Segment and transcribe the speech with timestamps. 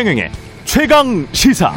[0.00, 0.30] 최경영의
[0.64, 1.74] 최강 시사.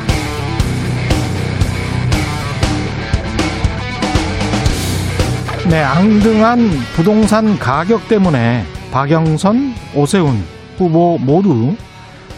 [5.69, 10.41] 네, 앙등한 부동산 가격 때문에 박영선, 오세훈
[10.77, 11.75] 후보 모두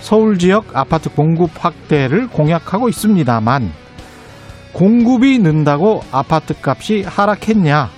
[0.01, 3.71] 서울 지역 아파트 공급 확대를 공약하고 있습니다만
[4.73, 7.91] 공급이 는다고 아파트 값이 하락했냐?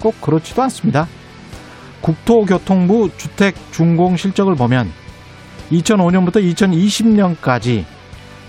[0.00, 1.06] 꼭 그렇지도 않습니다.
[2.00, 4.90] 국토교통부 주택 준공 실적을 보면
[5.70, 7.84] 2005년부터 2020년까지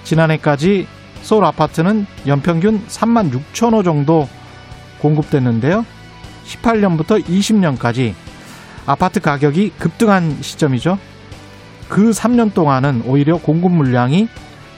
[0.04, 0.88] 지난해까지
[1.22, 4.28] 서울 아파트는 연평균 3만 6천 호 정도
[5.00, 5.86] 공급됐는데요.
[6.46, 8.14] 18년부터 20년까지
[8.86, 10.98] 아파트 가격이 급등한 시점이죠.
[11.88, 14.28] 그 3년 동안은 오히려 공급 물량이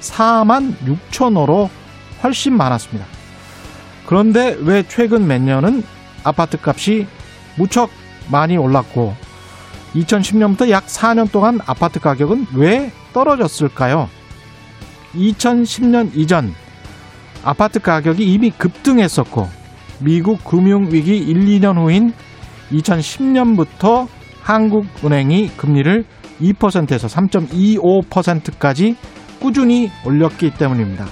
[0.02, 0.76] 4만
[1.12, 1.70] 6천 호로
[2.24, 3.06] 훨씬 많았습니다.
[4.06, 5.84] 그런데 왜 최근 몇 년은
[6.24, 7.08] 아파트 값이
[7.56, 7.90] 무척
[8.30, 9.16] 많이 올랐고
[9.96, 14.10] 2010년부터 약 4년 동안 아파트 가격은 왜 떨어졌을까요?
[15.16, 16.54] 2010년 이전
[17.44, 19.50] 아파트 가격이 이미 급등했었고
[20.00, 22.14] 미국 금융위기 1, 2년 후인
[22.72, 24.08] 2010년부터
[24.42, 26.06] 한국은행이 금리를
[26.42, 28.96] 2%에서 3.25%까지
[29.40, 31.06] 꾸준히 올렸기 때문입니다.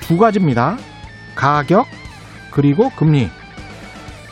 [0.00, 0.78] 두 가지입니다.
[1.34, 1.86] 가격
[2.50, 3.28] 그리고 금리.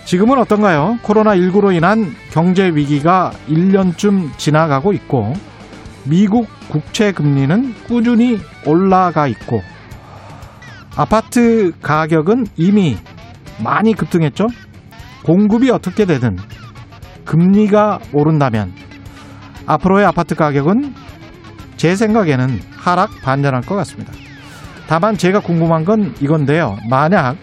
[0.07, 0.99] 지금은 어떤가요?
[1.03, 5.33] 코로나19로 인한 경제 위기가 1년쯤 지나가고 있고
[6.05, 9.63] 미국 국채 금리는 꾸준히 올라가 있고
[10.95, 12.97] 아파트 가격은 이미
[13.63, 14.47] 많이 급등했죠.
[15.25, 16.37] 공급이 어떻게 되든
[17.25, 18.73] 금리가 오른다면
[19.67, 20.95] 앞으로의 아파트 가격은
[21.77, 24.13] 제 생각에는 하락 반전할 것 같습니다.
[24.87, 26.77] 다만 제가 궁금한 건 이건데요.
[26.89, 27.35] 만약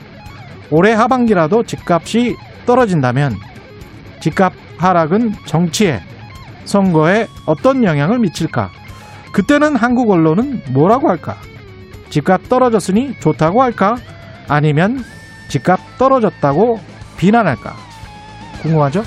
[0.71, 3.35] 올해 하반기라도 집값이 떨어진다면
[4.19, 6.01] 집값 하락은 정치에
[6.65, 8.69] 선거에 어떤 영향을 미칠까?
[9.31, 11.37] 그때는 한국 언론은 뭐라고 할까?
[12.09, 13.95] 집값 떨어졌으니 좋다고 할까?
[14.47, 15.03] 아니면
[15.49, 16.79] 집값 떨어졌다고
[17.17, 17.75] 비난할까?
[18.61, 19.03] 궁금하죠?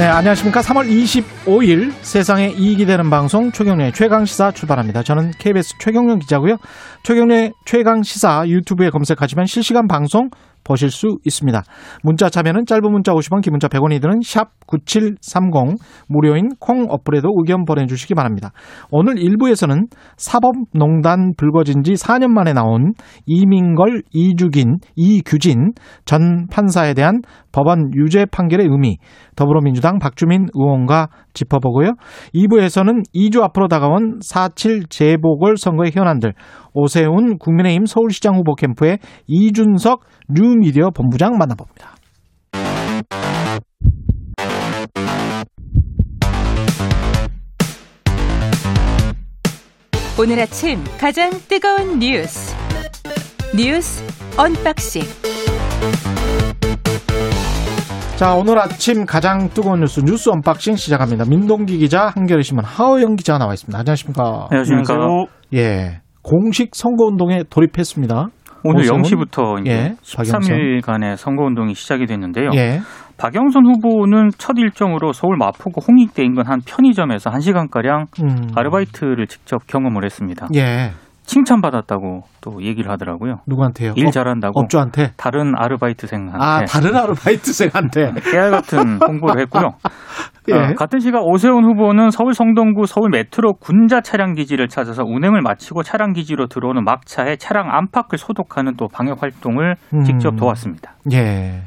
[0.00, 0.62] 네, 안녕하십니까.
[0.62, 5.02] 3월 25일 세상에 이익이 되는 방송 최경련의 최강시사 출발합니다.
[5.02, 6.56] 저는 KBS 최경련 기자고요.
[7.02, 10.30] 최경련의 최강시사 유튜브에 검색하시면 실시간 방송
[10.64, 11.62] 보실 수 있습니다.
[12.02, 15.78] 문자 참여는 짧은 문자 50원, 긴 문자 100원이 드는 샵 9730
[16.08, 18.50] 무료인 콩 어플에도 의견 보내주시기 바랍니다.
[18.90, 22.92] 오늘 1부에서는 사법농단 불거진 지 4년 만에 나온
[23.26, 25.72] 이민걸, 이주긴, 이규진
[26.04, 27.20] 전 판사에 대한
[27.52, 28.98] 법원 유죄 판결의 의미
[29.36, 31.94] 더불어민주당 박주민 의원과 짚어보고요.
[32.34, 36.34] 2부에서는 2주 앞으로 다가온 4.7 재보궐선거의 현안들
[36.74, 41.94] 오세훈 국민의힘 서울시장 후보 캠프의 이준석 뉴미디어 본부장 만나봅니다.
[50.18, 52.54] 오늘 아침 가장 뜨거운 뉴스
[53.56, 54.04] 뉴스
[54.36, 55.02] 언박싱
[58.20, 61.24] 자 오늘 아침 가장 뜨거운 뉴스 뉴스 unboxing 시작합니다.
[61.24, 63.78] 민동기 기자 한겨레 신문 하어영 기자 나와 있습니다.
[63.78, 64.48] 안녕하십니까?
[64.50, 65.24] 안녕하십니까?
[65.54, 68.26] 예 공식 선거 운동에 돌입했습니다.
[68.62, 69.00] 오늘 오세훈?
[69.00, 70.40] 0시부터 이제 예, 박영선.
[70.42, 72.50] 13일간의 선거 운동이 시작이 됐는데요.
[72.56, 72.80] 예.
[73.16, 78.48] 박영선 후보는 첫 일정으로 서울 마포구 홍익대 인근 한 편의점에서 1시간가량 음.
[78.54, 80.46] 아르바이트를 직접 경험을 했습니다.
[80.56, 80.90] 예.
[81.30, 83.36] 칭찬받았다고 또 얘기를 하더라고요.
[83.46, 83.92] 누구한테요?
[83.96, 85.12] 일 업- 잘한다고 업주한테.
[85.16, 88.12] 다른 아르바이트생한테 아 다른 아르바이트생한테.
[88.30, 89.70] 깨알 같은 홍보를 했고요.
[90.48, 90.54] 예.
[90.54, 95.82] 어, 같은 시각 오세훈 후보는 서울 성동구 서울 메트로 군자 차량 기지를 찾아서 운행을 마치고
[95.82, 100.02] 차량 기지로 들어오는 막차에 차량 안팎을 소독하는 또 방역 활동을 음.
[100.02, 100.94] 직접 도왔습니다.
[101.12, 101.62] 예.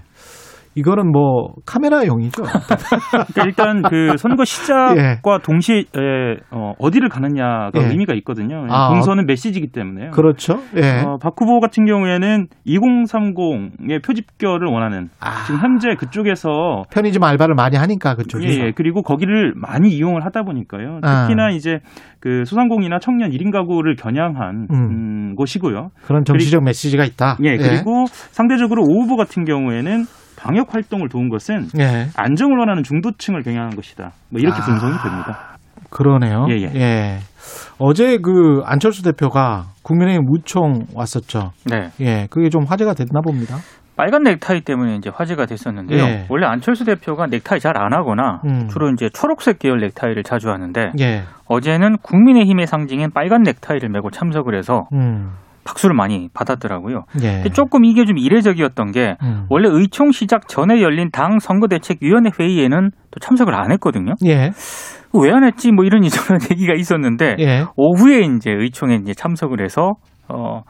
[0.75, 2.43] 이거는 뭐 카메라용이죠.
[2.43, 7.87] 그러니까 일단 그 선거 시작과 동시에 에, 어, 어디를 가느냐가 예.
[7.89, 8.65] 의미가 있거든요.
[8.69, 10.11] 아, 동선은 메시지이기 때문에요.
[10.11, 10.59] 그렇죠.
[10.75, 11.01] 예.
[11.05, 17.77] 어, 박 후보 같은 경우에는 2030의 표집결을 원하는 아, 지금 현재 그쪽에서 편의점 알바를 많이
[17.77, 18.61] 하니까 그쪽에서.
[18.61, 18.71] 예, 예.
[18.75, 20.99] 그리고 거기를 많이 이용을 하다 보니까요.
[21.03, 21.27] 아.
[21.27, 21.79] 특히나 이제
[22.19, 24.75] 그 소상공인이나 청년 1인 가구를 겨냥한 음.
[24.75, 25.89] 음, 곳이고요.
[26.05, 27.37] 그런 정치적 메시지가 있다.
[27.43, 30.05] 예, 그리고 상대적으로 오 후보 같은 경우에는
[30.43, 32.07] 방역 활동을 도운 것은 예.
[32.17, 34.11] 안정을 원하는 중도층을 겨냥한 것이다.
[34.29, 34.65] 뭐 이렇게 아.
[34.65, 35.57] 분석이 됩니다.
[35.89, 36.47] 그러네요.
[36.49, 37.19] 예, 예.
[37.77, 41.51] 어제 그 안철수 대표가 국민의힘 무총 왔었죠.
[41.65, 41.89] 네.
[42.01, 43.57] 예, 그게 좀 화제가 됐나 봅니다.
[43.95, 46.03] 빨간 넥타이 때문에 이제 화제가 됐었는데요.
[46.03, 46.25] 예.
[46.29, 48.67] 원래 안철수 대표가 넥타이 잘 안 하거나 음.
[48.67, 54.57] 주로 이제 초록색 계열 넥타이를 자주 하는데 예, 어제는 국민의힘의 상징인 빨간 넥타이를 메고 참석을
[54.57, 57.05] 해서 음, 박수를 많이 받았더라고요.
[57.21, 57.33] 예.
[57.35, 59.45] 근데 조금 이게 좀 이례적이었던 게 음.
[59.49, 64.13] 원래 의총 시작 전에 열린 당 선거대책위원회 회의에는 또 참석을 안 했거든요.
[64.25, 64.51] 예.
[65.13, 65.71] 왜안 했지?
[65.71, 67.65] 뭐 이런 이런 얘기가 있었는데 예.
[67.75, 69.93] 오후에 이제 의총에 이제 참석을 해서
[70.33, 70.61] 어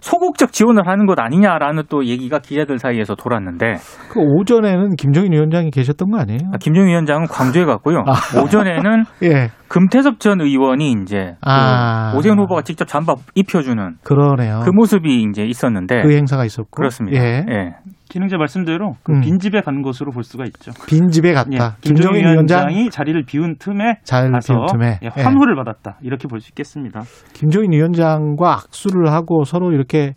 [0.00, 3.74] 소극적 지원을 하는 것 아니냐라는 또 얘기가 기자들 사이에서 돌았는데
[4.10, 6.38] 그 오전에는 김정인 위원장이 계셨던 거 아니에요?
[6.52, 8.04] 아, 김정인 위원장은 광주에 갔고요.
[8.06, 8.40] 아.
[8.42, 9.50] 오전에는 예.
[9.68, 12.14] 금태섭 전 의원이 이제 그 아.
[12.16, 14.60] 오세훈 후보가 직접 잠바 입혀주는 그러네요.
[14.64, 16.70] 그 모습이 이제 있었는데 그 행사가 있었고.
[16.70, 17.22] 그렇습니다.
[17.22, 17.44] 예.
[17.48, 17.74] 예.
[18.08, 19.20] 기능자 말씀대로 그 음.
[19.20, 20.72] 빈집에 간 것으로 볼 수가 있죠.
[20.86, 21.76] 빈집에 갔다.
[21.86, 24.98] 예, 위원장 위원장이 자리를 비운 틈에 잘 가서 비운 틈에.
[25.02, 25.22] 예, 예.
[25.22, 27.02] 환호를 받았다 이렇게 볼 수 있겠습니다.
[27.34, 30.14] 김정인 위원장과 악수를 하고 서로 이렇게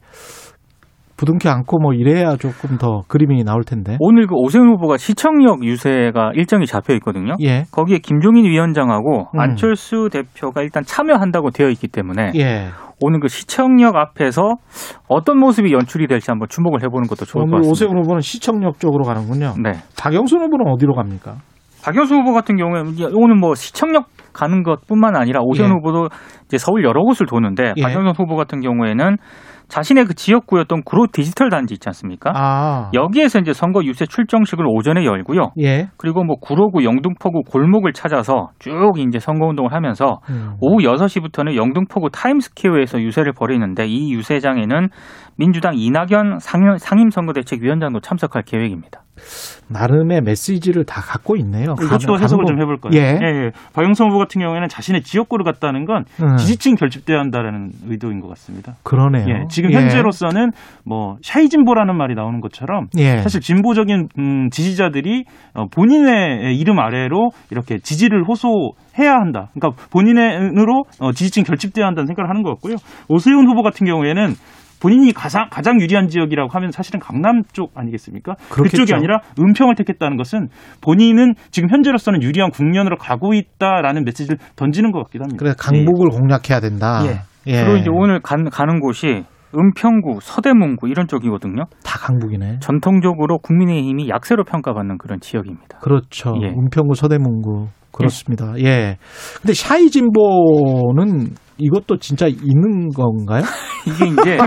[1.22, 3.96] 부둥켜 안고 뭐 이래야 조금 더 그림이 나올 텐데.
[4.00, 7.36] 오늘 그 오세훈 후보가 시청역 유세가 일정이 잡혀 있거든요.
[7.44, 7.66] 예.
[7.72, 9.40] 거기에 김종인 위원장하고 음.
[9.40, 12.70] 안철수 대표가 일단 참여한다고 되어 있기 때문에 예.
[13.02, 14.56] 오늘 그 시청역 앞에서
[15.08, 17.72] 어떤 모습이 연출이 될지 한번 주목을 해보는 것도 좋을 것 같습니다.
[17.72, 19.54] 오세훈 후보는 시청역 쪽으로 가는군요.
[19.62, 19.74] 네.
[20.00, 21.36] 박영순 후보는 어디로 갑니까?
[21.84, 25.74] 박영수 후보 같은 경우에 이제 오늘 뭐 시청역 가는 것뿐만 아니라 오세훈 예.
[25.76, 26.10] 후보도
[26.46, 27.82] 이제 서울 여러 곳을 도는데 예.
[27.82, 29.18] 박영수 후보 같은 경우에는
[29.72, 32.34] 자신의 그 지역구였던 구로 디지털 단지 있지 않습니까?
[32.36, 32.92] 아.
[32.94, 35.54] 여기에서 이제 선거 유세 출정식을 오전에 열고요.
[35.62, 35.88] 예.
[35.96, 40.56] 그리고 뭐 구로구 영등포구 골목을 찾아서 쭉 이제 선거 운동을 하면서 음.
[40.60, 44.90] 오후 6시부터는 영등포구 타임스퀘어에서 유세를 벌이는데 이 유세장에는
[45.38, 49.01] 민주당 이낙연 상임, 상임선거대책위원장도 참석할 계획입니다.
[49.70, 51.76] 나름의 메시지를 다 갖고 있네요.
[51.76, 52.92] 가- 해석을 좀 거- 해볼까요?
[52.94, 53.18] 예.
[53.22, 53.52] 예.
[53.74, 56.36] 박영선 후보 같은 경우에는 자신의 지역구를 갔다는 건 음.
[56.38, 58.74] 지지층 결집돼야 한다는 의도인 것 같습니다.
[58.84, 59.26] 그러네요.
[59.30, 59.76] 예, 지금 예.
[59.76, 60.52] 현재로서는
[60.86, 63.18] 뭐 샤이 진보라는 말이 나오는 것처럼 예.
[63.20, 65.24] 사실 진보적인 음, 지지자들이
[65.54, 69.50] 어, 본인의 이름 아래로 이렇게 지지를 호소해야 한다.
[69.54, 72.76] 그러니까 본인으로 어, 지지층 결집돼야 한다는 생각을 하는 것 같고요.
[73.08, 74.34] 오세훈 후보 같은 경우에는
[74.82, 78.36] 본인이 가장, 가장 유리한 지역이라고 하면 사실은 강남 쪽 아니겠습니까?
[78.50, 78.78] 그렇겠죠.
[78.78, 80.48] 그쪽이 아니라 은평을 택했다는 것은
[80.82, 85.38] 본인은 지금 현재로서는 유리한 국면으로 가고 있다라는 메시지를 던지는 것 같기도 합니다.
[85.40, 87.04] 그래 강북을 공략해야 된다.
[87.06, 87.22] 예.
[87.48, 87.64] 예.
[87.64, 89.24] 그리고 이제 오늘 간, 가는 곳이
[89.54, 91.66] 은평구, 서대문구 이런 쪽이거든요.
[91.84, 92.60] 다 강북이네.
[92.62, 95.80] 전통적으로 국민의힘이 약세로 평가받는 그런 지역입니다.
[95.80, 96.34] 그렇죠.
[96.42, 96.48] 예.
[96.48, 98.54] 은평구 서대문구 그렇습니다.
[98.60, 98.98] 예.
[99.42, 103.44] 근데 샤이 진보는 이것도 진짜 있는 건가요?
[103.86, 104.38] 이게 이제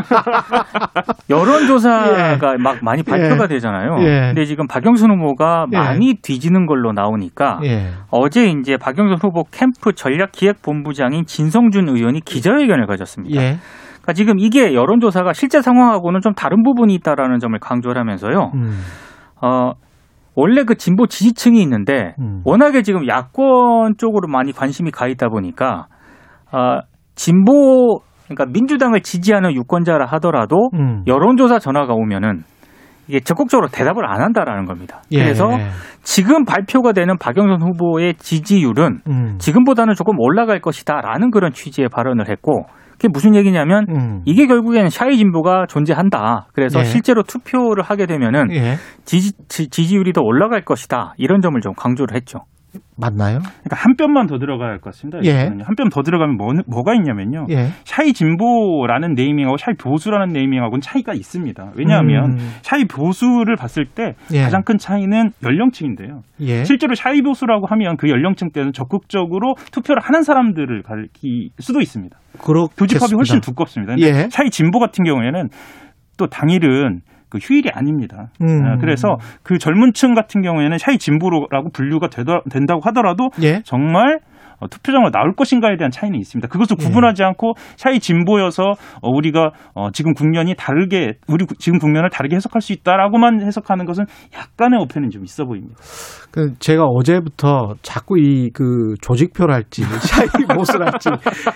[1.31, 3.49] 여론조사가 막 많이 발표가 예.
[3.49, 3.96] 되잖아요.
[4.00, 4.20] 예.
[4.28, 5.76] 근데 지금 박영순 후보가 예.
[5.76, 7.90] 많이 뒤지는 걸로 나오니까 예.
[8.11, 13.40] 어제 이제 박영선 후보 캠프 전략기획본부장인 진성준 의원이 기자회견을 가졌습니다.
[13.40, 13.56] 예.
[14.02, 18.50] 그러니까 지금 이게 여론조사가 실제 상황하고는 좀 다른 부분이 있다라는 점을 강조를 하면서요.
[18.55, 18.81] 음.
[19.40, 19.72] 어,
[20.34, 22.43] 원래 그 진보 지지층이 있는데 음.
[22.44, 25.87] 워낙에 지금 야권 쪽으로 많이 관심이 가 있다 보니까
[26.52, 26.81] 어,
[27.14, 31.02] 진보 그러니까 민주당을 지지하는 유권자라 하더라도 음.
[31.06, 32.43] 여론조사 전화가 오면은
[33.06, 35.02] 이게 적극적으로 대답을 안 한다라는 겁니다.
[35.12, 35.22] 예.
[35.22, 35.50] 그래서
[36.02, 39.37] 지금 발표가 되는 박영선 후보의 지지율은 음.
[39.38, 44.22] 지금보다는 조금 올라갈 것이다라는 그런 취지의 발언을 했고 그게 무슨 얘기냐면 음.
[44.25, 46.46] 이게 결국에는 샤이 진보가 존재한다.
[46.55, 46.84] 그래서 예.
[46.84, 48.76] 실제로 투표를 하게 되면은 예.
[49.05, 51.14] 지지, 지, 지율이 더 올라갈 것이다.
[51.19, 52.40] 이런 점을 좀 강조를 했죠.
[52.96, 53.38] 맞나요?
[53.40, 55.18] 그러니까 한 뼘만 더 들어가야 할 것 같습니다.
[55.24, 55.50] 예.
[55.62, 57.46] 한뼘 더 들어가면 뭐, 뭐가 있냐면요.
[57.50, 57.68] 예.
[57.84, 61.72] shy 진보라는 naming하고 shy 보수라는 naming하고는 차이가 있습니다.
[61.76, 62.38] 왜냐하면 음.
[62.62, 64.43] shy 보수를 봤을 때 예.
[64.43, 66.22] 가장 큰 차이는 연령층인데요.
[66.40, 66.64] 예.
[66.64, 72.16] 실제로 shy 보수라고 하면 그 연령층 때는 적극적으로 투표를 하는 사람들을 가리킬 수도 있습니다.
[72.38, 72.74] 그렇겠습니다.
[72.78, 73.94] 교집합이 훨씬 두껍습니다.
[73.94, 74.28] 근데 예.
[74.31, 75.48] shy 진보 같은 경우에는
[76.16, 77.00] 또 당일은
[77.34, 78.29] 그 휴일이 아닙니다.
[78.43, 78.64] 음.
[78.64, 83.60] 아, 그래서 그 젊은 층 같은 경우에는 shy 진보라고 분류가 되더, 된다고 하더라도 예.
[83.64, 84.20] 정말
[84.60, 86.46] 어, 투표장으로 나올 것인가에 대한 차이는 있습니다.
[86.46, 86.84] 그것을 예.
[86.86, 88.62] 구분하지 않고 shy 진보여서
[89.03, 93.84] 어, 우리가 어, 지금 국면이 다르게 우리 구- 지금 국면을 다르게 해석할 수 있다라고만 해석하는
[93.84, 95.74] 것은 약간의 오판은 좀 있어 보입니다.
[96.31, 101.08] 그 제가 어제부터 자꾸 이 그 조직표랄지 shy 보수랄지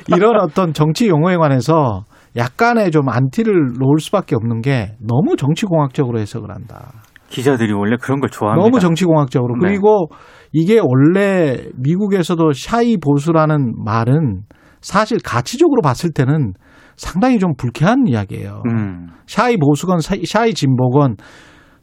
[0.08, 2.02] 이런 어떤 정치 용어에 관해서
[2.36, 6.92] 약간의 좀 안티를 놓을 수밖에 없는 게 너무 정치공학적으로 해석을 한다.
[7.28, 8.64] 기자들이 원래 그런 걸 좋아합니다.
[8.64, 9.54] 너무 정치공학적으로.
[9.56, 9.68] 네.
[9.68, 10.08] 그리고
[10.52, 14.42] 이게 원래 미국에서도 shy 보수라는 말은
[14.80, 16.54] 사실 가치적으로 봤을 때는
[16.96, 18.62] 상당히 좀 불쾌한 이야기예요.
[18.70, 19.08] 음.
[19.26, 21.16] shy 보수건 사- shy 진보건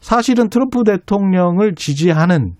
[0.00, 2.54] 사실은 트럼프 대통령을 지지하는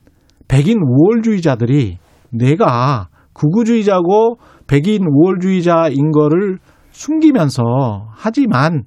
[0.49, 1.99] 백인 우월주의자들이
[2.31, 6.59] 내가 극우주의자고 백인 우월주의자인 거를
[6.97, 7.63] 숨기면서
[8.11, 8.85] 하지만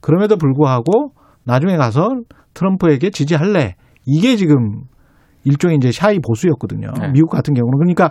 [0.00, 1.12] 그럼에도 불구하고
[1.44, 2.10] 나중에 가서
[2.52, 3.76] 트럼프에게 지지할래.
[4.04, 4.82] 이게 지금
[5.44, 6.88] 일종의 이제 샤이 보수였거든요.
[7.00, 7.08] 네.
[7.12, 8.10] 미국 같은 경우는 그러니까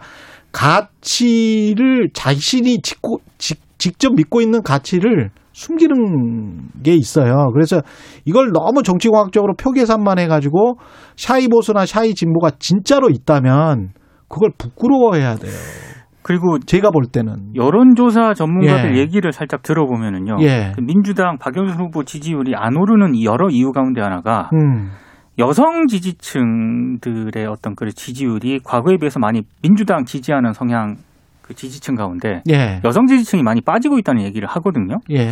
[0.52, 7.48] 가치를 자신이 짓고 직, 직접 믿고 있는 가치를 숨기는 게 있어요.
[7.54, 7.82] 그래서
[8.26, 10.78] 이걸 너무 정치공학적으로 표계산만 해가지고
[11.16, 13.92] 샤이 보수나 샤이 진보가 진짜로 있다면
[14.28, 15.54] 그걸 부끄러워해야 돼요.
[16.28, 19.00] 그리고 제가 볼 때는 여론조사 전문가들 예.
[19.00, 20.38] 얘기를 살짝 들어보면은요.
[20.42, 20.72] 예.
[20.76, 24.90] 그 민주당 박영선 후보 지지율이 안 오르는 여러 이유 가운데 하나가 음,
[25.38, 30.96] 여성 지지층들의 어떤 그 지지율이 과거에 비해서 많이 민주당 지지하는 성향
[31.44, 34.98] 그 지지층 가운데 예, 여성 지지층이 많이 빠지고 있다는 얘기를 하거든요.
[35.12, 35.30] 예,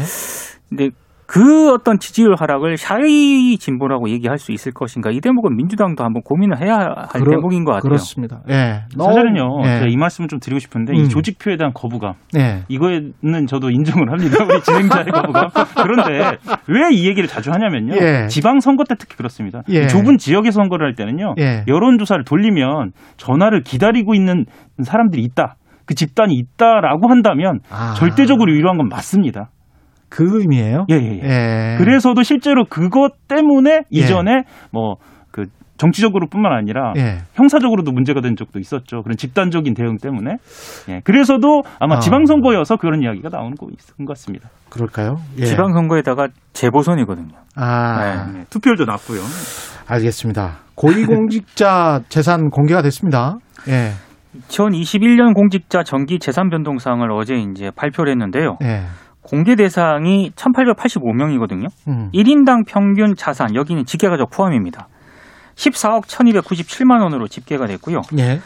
[0.70, 0.92] 근데
[1.26, 6.62] 그 어떤 지지율 하락을 샤이 진보라고 얘기할 수 있을 것인가 이 대목은 민주당도 한번 고민을
[6.62, 7.90] 해야 할 그렇- 대목인 것 같아요.
[7.90, 8.42] 그렇습니다.
[8.50, 10.98] 예, 사실은요, 예, 제가 이 말씀을 좀 드리고 싶은데 음.
[10.98, 14.44] 이 조직표에 대한 거부감 예, 이거는 저도 인정을 합니다.
[14.44, 15.50] 우리 진행자의 거부감.
[15.82, 16.38] 그런데
[16.68, 17.96] 왜 이 얘기를 자주 하냐면요.
[17.96, 18.28] 예.
[18.28, 19.62] 지방 선거 때 특히 그렇습니다.
[19.70, 19.88] 예.
[19.88, 21.36] 좁은 지역에서 선거를 할 때는요.
[21.40, 21.64] 예.
[21.68, 24.46] 여론 조사를 돌리면 전화를 기다리고 있는
[24.84, 25.56] 사람들이 있다.
[25.86, 27.94] 그 집단이 있다라고 한다면 아.
[27.98, 29.50] 절대적으로 유효한 건 맞습니다.
[30.14, 30.86] 그 의미예요.
[30.92, 31.74] 예, 예, 예.
[31.74, 31.78] 예.
[31.80, 37.18] 그래서도 실제로 그것 때문에 이전에 뭐그 정치적으로뿐만 아니라 예.
[37.34, 39.02] 형사적으로도 문제가 된 적도 있었죠.
[39.02, 40.36] 그런 집단적인 대응 때문에.
[40.90, 41.02] 예.
[41.04, 42.00] 그래서도 아마 아.
[42.00, 43.72] 지방선거여서 그런 이야기가 나오는 것
[44.08, 44.50] 같습니다.
[44.70, 45.16] 그럴까요?
[45.40, 45.46] 예.
[45.46, 47.36] 지방선거에다가 재보선이거든요.
[47.56, 48.46] 아, 네.
[48.52, 49.20] 투표율도 낮고요.
[49.88, 50.60] 알겠습니다.
[50.76, 53.38] 고위공직자 재산 공개가 됐습니다.
[53.68, 53.92] 예,
[54.48, 58.58] 2021년 공직자 정기 재산 변동 사항을 어제 이제 발표를 했는데요.
[59.24, 61.68] 예, 공개 대상이 1,885명이거든요.
[61.88, 64.88] 음, 1인당 평균 자산 여기는 집계가족 포함입니다.
[65.56, 68.02] 14억 1,297만 원으로 집계가 됐고요.
[68.18, 68.40] 예,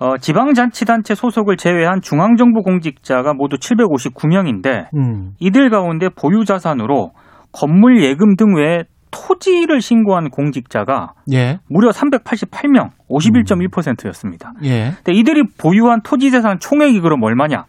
[0.00, 7.12] 어, 지방자치단체 소속을 제외한 중앙정부 공직자가 모두 759명인데 음, 이들 가운데 보유 자산으로
[7.52, 14.52] 건물 예금 등 외에 토지를 신고한 공직자가 예, 무려 388명, 51.1%였습니다.
[14.64, 17.64] 예, 근데 이들이 보유한 토지 재산 총액이 그럼 얼마냐?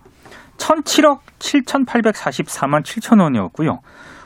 [0.59, 3.79] 1,007억 7,844만 7천 원이었고요.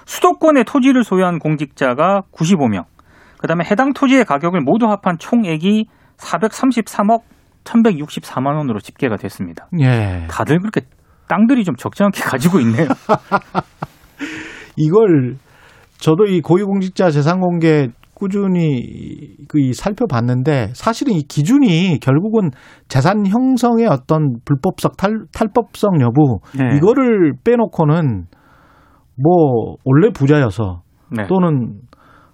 [0.05, 2.85] 수도권에 토지를 소유한 공직자가 95명.
[3.39, 5.85] 그다음에 해당 토지의 가격을 모두 합한 총액이
[6.17, 7.21] 433억
[7.63, 9.67] 1,164만 원으로 집계가 됐습니다.
[9.79, 10.27] 예.
[10.29, 10.81] 다들 그렇게
[11.27, 12.87] 땅들이 좀 적지 않게 가지고 있네요.
[14.75, 15.37] 이걸
[15.97, 22.51] 저도 이 고위공직자 재산 공개 꾸준히 그이 살펴봤는데 사실은 이 기준이 결국은
[22.87, 26.77] 재산 형성의 어떤 불법성 탈, 탈법성 여부 네.
[26.77, 28.25] 이거를 빼놓고는
[29.21, 31.27] 뭐 원래 부자여서 네.
[31.27, 31.81] 또는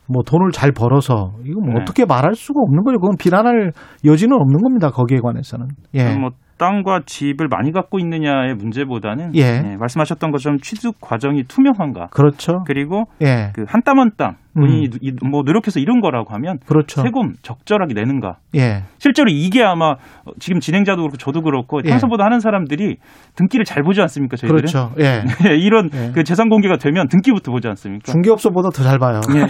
[0.08, 1.82] 뭐 돈을 잘 벌어서 이거 뭐 네.
[1.82, 3.00] 어떻게 말할 수가 없는 거죠.
[3.00, 3.72] 그건 비난할
[4.06, 4.90] 여지는 없는 겁니다.
[4.90, 5.68] 거기에 관해서는.
[5.94, 6.16] 예.
[6.16, 9.42] 뭐 땅과 집을 많이 갖고 있느냐의 문제보다는 예.
[9.42, 12.64] 예, 말씀하셨던 것처럼 취득 과정이 투명한가 그렇죠.
[12.68, 13.52] 그리고 예.
[13.56, 14.98] 그한땀 한 땀 본인이 음.
[15.02, 17.02] 이- 뭐 노력해서 이룬 거라고 하면 그렇죠.
[17.02, 18.84] 세금 적절하게 내는가 예.
[18.98, 21.90] 실제로 이게 아마 어, 지금 진행자도 그렇고 저도 그렇고 예.
[21.90, 22.98] 평소보다 하는 사람들이
[23.36, 24.92] 등기를 잘 보지 않습니까 저희들은 그렇죠.
[25.00, 25.24] 예.
[25.56, 26.12] 이런 예.
[26.14, 29.22] 그 재산 공개가 되면 등기부터 보지 않습니까 중개업소보다 더 잘 봐요.
[29.36, 29.46] 예.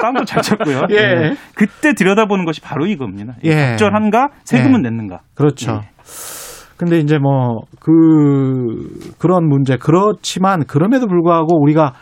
[0.00, 0.96] 땅도 잘 찾고요 예.
[0.96, 1.36] 예.
[1.54, 3.76] 그때 들여다보는 것이 바로 이겁니다 예.
[3.76, 4.90] 적절한가 세금은 예.
[4.90, 5.80] 냈는가 그렇죠.
[6.06, 6.76] 예.
[6.76, 11.92] 근데 이제 뭐 그 그런 문제 그렇지만 그럼에도 불구하고 우리가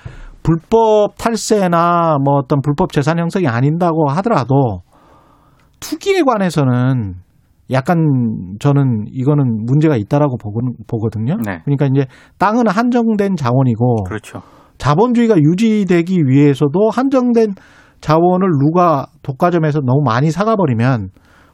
[0.42, 4.80] 불법 탈세나 뭐 어떤 불법 재산 형성이 아닌다고 하더라도
[5.80, 7.14] 투기에 관해서는
[7.70, 11.37] 약간 저는 이거는 문제가 있다라고 보거든- 보거든요.
[11.44, 11.61] 네.
[11.64, 12.06] 그러니까 이제
[12.38, 14.42] 땅은 한정된 자원이고 그렇죠.
[14.78, 17.54] 자본주의가 유지되기 위해서도 한정된
[18.00, 21.08] 자원을 누가 독과점에서 너무 많이 사가 버리면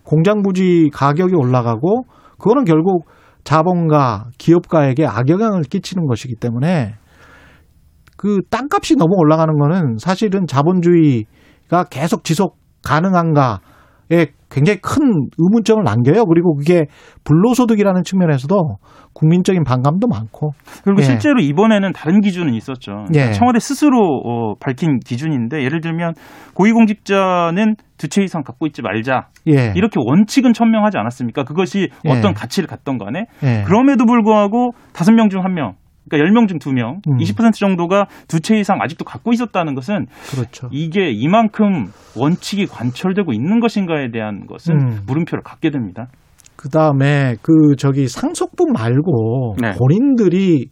[0.04, 2.04] 공장 부지 가격이 올라가고
[2.40, 3.06] 그거는 결국
[3.44, 6.94] 자본가 기업가에게 악영향을 끼치는 것이기 때문에
[8.16, 13.58] 그 땅값이 너무 올라가는 거는 사실은 자본주의가 계속 지속 가능한가에
[14.50, 16.24] 굉장히 큰 의문점을 남겨요.
[16.24, 16.86] 그리고 그게
[17.24, 18.56] 불로소득이라는 측면에서도
[19.12, 20.50] 국민적인 반감도 많고.
[20.82, 21.04] 그리고 예.
[21.04, 23.04] 실제로 이번에는 다른 기준은 있었죠.
[23.14, 23.32] 예.
[23.32, 26.14] 청와대 스스로 어, 밝힌 기준인데 예를 들면
[26.54, 29.72] 고위공직자는 두 채 이상 갖고 있지 말자 예.
[29.76, 31.44] 이렇게 원칙은 천명하지 않았습니까?
[31.44, 32.10] 그것이 예.
[32.10, 33.62] 어떤 가치를 갖던 간에 예.
[33.66, 35.74] 그럼에도 불구하고 다섯 명 중 한 명,
[36.10, 37.16] 그러니까 10명 중 2명, 음.
[37.18, 40.68] 20% 정도가 두 채 이상 아직도 갖고 있었다는 것은 그렇죠.
[40.72, 41.86] 이게 이만큼
[42.16, 44.98] 원칙이 관철되고 있는 것인가에 대한 것은 음.
[45.06, 46.08] 물음표를 갖게 됩니다.
[46.56, 49.72] 그 다음에 그 저기 상속분 말고 네.
[49.78, 50.66] 본인들이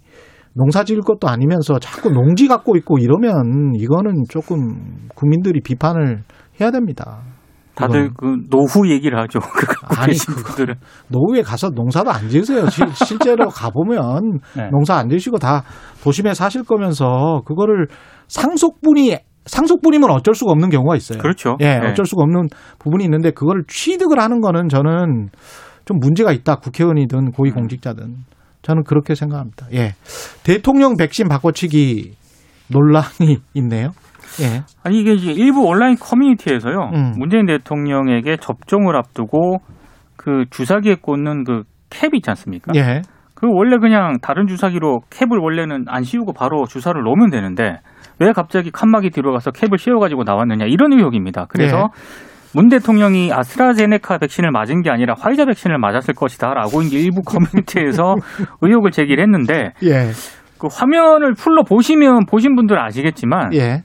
[0.54, 6.22] 농사 지을 것도 아니면서 자꾸 농지 갖고 있고 이러면 이거는 조금 국민들이 비판을
[6.60, 7.20] 해야 됩니다.
[7.78, 8.10] 다들.
[8.16, 9.38] 그 노후 얘기를 하죠.
[9.44, 9.66] 그
[10.00, 10.74] 아니, 분들은.
[11.08, 12.68] 노후에 가서 농사도 안 지으세요.
[12.68, 14.68] 실- 실제로 가보면 네.
[14.70, 15.62] 농사 안 지으시고 다
[16.02, 17.86] 도심에 사실 거면서 그거를
[18.28, 19.16] 상속분이
[19.46, 21.18] 상속분이면 어쩔 수가 없는 경우가 있어요.
[21.18, 21.56] 그렇죠.
[21.60, 21.88] 예, 네.
[21.90, 25.30] 어쩔 수가 없는 부분이 있는데 그걸 취득을 하는 거는 저는
[25.86, 26.56] 좀 문제가 있다.
[26.56, 27.30] 국회의원이든 음.
[27.32, 28.14] 고위공직자든
[28.60, 29.66] 저는 그렇게 생각합니다.
[29.72, 29.94] 예.
[30.44, 32.12] 대통령 백신 바꿔치기
[32.68, 33.92] 논란이 있네요.
[34.42, 34.62] 예.
[34.84, 36.90] 아니 이게 일부 온라인 커뮤니티에서요.
[36.94, 37.12] 음.
[37.16, 39.58] 문재인 대통령에게 접종을 앞두고
[40.16, 42.72] 그 주사기에 꽂는 그 캡 있지 않습니까?
[42.76, 43.02] 예.
[43.34, 47.78] 그 원래 그냥 다른 주사기로 캡을 원래는 안 씌우고 바로 주사를 놓으면 되는데
[48.18, 51.46] 왜 갑자기 칸막이 뒤로 가서 캡을 씌워가지고 나왔느냐 이런 의혹입니다.
[51.48, 52.52] 그래서 네.
[52.54, 58.16] 문 대통령이 아스트라제네카 백신을 맞은 게 아니라 화이자 백신을 맞았을 것이다라고 일부 커뮤니티에서
[58.60, 60.10] 의혹을 제기를 했는데 예.
[60.58, 63.82] 그 화면을 풀로 보시면 보신 분들은 아시겠지만 예.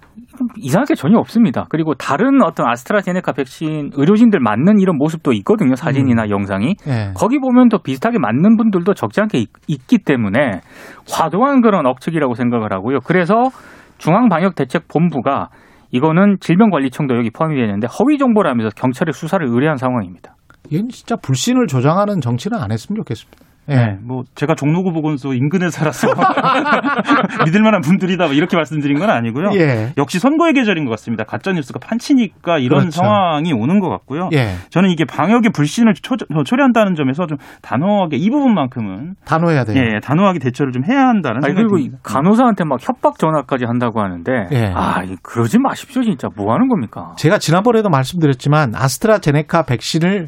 [0.58, 1.66] 이상할 게 전혀 없습니다.
[1.70, 5.76] 그리고 다른 어떤 아스트라제네카 백신 의료진들 맞는 이런 모습도 있거든요.
[5.76, 6.76] 사진이나 영상이.
[6.88, 7.12] 예.
[7.16, 10.62] 거기 보면 더 비슷하게 맞는 분들도 적지 않게 있, 있기 때문에
[11.10, 13.00] 과도한 그런 억측이라고 생각을 하고요.
[13.06, 13.50] 그래서
[13.98, 15.50] 중앙방역대책본부가
[15.92, 20.36] 이거는 질병관리청도 여기 포함이 되는데 허위 정보라면서 경찰에 수사를 의뢰한 상황입니다.
[20.70, 23.53] 이건 진짜 불신을 조장하는 정치는 안 했으면 좋겠습니다.
[23.70, 23.76] 예.
[23.76, 26.08] 네, 뭐 제가 종로구 보건소 인근에 살아서
[27.46, 29.52] 믿을 만한 분들이다 뭐 이렇게 말씀드린 건 아니고요.
[29.56, 29.94] 예.
[29.98, 31.24] 역시 선거의 계절인 것 같습니다.
[31.24, 32.98] 가짜 뉴스가 판치니까 이런 그렇죠.
[33.00, 34.30] 상황이 오는 것 같고요.
[34.34, 34.56] 예.
[34.70, 36.16] 저는 이게 방역의 불신을 초,
[36.46, 39.78] 초래한다는 점에서 좀 단호하게 이 부분만큼은 단호해야 돼요.
[39.78, 41.98] 예, 단호하게 대처를 좀 해야 한다는 아니 생각이 그리고 듭니다.
[42.04, 44.74] 간호사한테 막 협박 전화까지 한다고 하는데 예.
[44.76, 47.14] 아 이- 그러지 마십시오 진짜 뭐 하는 겁니까?
[47.18, 50.28] 제가 지난번에도 말씀드렸지만 아스트라제네카 백신을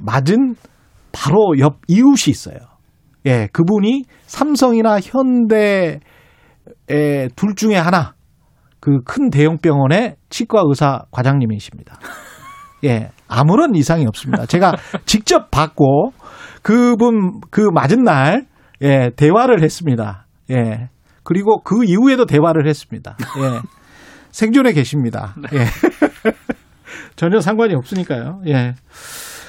[0.00, 0.54] 맞은
[1.12, 2.56] 바로 옆 이웃이 있어요.
[3.26, 6.00] 예, 그분이 삼성이나 현대의
[7.36, 8.14] 둘 중에 하나
[8.80, 11.98] 그 큰 대형 병원의 치과 의사 과장님이십니다.
[12.84, 14.44] 예, 아무런 이상이 없습니다.
[14.46, 14.72] 제가
[15.06, 16.12] 직접 받고
[16.62, 18.46] 그분 그 맞은 날
[18.82, 20.26] 예, 대화를 했습니다.
[20.50, 20.88] 예.
[21.22, 23.16] 그리고 그 이후에도 대화를 했습니다.
[23.38, 23.60] 예.
[24.32, 25.36] 생존해 계십니다.
[25.52, 25.66] 예.
[27.14, 28.40] 전혀 상관이 없으니까요.
[28.48, 28.74] 예.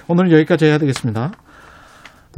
[0.08, 1.32] 오늘은 여기까지 해야 되겠습니다.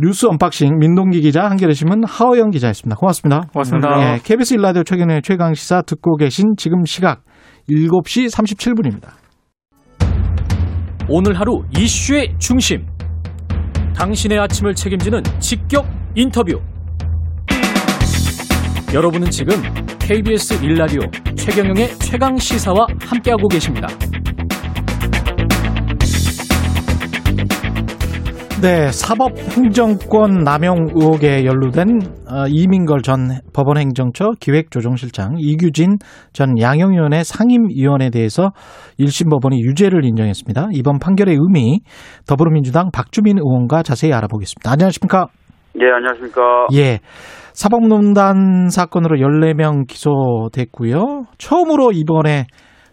[0.02, 2.98] 뉴스 unboxing 민동기 기자 한겨레 신문 하어영 기자였습니다.
[2.98, 3.42] 고맙습니다.
[3.54, 4.16] 고맙습니다.
[4.16, 7.22] 예, KBS 일라디오 최경영의 최강 시사 듣고 계신 지금 시각
[7.70, 9.10] 7시 37분입니다.
[11.08, 12.86] 오늘 하루 이슈의 중심.
[13.96, 16.60] 당신의 아침을 책임지는 직격 인터뷰.
[18.94, 19.56] 여러분은 지금
[20.00, 21.00] KBS 일라디오
[21.36, 23.88] 최경영의 최강 시사와 함께하고 계십니다.
[28.66, 36.00] 네, 사법행정권 남용 의혹에 연루된 어, 이민걸 전 법원행정처 기획조정실장 이규진
[36.34, 38.54] 전 양형위원회 상임위원에 대해서
[39.00, 40.70] 1심 법원이 유죄를 인정했습니다.
[40.72, 41.82] 이번 판결의 의미
[42.26, 44.72] 더불어민주당 박주민 의원과 자세히 알아보겠습니다.
[44.72, 45.28] 안녕하십니까?
[45.80, 46.42] 예, 안녕하십니까.
[46.74, 47.02] 예.
[47.54, 51.26] 사법농단 사건으로 14명 기소됐고요.
[51.38, 52.48] 처음으로 이번에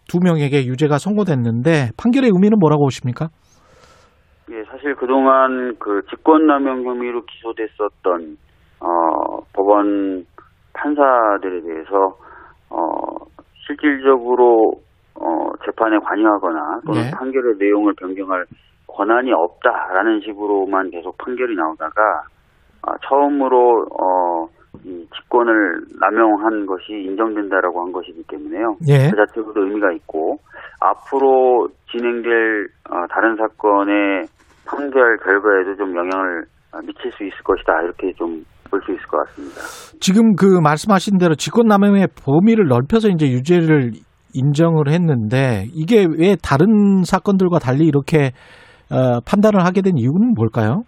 [0.07, 3.31] 두 명에게 유죄가 선고됐는데 판결의 의미는 뭐라고 보십니까?
[4.53, 8.37] 예, 사실 그동안 그 직권남용 혐의로 기소됐었던,
[8.81, 10.27] 어, 법원
[10.75, 12.15] 판사들에 대해서,
[12.69, 12.77] 어,
[13.67, 14.73] 실질적으로,
[15.15, 17.11] 어, 재판에 관여하거나 또는 네.
[17.13, 18.45] 판결의 내용을 변경할
[18.89, 22.03] 권한이 없다라는 식으로만 계속 판결이 나오다가,
[22.83, 24.47] 아, 처음으로, 어,
[24.85, 28.77] 이 직권을 남용한 것이 인정된다라고 한 것이기 때문에요.
[28.89, 29.11] 예.
[29.11, 30.39] 그 자체로도 의미가 있고
[30.81, 34.27] 앞으로 진행될 어, 다른 사건의
[34.67, 39.19] 판결 결과에도 좀 영향을 어, 미칠 수 있을 것이다 이렇게 좀 볼 수 있을 것
[39.27, 39.61] 같습니다.
[40.01, 43.93] 지금 그 말씀하신 대로 직권남용의 범위를 넓혀서 이제 유죄를
[44.35, 48.33] 인정을 했는데 이게 왜 다른 사건들과 달리 이렇게
[48.91, 50.85] 어, 판단을 하게 된 이유는 뭘까요?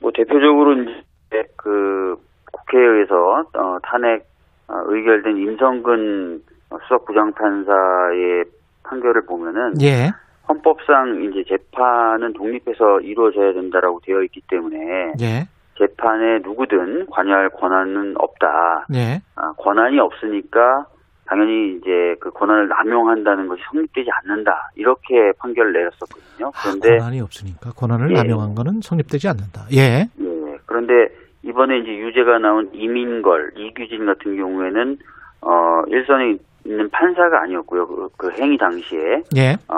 [0.00, 2.16] 뭐 대표적으로 이제 그
[2.50, 4.24] 국회에서 어, 탄핵
[4.68, 6.40] 어, 의결된 임성근
[6.88, 8.44] 수석부장판사의
[8.84, 10.08] 판결을 보면은 예.
[10.48, 15.46] 헌법상 이제 재판은 독립해서 이루어져야 된다라고 되어 있기 때문에 예.
[15.78, 18.86] 재판에 누구든 관여할 권한은 없다.
[18.94, 19.22] 예.
[19.36, 20.86] 아, 권한이 없으니까
[21.24, 26.48] 당연히 이제 그 권한을 남용한다는 것이 성립되지 않는다 이렇게 판결을 내렸었거든요.
[26.48, 28.14] 아, 그런데 권한이 없으니까 권한을 예.
[28.14, 29.66] 남용한 거는 성립되지 않는다.
[29.72, 30.08] 예.
[30.20, 31.08] 예, 그런데
[31.42, 34.98] 이번에 이제 유죄가 나온 이민걸, 이규진 같은 경우에는
[35.40, 37.86] 어 일선에 있는 판사가 아니었고요.
[37.86, 39.56] 그, 그 행위 당시에 예.
[39.68, 39.74] 어,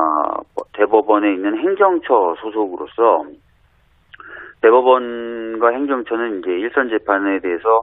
[0.74, 3.24] 대법원에 있는 행정처 소속으로서
[4.60, 7.82] 대법원과 행정처는 이제 일선 재판에 대해서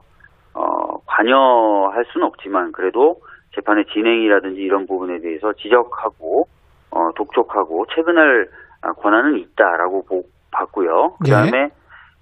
[0.54, 3.20] 어, 관여할 수는 없지만 그래도
[3.54, 6.46] 재판의 진행이라든지 이런 부분에 대해서 지적하고
[6.90, 8.48] 어, 독촉하고 체근할
[8.82, 11.16] 아, 권한은 있다라고 보, 봤고요.
[11.26, 11.30] 예.
[11.30, 11.70] 그다음에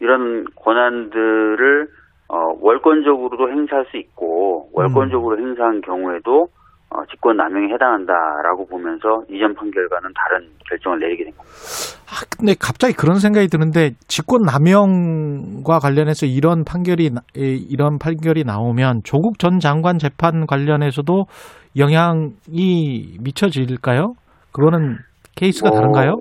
[0.00, 1.88] 이런 권한들을
[2.28, 6.48] 어, 월권적으로도 행사할 수 있고 월권적으로 행사한 경우에도
[6.90, 11.55] 어, 직권 남용에 해당한다라고 보면서 이전 판결과는 다른 결정을 내리게 된 겁니다.
[12.11, 19.38] 아, 근데 갑자기 그런 생각이 드는데 직권 남용과 관련해서 이런 판결이 이런 판결이 나오면 조국
[19.38, 21.26] 전 장관 재판 관련해서도
[21.76, 24.14] 영향이 미쳐질까요?
[24.53, 24.96] 그거는
[25.37, 26.16] 케이스가 뭐, 다른가요?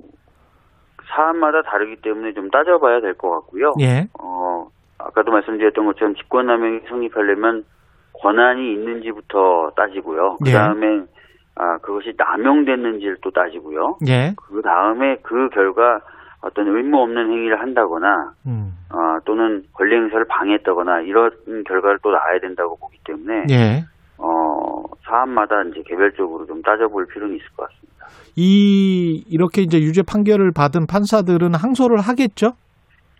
[1.12, 3.72] 사안마다 다르기 때문에 좀 따져봐야 될 것 같고요.
[3.80, 4.06] 예.
[4.22, 4.66] 어,
[4.98, 7.64] 아까도 말씀드렸던 것처럼 직권남용이 성립하려면
[8.22, 10.36] 권한이 있는지부터 따지고요.
[10.42, 10.52] 그 예.
[10.52, 10.86] 다음에
[11.56, 13.98] 아, 그것이 남용됐는지를 또 따지고요.
[14.08, 14.34] 예.
[14.36, 16.00] 그 다음에 그 결과
[16.42, 18.72] 어떤 의무 없는 행위를 한다거나 음.
[18.90, 21.30] 어, 또는 권리 행사를 방해했다거나 이런
[21.66, 23.84] 결과를 또 나와야 된다고 보기 때문에 예.
[24.16, 28.06] 어, 사안마다 이제 개별적으로 좀 따져볼 필요는 있을 것 같습니다.
[28.36, 32.52] 이 이렇게 이제 유죄 판결을 받은 판사들은 항소를 하겠죠?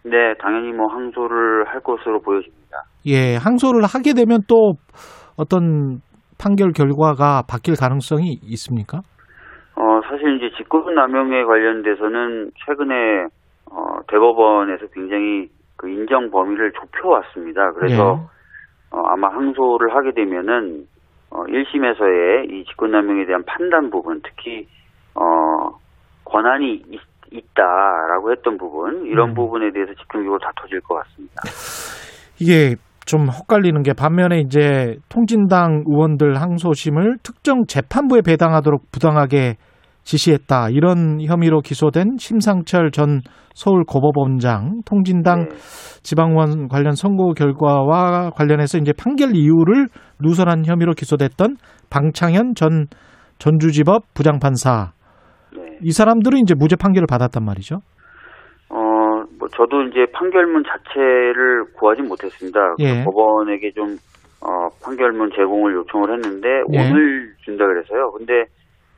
[0.04, 2.84] 네, 당연히 뭐 항소를 할 것으로 보여집니다.
[3.06, 4.74] 예, 항소를 하게 되면 또
[5.36, 6.00] 어떤
[6.38, 9.00] 판결 결과가 바뀔 가능성이 있습니까?
[9.76, 13.26] 어, 사실 이제 직권 남용에 관련돼서는 최근에
[13.70, 17.72] 어, 대법원에서 굉장히 그 인정 범위를 좁혀왔습니다.
[17.72, 18.28] 그래서
[18.90, 20.84] 어, 아마 항소를 하게 되면은
[21.30, 24.66] 어, 1심에서의 이 직권남용에 대한 판단 부분, 특히
[25.14, 25.70] 어,
[26.24, 29.34] 권한이 있, 있다라고 했던 부분, 이런 음.
[29.34, 31.42] 부분에 대해서 집중적으로 다퉈질 것 같습니다.
[32.40, 39.56] 이게 좀 헛갈리는 게 반면에 이제 통진당 의원들 항소심을 특정 재판부에 배당하도록 부당하게
[40.04, 43.20] 지시했다 이런 혐의로 기소된 심상철 전
[43.54, 45.56] 서울고법원장 통진당 네.
[46.02, 49.88] 지방원 관련 선고 결과와 관련해서 이제 판결 이유를
[50.20, 51.56] 누설한 혐의로 기소됐던
[51.90, 52.86] 방창현 전
[53.38, 54.99] 전주지법 부장판사 네.
[55.82, 57.76] 이 사람들은 이제 무죄 판결을 받았단 말이죠.
[58.70, 58.76] 어,
[59.38, 62.74] 뭐 저도 이제 판결문 자체를 구하지 못했습니다.
[62.76, 63.04] 그 예.
[63.04, 63.96] 법원에게 좀
[64.42, 66.90] 어, 판결문 제공을 요청을 했는데 예.
[66.90, 68.12] 오늘 준다 그래서요.
[68.12, 68.44] 근데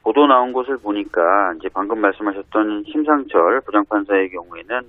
[0.05, 4.81] 보도 나온 것을 보니까 이제 방금 말씀하셨던 심상철 부장판사의 경우에는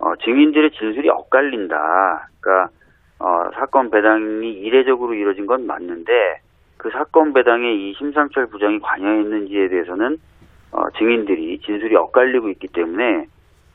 [0.00, 2.28] 어, 증인들의 진술이 엇갈린다.
[2.40, 2.72] 그러니까
[3.18, 6.12] 어, 사건 배당이 이례적으로 이루어진 건 맞는데
[6.76, 10.18] 그 사건 배당에 이 심상철 부장이 관여했는지에 대해서는
[10.72, 13.26] 어, 증인들이 진술이 엇갈리고 있기 때문에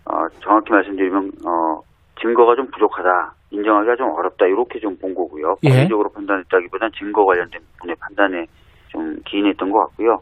[0.05, 1.81] 어, 정확히 말씀드리면 어,
[2.21, 5.55] 증거가 좀 부족하다, 인정하기가 좀 어렵다 이렇게 좀 본 거고요.
[5.63, 5.69] 예.
[5.69, 8.45] 법리적으로 판단했다기보다는 증거 관련된 부분의 판단에
[8.89, 10.21] 좀 기인했던 것 같고요.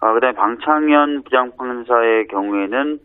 [0.00, 2.98] 아, 그다음에 방창현 부장판사의 경우에는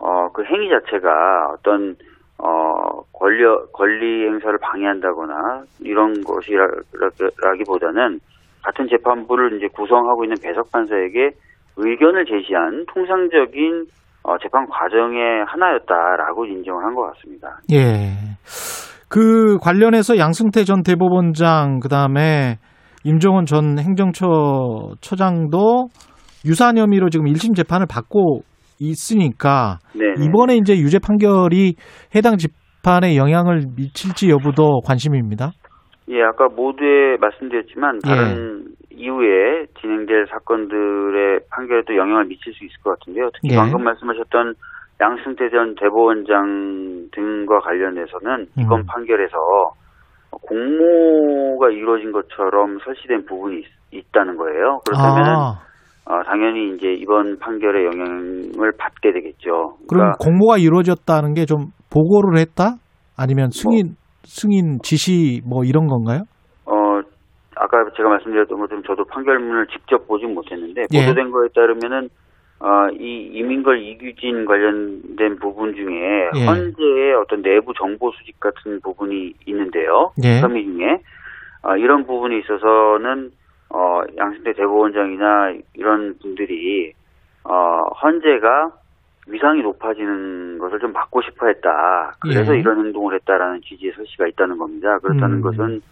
[0.00, 1.94] 어, 그 행위 자체가 어떤
[2.38, 8.20] 어, 권리 권리 행사를 방해한다거나 이런 것이라기보다는
[8.62, 11.30] 같은 재판부를 이제 구성하고 있는 배석 판사에게
[11.78, 13.86] 의견을 제시한 통상적인
[14.24, 17.60] 어, 재판 과정의 하나였다라고 인정을 한 것 같습니다.
[17.72, 18.36] 예.
[19.08, 22.56] 그 관련해서 양승태 전 대법원장 그다음에
[23.04, 24.26] 임종원 전 행정처
[25.00, 25.88] 처장도
[26.44, 28.40] 유사한 혐의로 지금 1심 재판을 받고
[28.80, 30.04] 있으니까 네.
[30.24, 31.74] 이번에 이제 유죄 판결이
[32.14, 35.52] 해당 재판에 영향을 미칠지 여부도 관심입니다.
[36.10, 43.30] 예, 아까 모두에 말씀드렸지만 다른 이후에 진행될 사건들의 판결에도 영향을 미칠 수 있을 것 같은데요.
[43.34, 43.56] 특히 예.
[43.56, 44.54] 방금 말씀하셨던
[45.00, 48.86] 양승태 전 대법원장 등과 관련해서는 이번 음.
[48.86, 49.36] 판결에서
[50.30, 54.80] 공모가 이루어진 것처럼 설치된 부분이 있, 다는 거예요.
[54.86, 55.60] 그렇다면 아,
[56.06, 59.76] 어, 당연히 이제 이번 판결의 영향을 받게 되겠죠.
[59.86, 62.74] 그럼 그러니까 공모가 이루어졌다는 게 좀 보고를 했다?
[63.16, 63.94] 아니면 승인 뭐.
[64.28, 66.24] 승인 지시 뭐 이런 건가요?
[66.66, 67.00] 어,
[67.56, 71.06] 아까 제가 말씀드렸던 것처럼 저도 판결문을 직접 보진 못했는데 예.
[71.06, 72.10] 보도된 거에 따르면은
[72.60, 76.44] 어, 이 이민걸 이규진 관련된 부분 중에 예.
[76.44, 80.12] 헌재의 어떤 내부 정보 수집 같은 부분이 있는데요.
[80.22, 80.40] 예.
[80.40, 81.00] 혐의 중에
[81.62, 83.30] 어, 이런 부분에 있어서는
[83.70, 86.92] 어, 양승태 대법원장이나 이런 분들이
[87.44, 88.72] 어, 헌재가
[89.28, 92.14] 위상이 높아지는 것을 좀 막고 싶어 했다.
[92.20, 92.60] 그래서 예.
[92.60, 94.98] 이런 행동을 했다라는 취지의 설시가 있다는 겁니다.
[94.98, 95.40] 그렇다는 음.
[95.42, 95.82] 것은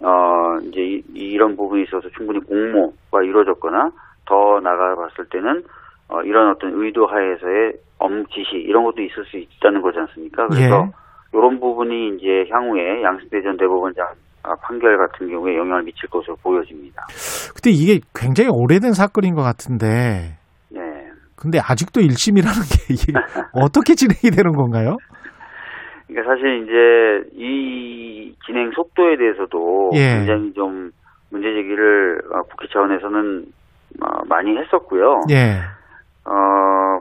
[0.00, 3.90] 어 이제 이, 이런 부분에 있어서 충분히 공모가 이루어졌거나
[4.26, 5.62] 더 나가 봤을 때는
[6.08, 10.46] 어 이런 어떤 의도 하에서의 업무 지시 이런 것도 있을 수 있다는 거지 않습니까?
[10.48, 10.90] 그래서 예.
[11.32, 14.06] 이런 부분이 이제 향후에 양승태 전 대법원장
[14.42, 17.06] 아, 판결 같은 경우에 영향을 미칠 것으로 보여집니다.
[17.54, 20.38] 근데 이게 굉장히 오래된 사건인 것 같은데 네.
[21.38, 23.12] 근데 아직도 1심이라는 게 이게
[23.52, 24.96] 어떻게 진행이 되는 건가요?
[26.06, 30.18] 그러니까 사실 이제 이 진행 속도에 대해서도 예.
[30.18, 30.90] 굉장히 좀
[31.30, 33.44] 문제 제기를 어, 국회 차원에서는
[34.00, 35.20] 어, 많이 했었고요.
[35.30, 35.60] 예.
[36.24, 37.00] 어,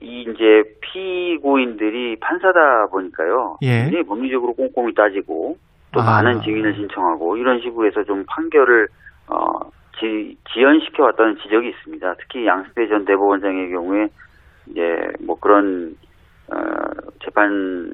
[0.00, 3.56] 이 이제 피고인들이 판사다 보니까요.
[3.62, 3.84] 예.
[3.84, 5.56] 굉장히 법리적으로 꼼꼼히 따지고
[5.92, 6.04] 또 아.
[6.04, 8.88] 많은 증인을 신청하고 이런 식으로 해서 좀 판결을
[9.28, 9.58] 어,
[10.02, 12.14] 지, 지연시켜 왔다는 지적이 있습니다.
[12.18, 14.08] 특히 양승태 전 대법원장의 경우에
[14.68, 14.80] 이제
[15.24, 15.94] 뭐 그런
[16.52, 16.56] 어,
[17.24, 17.92] 재판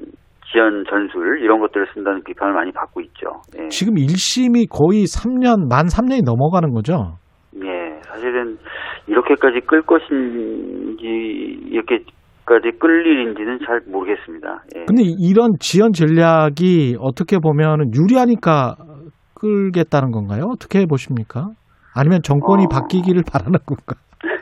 [0.51, 3.27] 지연 전술 이런 것들을 쓴다는 비판을 많이 받고 있죠.
[3.59, 3.67] 예.
[3.67, 7.17] 지금 1심이 거의 3년, 만 3년이 넘어가는 거죠?
[7.63, 8.57] 예, 사실은
[9.05, 11.05] 이렇게까지 끌 것인지
[11.69, 14.63] 이렇게까지 끌 일인지는 잘 모르겠습니다.
[14.75, 14.85] 예.
[14.85, 18.75] 근데 이런 지연 전략이 어떻게 보면 유리하니까
[19.35, 20.45] 끌겠다는 건가요?
[20.51, 21.49] 어떻게 보십니까?
[21.99, 22.67] 아니면 정권이 어.
[22.67, 23.95] 바뀌기를 바라는 건가?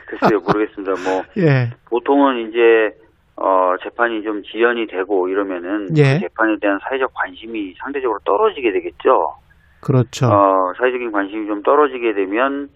[0.06, 0.92] 글쎄요, 모르겠습니다.
[1.04, 2.96] 뭐 예, 보통은 이제
[3.36, 6.14] 어 재판이 좀 지연이 되고 이러면은 예.
[6.14, 9.34] 그 재판에 대한 사회적 관심이 상대적으로 떨어지게 되겠죠.
[9.80, 10.26] 그렇죠.
[10.26, 12.68] 어 사회적인 관심이 좀 떨어지게 되면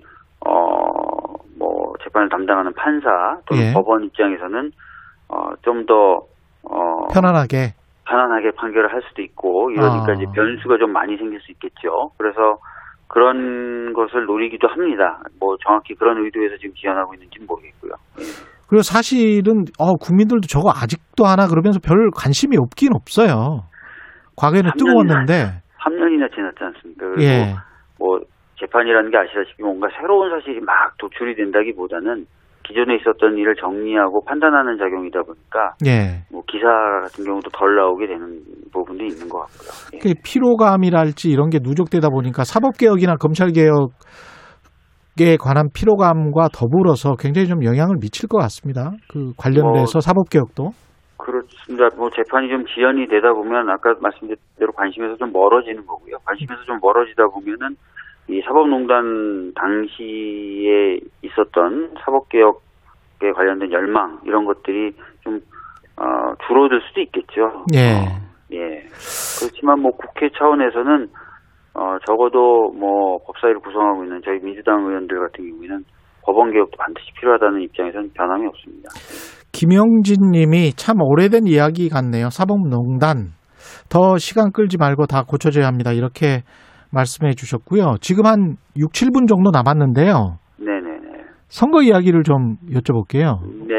[0.46, 1.12] 어
[1.62, 3.72] 뭐 재판을 담당하는 판사 또는 예.
[3.72, 4.72] 법원 입장에서는
[5.28, 6.26] 어 좀더
[6.64, 7.74] 어 편안하게.
[8.04, 10.14] 편안하게 판결을 할 수도 있고 이러니까 아.
[10.14, 12.10] 이제 변수가 좀 많이 생길 수 있겠죠.
[12.18, 12.58] 그래서
[13.12, 15.20] 그런 것을 노리기도 합니다.
[15.38, 17.92] 뭐 정확히 그런 의도에서 지금 지원하고 있는지는 모르겠고요.
[18.66, 23.68] 그리고 사실은 어, 국민들도 저거 아직도 하나 그러면서 별 관심이 없긴 없어요.
[24.36, 25.60] 과거에는 삼 뜨거웠는데.
[25.84, 27.06] 3년이나 지났지 않습니까?
[27.10, 27.54] 그리고 예.
[27.98, 28.18] 뭐
[28.58, 32.24] 재판이라는 게 아시다시피 뭔가 새로운 사실이 막 도출이 된다기보다는
[32.72, 36.24] 기존에 있었던 일을 정리하고 판단하는 작용이다 보니까 예.
[36.32, 36.66] 뭐 기사
[37.02, 38.40] 같은 경우도 덜 나오게 되는
[38.72, 39.68] 부분도 있는 것 같고요.
[39.94, 39.98] 예.
[39.98, 47.62] 그 피로감이랄지 이런 게 누적되다 보니까 사법 개혁이나 검찰 개혁에 관한 피로감과 더불어서 굉장히 좀
[47.62, 48.92] 영향을 미칠 것 같습니다.
[49.12, 50.70] 그 관련돼서 뭐, 사법 개혁도.
[51.18, 51.94] 그렇습니다.
[51.96, 56.16] 뭐 재판이 좀 지연이 되다 보면 아까 말씀드린 대로 관심에서 좀 멀어지는 거고요.
[56.24, 57.76] 관심에서 좀 멀어지다 보면은
[58.28, 65.40] 이 사법농단 당시에 있었던 사법개혁에 관련된 열망 이런 것들이 좀
[65.96, 67.64] 어, 줄어들 수도 있겠죠.
[67.74, 67.94] 예.
[67.94, 68.82] 어, 예.
[69.38, 71.08] 그렇지만 뭐 국회 차원에서는
[71.74, 75.84] 어, 적어도 뭐 법사위를 구성하고 있는 저희 민주당 의원들 같은 경우에는
[76.24, 78.90] 법원 개혁도 반드시 필요하다는 입장에서는 변함이 없습니다.
[79.52, 82.30] 김영진 님이 참 오래된 이야기 같네요.
[82.30, 83.32] 사법농단.
[83.88, 85.92] 더 시간 끌지 말고 다 고쳐져야 합니다.
[85.92, 86.42] 이렇게
[86.92, 87.96] 말씀해 주셨고요.
[88.00, 90.38] 지금 한 6, 7분 정도 남았는데요.
[90.58, 91.24] 네네네.
[91.48, 93.40] 선거 이야기를 좀 여쭤볼게요.
[93.66, 93.74] 네.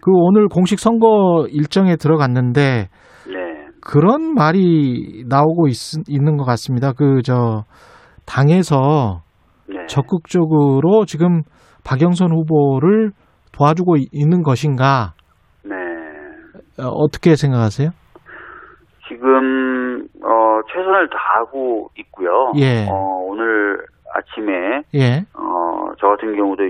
[0.00, 2.88] 그 오늘 공식 선거 일정에 들어갔는데
[3.26, 3.34] 네.
[3.80, 5.74] 그런 말이 나오고 있,
[6.08, 6.92] 있는 것 같습니다.
[6.92, 7.64] 그 저
[8.26, 9.22] 당에서
[9.68, 9.86] 네.
[9.86, 11.42] 적극적으로 지금
[11.84, 13.12] 박영선 후보를
[13.52, 15.14] 도와주고 이- 있는 것인가
[15.64, 15.74] 네.
[16.82, 17.90] 어, 어떻게 생각하세요?
[19.08, 22.52] 지금 어 최선을 다하고 있고요.
[22.56, 22.86] 예.
[22.90, 25.68] 어 오늘 아침에 예, 어
[26.00, 26.62] 저 같은 경우도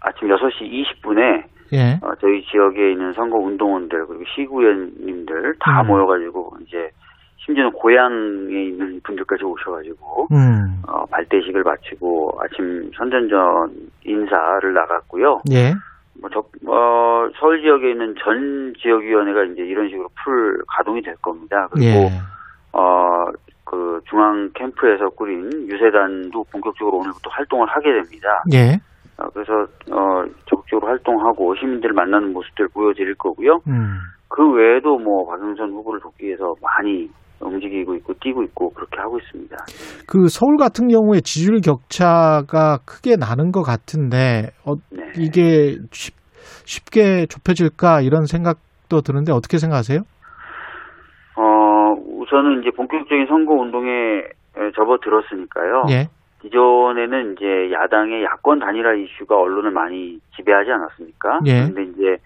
[0.00, 5.86] 아침 6시 20분에 예, 어, 저희 지역에 있는 선거 운동원들 그리고 시구위원님들 다 음.
[5.88, 6.90] 모여가지고 이제
[7.38, 13.70] 심지어는 고향에 있는 분들까지 오셔가지고 음, 어, 발대식을 마치고 아침 선전전
[14.04, 15.40] 인사를 나갔고요.
[15.52, 15.72] 예,
[16.20, 21.68] 뭐, 저, 어, 서울 지역에 있는 전 지역위원회가 이제 이런 식으로 풀 가동이 될 겁니다.
[21.70, 22.10] 그리고, 예,
[22.74, 23.24] 어,
[23.64, 28.42] 그 중앙 캠프에서 꾸린 유세단도 본격적으로 오늘부터 활동을 하게 됩니다.
[28.52, 28.78] 예,
[29.16, 29.52] 어, 그래서,
[29.92, 33.60] 어, 적극적으로 활동하고 시민들을 만나는 모습들 보여드릴 거고요.
[33.68, 37.08] 음, 그 외에도 뭐, 박영선 후보를 돕기 위해서 많이
[37.40, 39.56] 움직이고 있고, 뛰고 있고, 그렇게 하고 있습니다.
[40.06, 45.04] 그 서울 같은 경우에 지지율 격차가 크게 나는 것 같은데 어, 네.
[45.16, 46.14] 이게 쉽,
[46.64, 50.00] 쉽게 좁혀질까 이런 생각도 드는데 어떻게 생각하세요?
[52.34, 53.90] 어, 우선은 이제 본격적인 선거 운동에
[54.56, 55.84] 에, 접어들었으니까요.
[55.90, 56.08] 예,
[56.42, 61.40] 기존에는 이제 야당의 야권 단일화 이슈가 언론을 많이 지배하지 않았습니까?
[61.46, 61.68] 예.
[61.68, 62.16] 그런데 이제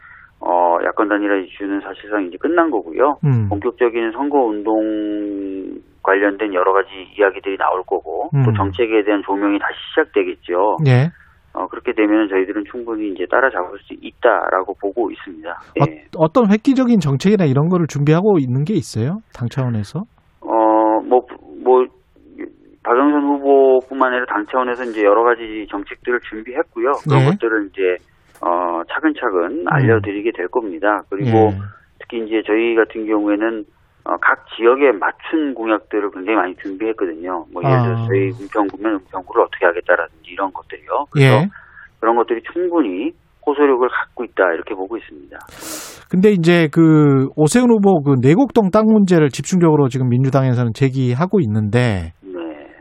[0.41, 3.19] 어 야권 단일화 이슈는 사실상 이제 끝난 거고요.
[3.25, 8.45] 음, 본격적인 선거 운동 관련된 여러 가지 이야기들이 나올 거고 음.
[8.45, 10.79] 또 정책에 대한 조명이 다시 시작되겠죠.
[10.87, 11.11] 예.
[11.55, 15.49] 어 그렇게 되면 저희들은 충분히 이제 따라잡을 수 있다라고 보고 있습니다.
[15.81, 15.83] 예.
[15.83, 19.19] 어, 어떤 획기적인 정책이나 이런 거를 준비하고 있는 게 있어요?
[19.35, 20.01] 당 차원에서?
[20.43, 21.23] 어 뭐
[21.65, 21.85] 뭐
[22.85, 26.93] 박영선 후보뿐만 아니라 당 차원에서 이제 여러 가지 정책들을 준비했고요.
[27.05, 27.31] 그런 네.
[27.33, 27.97] 것들을 이제
[28.41, 31.01] 어 차근차근 알려드리게 될 겁니다.
[31.11, 31.59] 그리고 예.
[32.01, 33.65] 특히 이제 저희 같은 경우에는
[34.09, 37.45] 어, 각 지역에 맞춘 공약들을 굉장히 많이 준비했거든요.
[37.53, 37.97] 뭐 예를 들어 아.
[37.97, 41.05] 서 저희 은평구면 은평구를 어떻게 하겠다라든지 이런 것들이요.
[41.11, 41.49] 그래서 예.
[42.01, 43.13] 그런 것들이 충분히
[43.47, 45.37] 호소력을 갖고 있다 이렇게 보고 있습니다.
[46.11, 52.39] 근데 이제 그 오세훈 후보 그 내곡동 땅 문제를 집중적으로 지금 민주당에서는 제기하고 있는데 네.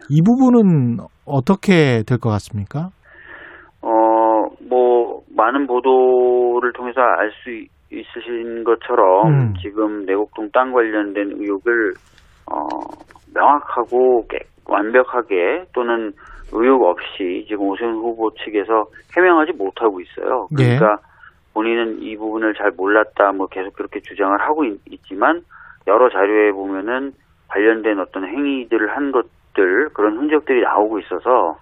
[0.09, 2.89] 이 부분은 어떻게 될 것 같습니까?
[3.81, 3.89] 어,
[4.69, 7.49] 뭐, 많은 보도를 통해서 알 수
[7.91, 9.53] 있으신 것처럼 음.
[9.61, 11.93] 지금 내곡동 땅 관련된 의혹을,
[12.51, 12.67] 어,
[13.33, 16.11] 명확하고 깨- 완벽하게 또는
[16.51, 20.47] 의혹 없이 지금 오세훈 후보 측에서 해명하지 못하고 있어요.
[20.59, 20.77] 예.
[20.77, 20.97] 그러니까
[21.53, 25.41] 본인은 이 부분을 잘 몰랐다 뭐 계속 그렇게 주장을 하고 있, 지만
[25.87, 27.13] 여러 자료에 보면은
[27.47, 31.57] 관련된 어떤 행위들을 한 것들 그런 흔적들이 나오고 있어서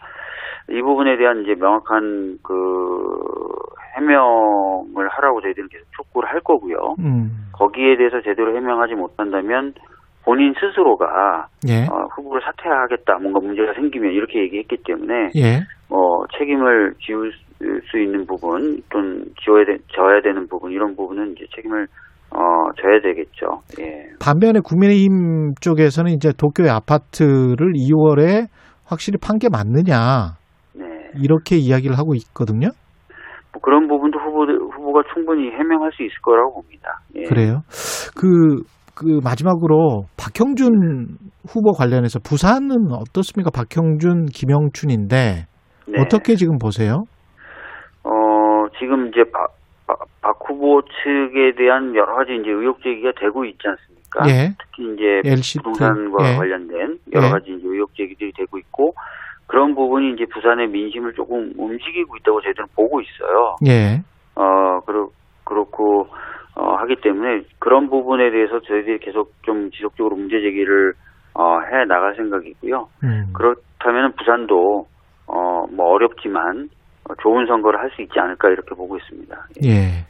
[0.70, 2.54] 이 부분에 대한 이제 명확한 그
[3.98, 6.96] 해명을 하라고 저희들은 계속 촉구를 할 거고요.
[7.00, 7.30] 음.
[7.54, 9.74] 거기에 대해서 제대로 해명하지 못한다면
[10.26, 11.84] 본인 스스로가 예.
[11.86, 15.60] 어, 후보를 사퇴하겠다 뭔가 문제가 생기면 이렇게 얘기했기 때문에 예.
[15.88, 17.32] 뭐 책임을 지울
[17.90, 21.86] 수 있는 부분 또는 지어야 되, 져야 되는 부분 이런 부분은 이제 책임을
[22.32, 22.38] 어
[22.82, 23.62] 져야 되겠죠.
[23.80, 24.10] 예.
[24.20, 28.48] 반면에 국민의힘 쪽에서는 이제 도쿄의 아파트를 2월에
[28.84, 30.45] 확실히 판 게 맞느냐 네.
[31.18, 32.70] 이렇게 이야기를 하고 있거든요.
[33.54, 37.00] 뭐 그런 부분도 후보 후보가 충분히 해명할 수 있을 거라고 봅니다.
[37.16, 37.24] 예.
[37.24, 37.62] 그래요.
[38.18, 38.64] 그,
[38.96, 43.52] 그 마지막으로 박형준 후보 관련해서 부산은 어떻습니까?
[43.52, 45.46] 박형준, 김영춘인데
[45.88, 46.02] 네.
[46.02, 47.04] 어떻게 지금 보세요?
[48.04, 48.10] 어
[48.80, 49.48] 지금 이제 박,
[49.88, 54.30] 박, 박 후보 측에 대한 여러 가지 이제 의혹 제기가 되고 있지 않습니까?
[54.30, 54.56] 예.
[54.60, 55.60] 특히 이제 LCT.
[55.60, 56.38] 부동산과 예.
[56.38, 57.32] 관련된 여러 예.
[57.32, 58.94] 가지 이제 의혹 제기들이 되고 있고
[59.48, 63.56] 그런 부분이 이제 부산의 민심을 조금 움직이고 있다고 저희들은 보고 있어요.
[63.68, 64.02] 예.
[64.36, 65.10] 어 그렇
[65.44, 66.08] 그렇고
[66.56, 70.94] 어 하기 때문에 그런 부분에 대해서 저희들이 계속 좀 지속적으로 문제 제기를
[71.34, 72.88] 어 해 나갈 생각이고요.
[73.04, 73.34] 음.
[73.34, 74.86] 그렇다면 부산도
[75.28, 76.70] 어 뭐 어렵지만
[77.10, 79.36] 어, 좋은 선거를 할 수 있지 않을까 이렇게 보고 있습니다.
[79.66, 80.06] 예.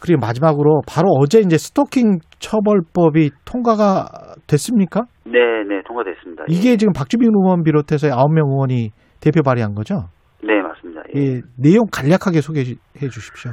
[0.00, 4.06] 그리고 마지막으로 바로 어제 이제 스토킹 처벌법이 통과가
[4.48, 5.02] 됐습니까?
[5.30, 6.44] 네, 네 통과됐습니다.
[6.48, 6.54] 예.
[6.54, 8.90] 이게 지금 박주민 의원 비롯해서 9명 의원이
[9.20, 10.08] 대표 발의한 거죠?
[10.42, 11.02] 네 맞습니다.
[11.14, 11.20] 예.
[11.20, 13.52] 예, 내용 간략하게 소개해 주십시오.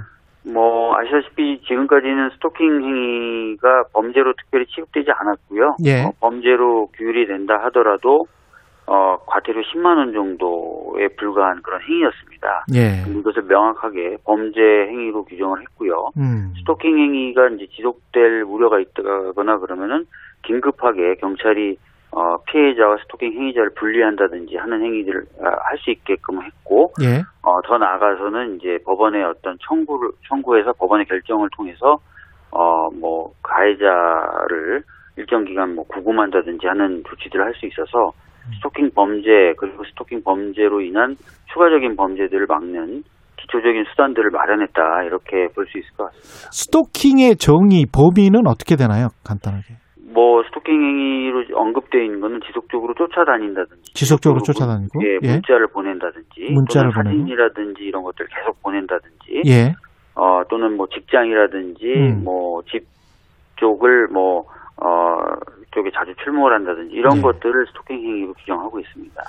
[0.54, 5.76] 뭐 아시다시피 지금까지는 스토킹 행위가 범죄로 특별히 취급되지 않았고요.
[5.86, 6.06] 예.
[6.06, 8.26] 어, 범죄로 규율이 된다 하더라도
[8.88, 12.66] 어, 과태료 10만 원 정도에 불과한 그런 행위였습니다.
[12.74, 13.20] 예.
[13.20, 16.10] 이것을 명확하게 범죄 행위로 규정을 했고요.
[16.18, 16.54] 음.
[16.60, 20.06] 스토킹 행위가 이제 지속될 우려가 있다거나 그러면은
[20.48, 21.78] 긴급하게 경찰이
[22.12, 27.22] 어, 피해자와 스토킹 행위자를 분리한다든지 하는 행위들을 아, 할수 있게끔 했고 예.
[27.44, 31.98] 어, 더 나아가서는 이제 법원의 어떤 청구를, 청구해서 법원의 결정을 통해서,
[32.52, 34.82] 어, 뭐, 가해자를
[35.18, 38.12] 일정 기간 뭐 구금한다든지 하는 조치들을 할 수 있어서
[38.56, 41.16] 스토킹 범죄, 그리고 스토킹 범죄로 인한
[41.52, 43.04] 추가적인 범죄들을 막는
[43.38, 45.04] 기초적인 수단들을 마련했다.
[45.04, 46.50] 이렇게 볼 수 있을 것 같습니다.
[46.52, 49.10] 스토킹의 정의, 범위는 어떻게 되나요?
[49.26, 49.76] 간단하게.
[50.18, 53.94] 뭐, 스토킹 행위로 언급되어 있는 거는 지속적으로 쫓아다닌다든지.
[53.94, 55.00] 지속적으로 문- 쫓아다니고.
[55.06, 55.32] 예, 예.
[55.34, 56.54] 문자를 보낸다든지.
[56.54, 57.20] 문자를 또는 보내고.
[57.22, 59.44] 사진이라든지 이런 것들을 계속 보낸다든지.
[59.46, 59.74] 예.
[60.16, 62.24] 어, 또는 뭐 직장이라든지 음.
[62.24, 62.88] 뭐집
[63.58, 64.46] 쪽을 뭐
[64.82, 64.88] 어,
[65.70, 67.22] 쪽에 자주 출몰 한다든지 이런 네.
[67.22, 69.22] 것들을 스토킹 행위로 규정하고 있습니다.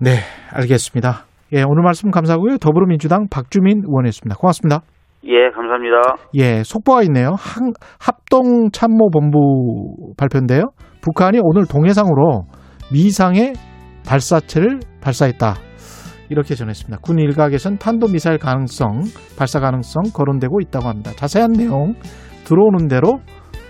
[0.00, 0.10] 네,
[0.54, 1.24] 알겠습니다.
[1.54, 2.58] 예, 오늘 말씀 감사하고요.
[2.58, 4.36] 더불어민주당 박주민 의원이었습니다.
[4.38, 4.82] 고맙습니다.
[5.28, 6.16] 예, 감사합니다.
[6.34, 7.34] 예, 속보가 있네요.
[7.38, 10.70] 항, 합동 참모본부 발표인데요.
[11.02, 12.44] 북한이 오늘 동해상으로
[12.92, 13.54] 미상의
[14.06, 15.54] 발사체를 발사했다.
[16.28, 16.98] 이렇게 전했습니다.
[17.02, 19.02] 군 일각에선 탄도미사일 가능성,
[19.38, 21.12] 발사 가능성 거론되고 있다고 합니다.
[21.16, 21.94] 자세한 내용
[22.44, 23.20] 들어오는 대로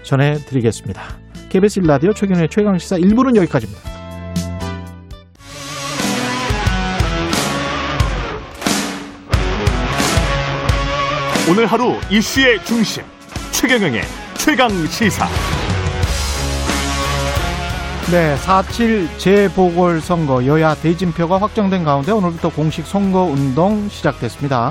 [0.03, 1.03] 전해드리겠습니다.
[1.49, 3.96] KBS 1라디오 최경의 최강시사 1부는 여기까지입니다.
[11.49, 13.05] 오늘 하루 이슈의 중심
[13.53, 14.03] 최경영의
[14.35, 15.27] 최강 시사.
[18.11, 24.71] 네, 4.7 재보궐선거 여야 대진표가 확정된 가운데 오늘부터 공식 선거운동 시작됐습니다.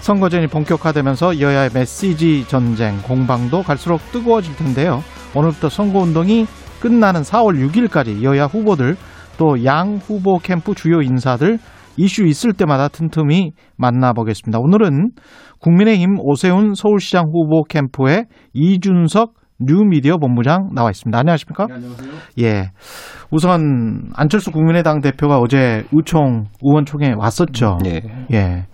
[0.00, 5.04] 선거전이 본격화되면서 여야의 메시지 전쟁, 공방도 갈수록 뜨거워질 텐데요.
[5.34, 6.46] 오늘부터 선거운동이
[6.80, 8.96] 끝나는 4월 6일까지 여야 후보들
[9.36, 11.58] 또 양 후보 캠프 주요 인사들
[11.96, 14.60] 이슈 있을 때마다 틈틈이 만나보겠습니다.
[14.60, 15.10] 오늘은
[15.60, 21.18] 국민의힘 오세훈 서울시장 후보 캠프의 이준석 뉴미디어 본부장 나와 있습니다.
[21.18, 21.66] 안녕하십니까?
[21.68, 22.10] 안녕하세요.
[22.40, 22.70] 예.
[23.30, 27.78] 우선 안철수 국민의당 대표가 어제 의총 의원총회 왔었죠.
[27.86, 28.02] 예.
[28.32, 28.66] 예.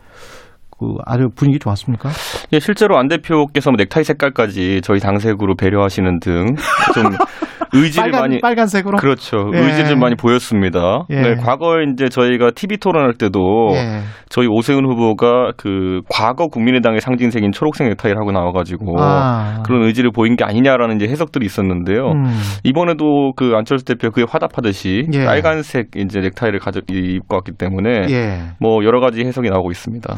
[0.85, 2.11] 그 아주 분위기 좋았습니까?
[2.53, 6.55] 예, 실제로 안 대표께서 뭐 넥타이 색깔까지 저희 당색으로 배려하시는 등
[6.95, 7.05] 좀
[7.73, 8.99] 의지를 빨간 많이 빨간색으로.
[8.99, 9.51] 그렇죠.
[9.53, 9.59] 예.
[9.59, 11.07] 의지를 좀 많이 보였습니다.
[11.11, 11.21] 예.
[11.21, 13.41] 네, 과거에 이제 저희가 TV 토론할 때도
[13.75, 14.01] 예.
[14.29, 19.63] 저희 오세훈 후보가 그 과거 국민의당의 상징색인 초록색 넥타이를 하고 나와가지고 아.
[19.67, 22.13] 그런 의지를 보인 게 아니냐라는 이제 해석들이 있었는데요.
[22.13, 22.25] 음.
[22.63, 25.25] 이번에도 그 안철수 대표 그에 화답하듯이 예.
[25.25, 28.39] 빨간색 이제 넥타이를 가져 입고 왔기 때문에 예.
[28.61, 30.15] 뭐 여러 가지 해석이 나오고 있습니다.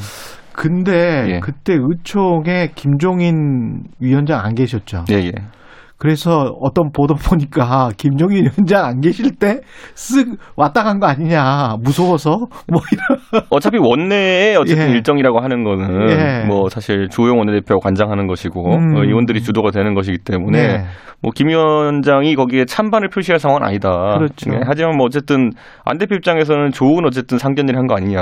[0.57, 1.41] 근데 예.
[1.41, 5.05] 그때 의총에 김종인 위원장 안 계셨죠.
[5.11, 5.33] 예, 예.
[5.99, 9.61] 그래서 어떤 보도 보니까 김종인 위원장 안 계실 때
[9.95, 12.37] 쓱 왔다 간 거 아니냐 무서워서
[12.73, 14.93] 뭐 이런 어차피 원내의 어쨌든 예.
[14.93, 16.45] 일정이라고 하는 거는 예.
[16.47, 18.97] 뭐 사실 주호영 원내대표가 관장하는 것이고 음.
[18.97, 20.85] 어, 의원들이 주도가 되는 것이기 때문에 네.
[21.23, 23.91] 뭐김 위원장이 거기에 찬반을 표시할 상황은 아니다.
[24.19, 24.53] 그렇죠.
[24.53, 25.51] 예, 하지만 뭐 어쨌든
[25.85, 28.21] 안 대표 입장에서는 좋은 어쨌든 상견례를 한 거 아니냐.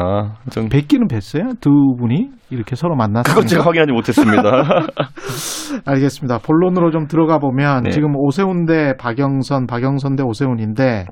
[0.53, 3.35] 좀 뵙기는 뵀어요 두 분이 이렇게 서로 만났어요.
[3.35, 4.43] 그건 제가 확인하지 못했습니다.
[5.85, 6.39] 알겠습니다.
[6.39, 7.91] 본론으로 좀 들어가 보면 네.
[7.91, 11.07] 지금 오세훈 대 박영선, 박영선 대 오세훈인데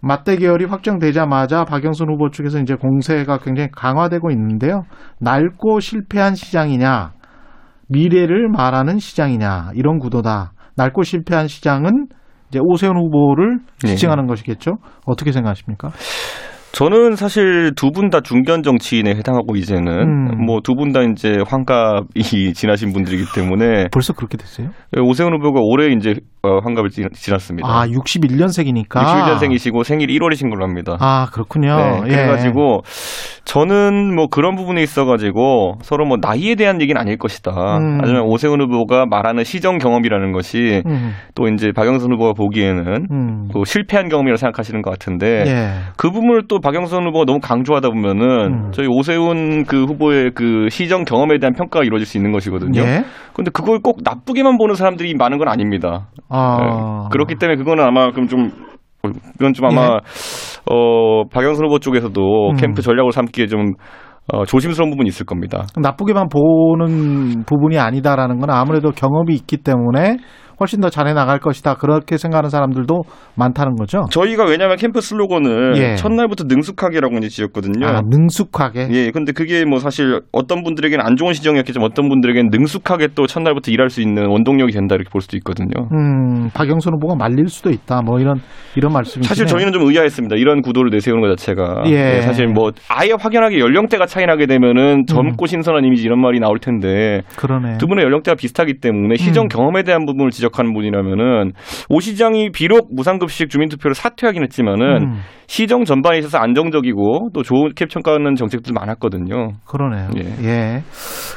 [0.00, 4.82] 맞대결이 확정되자마자 박영선 후보 측에서 이제 공세가 굉장히 강화되고 있는데요.
[5.20, 7.12] 낡고 실패한 시장이냐,
[7.88, 10.52] 미래를 말하는 시장이냐 이런 구도다.
[10.76, 12.06] 낡고 실패한 시장은
[12.48, 13.90] 이제 오세훈 후보를 네.
[13.90, 14.72] 지칭하는 것이겠죠.
[15.06, 15.90] 어떻게 생각하십니까?
[16.72, 19.92] 저는 사실 두 분 다 중견 정치인에 해당하고 이제는
[20.32, 20.46] 음.
[20.46, 22.14] 뭐두 분 다 이제 환갑이
[22.54, 24.68] 지나신 분들이기 때문에 벌써 그렇게 됐어요?
[24.98, 27.68] 오세훈 후보가 올해 이제 어, 환갑을 지- 지났습니다.
[27.68, 28.88] 아, 61년생이니까.
[28.88, 30.96] 61년생이시고 생일이 1월이신 걸로 합니다.
[30.98, 31.76] 아, 그렇군요.
[31.76, 32.08] 네, 예.
[32.10, 32.80] 그래가지고
[33.44, 37.50] 저는 뭐 그런 부분에 있어가지고 서로 뭐 나이에 대한 얘기는 아닐 것이다.
[37.78, 37.98] 음.
[38.00, 43.48] 하지만 오세훈 후보가 말하는 시정 경험이라는 것이 음, 또 이제 박영선 후보가 보기에는 음.
[43.52, 45.68] 또 실패한 경험이라고 생각하시는 것 같은데 예.
[45.96, 48.70] 그 부분을 또 박영선 후보가 너무 강조하다 보면은 음.
[48.72, 52.80] 저희 오세훈 그 후보의 그 시정 경험에 대한 평가가 이루어질 수 있는 것이거든요.
[52.80, 53.04] 예.
[53.34, 56.08] 근데 그걸 꼭 나쁘게만 보는 사람들이 많은 건 아닙니다.
[56.28, 56.58] 아.
[56.58, 57.08] 네.
[57.10, 58.50] 그렇기 때문에 그거는 아마 그럼 좀
[59.02, 59.98] 그건 좀 아마
[60.72, 62.50] 어 박영선 후보 쪽에서도 예.
[62.52, 62.56] 음.
[62.56, 63.74] 캠프 전략으로 삼기에 좀
[64.32, 65.66] 어, 조심스러운 부분이 있을 겁니다.
[65.76, 70.16] 나쁘게만 보는 부분이 아니다라는 건 아무래도 경험이 있기 때문에
[70.60, 71.74] 훨씬 더 잘해 나갈 것이다.
[71.74, 73.02] 그렇게 생각하는 사람들도
[73.34, 74.04] 많다는 거죠.
[74.10, 75.94] 저희가 왜냐하면 캠프 슬로건을 예.
[75.96, 77.86] 첫날부터 능숙하게라고 이제 지었거든요.
[77.86, 78.88] 아, 능숙하게.
[78.90, 83.70] 예, 근데 그게 뭐 사실 어떤 분들에게는 안 좋은 시정이었겠지만 어떤 분들에게는 능숙하게 또 첫날부터
[83.70, 85.88] 일할 수 있는 원동력이 된다 이렇게 볼 수도 있거든요.
[85.92, 88.02] 음, 박영선 후보가 말릴 수도 있다.
[88.02, 88.40] 뭐 이런
[88.76, 89.28] 이런 말씀이시네요.
[89.28, 90.36] 사실 저희는 좀 의아했습니다.
[90.36, 91.84] 이런 구도를 내세우는 것 자체가.
[91.86, 92.20] 예.
[92.22, 97.22] 사실 뭐 아예 확연하게 연령대가 차이 나게 되면은 젊고 신선한 이미지 이런 말이 나올 텐데
[97.36, 97.78] 그러네.
[97.78, 99.48] 두 분의 연령대가 비슷하기 때문에 시정 음.
[99.48, 101.52] 경험에 대한 부분을 지적 하는 분이라면은
[101.88, 108.36] 오 시장이 비록 무상급식 주민투표를 사퇴하긴 했지만은 음, 시정 전반에 있어서 안정적이고 또 좋게 평가하는
[108.36, 109.52] 정책들 많았거든요.
[109.66, 110.08] 그러네요.
[110.16, 110.44] 예.
[110.44, 110.82] 예.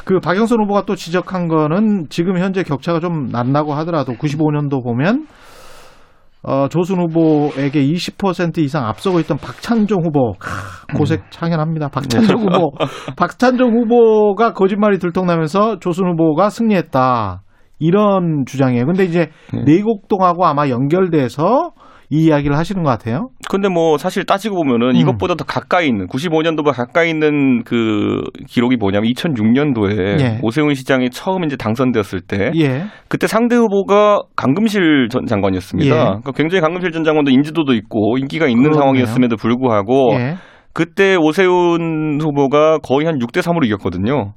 [0.04, 5.26] 그 박영선 후보가 또 지적한 거는 지금 현재 격차가 좀 난다고 하더라도 95년도 보면
[6.46, 11.88] 어, 조순 후보에게 20% 이상 앞서고 있던 박찬종 후보 크, 고색 창연합니다.
[11.92, 12.70] 박찬종 후보,
[13.16, 17.42] 박찬종 후보가 거짓말이 들통나면서 조순 후보가 승리했다
[17.78, 18.86] 이런 주장이에요.
[18.86, 19.62] 근데 이제 네.
[19.64, 21.72] 내곡동하고 아마 연결돼서
[22.08, 23.30] 이 이야기를 하시는 것 같아요.
[23.48, 24.96] 근데 뭐 사실 따지고 보면은 음.
[24.96, 30.40] 이것보다 더 가까이 있는 95년도보다 가까이 있는 그 기록이 뭐냐면 2006년도에 예.
[30.42, 32.84] 오세훈 시장이 처음 이제 당선되었을 때 예.
[33.08, 35.94] 그때 상대 후보가 강금실 전 장관이었습니다.
[35.94, 36.00] 예.
[36.00, 38.80] 그러니까 굉장히 강금실 전 장관도 인지도도 있고 인기가 있는 그러네요.
[38.80, 40.36] 상황이었음에도 불구하고 예.
[40.72, 44.34] 그때 오세훈 후보가 거의 한 6대 3으로 이겼거든요.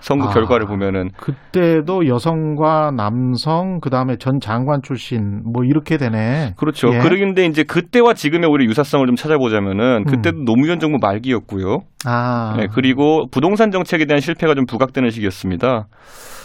[0.00, 0.30] 선거 아.
[0.32, 6.54] 결과를 보면은 그때도 여성과 남성 그다음에 전 장관 출신 뭐 이렇게 되네.
[6.56, 6.88] 그렇죠.
[6.94, 6.98] 예.
[6.98, 11.80] 그런데 이제 그때와 지금의 우리 유사성을 좀 찾아보자면은 그때도 노무현 정부 말기였고요.
[12.06, 12.54] 아.
[12.58, 15.86] 네, 그리고 부동산 정책에 대한 실패가 좀 부각되는 시기였습니다.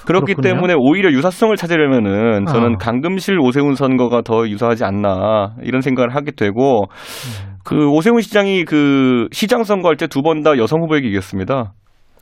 [0.06, 0.53] 그렇기 그렇군요.
[0.56, 2.78] 때문에 오히려 유사성을 찾으려면은 저는 아.
[2.80, 7.56] 강금실 오세훈 선거가 더 유사하지 않나 이런 생각을 하게 되고 음.
[7.64, 11.74] 그 오세훈 시장이 그 시장 선거할 때 두 번 다 여성 후보에게 이겼습니다.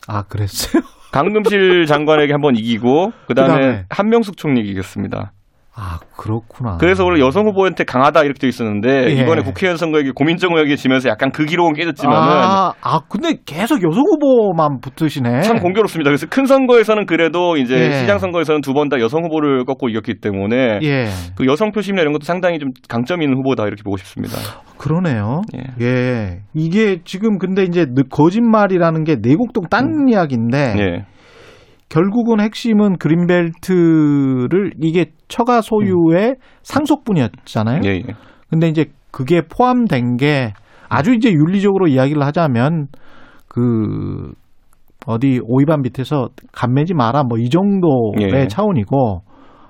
[0.07, 0.83] 아, 그랬어요?
[1.13, 3.85] 강금실 장관에게 한번 이기고 그다음에 그다음에?
[3.89, 5.31] 한명숙 총리에게 이겼습니다.
[5.75, 6.77] 아, 그렇구나.
[6.79, 9.21] 그래서 원래 여성 후보한테 강하다 이렇게 돼 있었는데 예.
[9.23, 14.79] 이번에 국회의원 선거에게 고민정우에게 지면서 약간 그 기록은 깨졌지만은 아, 아, 근데 계속 여성 후보만
[14.81, 15.41] 붙으시네.
[15.41, 16.09] 참 공교롭습니다.
[16.09, 17.91] 그래서 큰 선거에서는 그래도 이제 예.
[17.93, 21.07] 시장 선거에서는 두 번 다 여성 후보를 꺾고 이겼기 때문에 예.
[21.35, 24.35] 그 여성 표심이나 이런 것도 상당히 좀 강점 있는 후보다 이렇게 보고 싶습니다.
[24.77, 25.41] 그러네요.
[25.55, 25.85] 예.
[25.85, 26.39] 예.
[26.53, 31.05] 이게 지금 근데 이제 느- 거짓말이라는 게 내곡동 땅 이야기인데 예.
[31.93, 37.81] 결국은 핵심은 그린벨트를 이게 처가 소유의 상속분이었잖아요.
[37.85, 38.03] 예, 예.
[38.49, 40.53] 근데 이제 그게 포함된 게
[40.89, 42.87] 아주 이제 윤리적으로 이야기를 하자면
[43.47, 44.31] 그
[45.05, 48.47] 어디 오이반 밑에서 감매지 마라 뭐 이 정도의 예.
[48.47, 49.21] 차원이고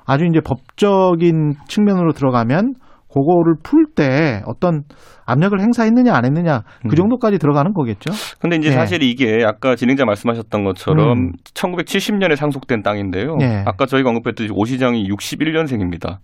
[0.05, 2.76] 아주 이제 법적인 측면으로 들어가면
[3.14, 4.84] 그거를 풀 때 어떤
[5.26, 6.95] 압력을 행사했느냐 안 했느냐 그 음.
[6.95, 8.11] 정도까지 들어가는 거겠죠.
[8.39, 8.72] 근데 이제 예.
[8.72, 11.32] 사실 이게 아까 진행자 말씀하셨던 것처럼 음.
[11.53, 13.38] 1970년에 상속된 땅인데요.
[13.41, 13.64] 예.
[13.66, 16.18] 아까 저희가 언급했듯이 오 시장이 61년생입니다.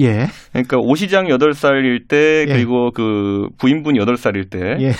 [0.00, 0.26] 예.
[0.52, 2.52] 그러니까 오 시장이 8살일 때 예.
[2.52, 4.90] 그리고 그 부인분이 8살일 때 예.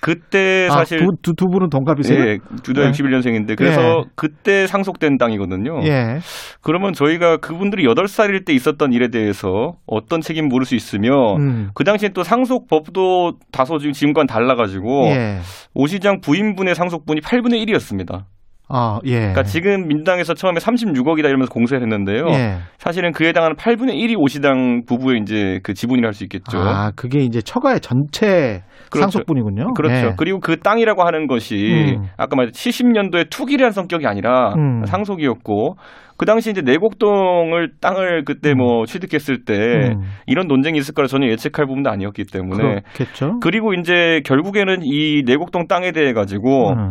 [0.00, 2.18] 그때 아, 사실 두, 두, 두 분은 동갑이세요?
[2.20, 2.90] 예, 둘다 네.
[2.90, 4.10] 61년생인데 그래서 예.
[4.16, 5.80] 그때 상속된 땅이거든요.
[5.84, 6.18] 예.
[6.62, 11.70] 그러면 저희가 그분들이 8살일 때 있었던 일에 대해서 어떤 책임 물을 수 있으며 음.
[11.74, 15.38] 그 당시엔 또 상속법도 다소 지금 지금과는 달라가지고 예.
[15.74, 18.24] 오 시장 부인분의 상속분이 8분의 1이었습니다.
[18.72, 19.18] 아, 예.
[19.18, 22.26] 그러니까 지금 민당에서 처음에 36억이다 이러면서 공세를 했는데요.
[22.28, 22.58] 예.
[22.78, 26.58] 사실은 그에 해당하는 8분의 1이 오시당 부부의 이제 그 지분이라 할 수 있겠죠.
[26.58, 29.10] 아, 그게 이제 처가의 전체 그렇죠.
[29.10, 29.74] 상속분이군요.
[29.74, 29.94] 그렇죠.
[29.94, 30.14] 예.
[30.16, 32.06] 그리고 그 땅이라고 하는 것이 음.
[32.16, 34.84] 아까 말했 70년도에 투기라는 성격이 아니라 음.
[34.84, 35.76] 상속이었고
[36.16, 40.02] 그 당시 이제 내곡동을 땅을 그때 뭐 취득했을 때 음.
[40.26, 43.38] 이런 논쟁이 있을 거라 전혀 예측할 부분도 아니었기 때문에 그렇겠죠.
[43.40, 46.88] 그리고 이제 결국에는 이 내곡동 땅에 대해 가지고 음.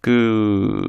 [0.00, 0.82] 그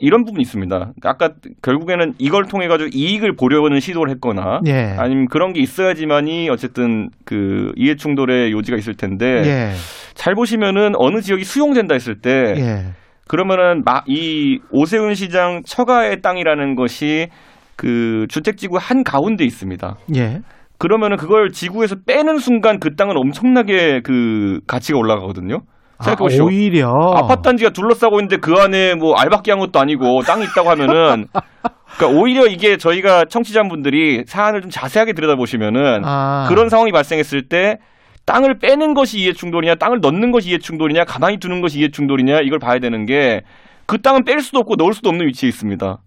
[0.00, 0.92] 이런 부분이 있습니다.
[1.04, 1.30] 아까
[1.62, 4.94] 결국에는 이걸 통해 가지고 이익을 보려는 시도를 했거나 예.
[4.98, 9.72] 아니면 그런 게 있어야지만이 어쨌든 그 이해 충돌의 요지가 있을 텐데 예.
[10.14, 12.92] 잘 보시면은 어느 지역이 수용된다 했을 때 예.
[13.28, 17.28] 그러면은 마, 이 오세훈 시장 처가의 땅이라는 것이
[17.76, 19.96] 그 주택지구 한 가운데 있습니다.
[20.16, 20.40] 예.
[20.78, 25.58] 그러면은 그걸 지구에서 빼는 순간 그 땅은 엄청나게 그 가치가 올라가거든요.
[26.00, 26.44] 아, 생각해 보시죠.
[26.46, 31.26] 오히려 아파트 단지가 둘러싸고 있는데 그 안에 뭐 알박기 한 것도 아니고 땅이 있다고 하면은
[31.96, 36.46] 그러니까 오히려 이게 저희가 청취자분들이 사안을 좀 자세하게 들여다보시면은 아.
[36.48, 37.78] 그런 상황이 발생했을 때
[38.26, 42.40] 땅을 빼는 것이 이해 충돌이냐, 땅을 넣는 것이 이해 충돌이냐, 가만히 두는 것이 이해 충돌이냐
[42.42, 43.42] 이걸 봐야 되는 게
[43.90, 45.98] 그 땅은 뺄 수도 없고 넣을 수도 없는 위치에 있습니다.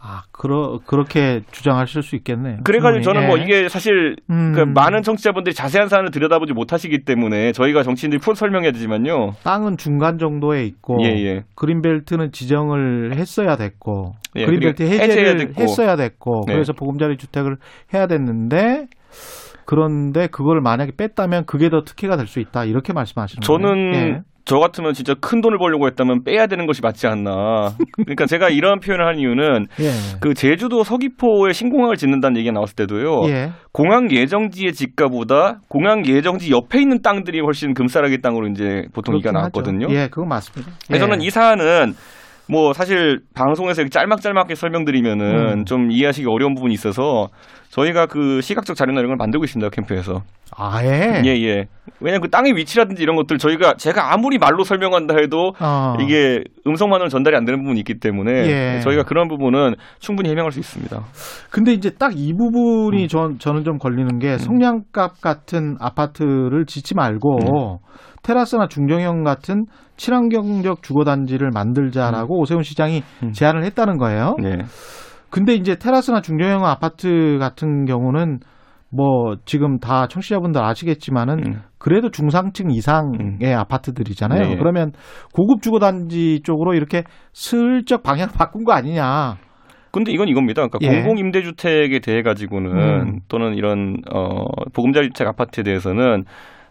[0.00, 2.58] 아, 그러, 그렇게 주장하실 수 있겠네요.
[2.62, 3.42] 그래가지고 저는 뭐 예.
[3.42, 4.52] 이게 사실 음.
[4.54, 9.32] 그 많은 청취자분들이 자세한 사안을 들여다보지 못하시기 때문에 저희가 정치인들이 풀어 설명해야 되지만요.
[9.42, 11.44] 땅은 중간 정도에 있고 예, 예.
[11.56, 15.62] 그린벨트는 지정을 했어야 됐고 예, 그린벨트 해제를 됐고.
[15.62, 16.52] 했어야 됐고 네.
[16.54, 17.56] 그래서 보금자리 주택을
[17.92, 18.86] 해야 됐는데
[19.64, 24.14] 그런데 그걸 만약에 뺐다면 그게 더 특혜가 될 수 있다 이렇게 말씀하시는 저는 거예요.
[24.14, 24.22] 저
[24.58, 27.72] 같으면 진짜 큰 돈을 벌려고 했다면 빼야 되는 것이 맞지 않나.
[27.96, 29.84] 그러니까 제가 이런 표현을 한 이유는 예.
[29.88, 30.18] 예.
[30.20, 33.28] 그 제주도 서귀포에 신공항을 짓는다는 얘기가 나왔을 때도요.
[33.28, 33.50] 예.
[33.72, 39.86] 공항 예정지의 집가보다 공항 예정지 옆에 있는 땅들이 훨씬 금싸라기 땅으로 이제 보통 얘기가 나왔거든요.
[39.90, 40.72] 예, 그건 맞습니다.
[40.92, 40.98] 예.
[40.98, 41.92] 저는 이 사안은
[42.50, 45.64] 뭐 사실 방송에서 이렇게 짤막짤막하게 설명드리면은 음.
[45.64, 47.28] 좀 이해하시기 어려운 부분이 있어서
[47.70, 50.22] 저희가 그 시각적 자료나 이런 걸 만들고 있습니다 캠프에서.
[50.56, 51.22] 아예.
[51.24, 51.66] 예 예.
[52.00, 55.94] 왜냐면 그 땅의 위치라든지 이런 것들 저희가 제가 아무리 말로 설명한다 해도 어.
[56.00, 58.32] 이게 음성만으로 전달이 안 되는 부분이 있기 때문에
[58.76, 58.80] 예.
[58.80, 61.00] 저희가 그런 부분은 충분히 해명할 수 있습니다.
[61.50, 63.08] 근데 이제 딱 이 부분이 음.
[63.08, 67.78] 전, 저는 좀 걸리는 게 성냥갑 같은 아파트를 짓지 말고 음.
[68.22, 69.66] 테라스나 중정형 같은
[69.96, 73.32] 친환경적 주거단지를 만들자라고 오세훈 시장이 음.
[73.32, 74.36] 제안을 했다는 거예요.
[74.42, 74.58] 네.
[75.30, 78.38] 근데 이제 테라스나 중정형 아파트 같은 경우는
[78.90, 81.60] 뭐 지금 다 청취자분들 아시겠지만은 음.
[81.78, 84.40] 그래도 중상층 이상의 아파트들이잖아요.
[84.40, 84.56] 네.
[84.56, 84.92] 그러면
[85.34, 89.36] 고급 주거단지 쪽으로 이렇게 슬쩍 방향을 바꾼 거 아니냐.
[89.90, 90.66] 근데 이건 이겁니다.
[90.66, 91.02] 그러니까 예.
[91.02, 92.76] 공공 임대주택에 대해 가지고는 음.
[92.78, 94.44] 또는 또는 이런 어
[94.74, 96.24] 보금자리 주택 아파트에 대해서는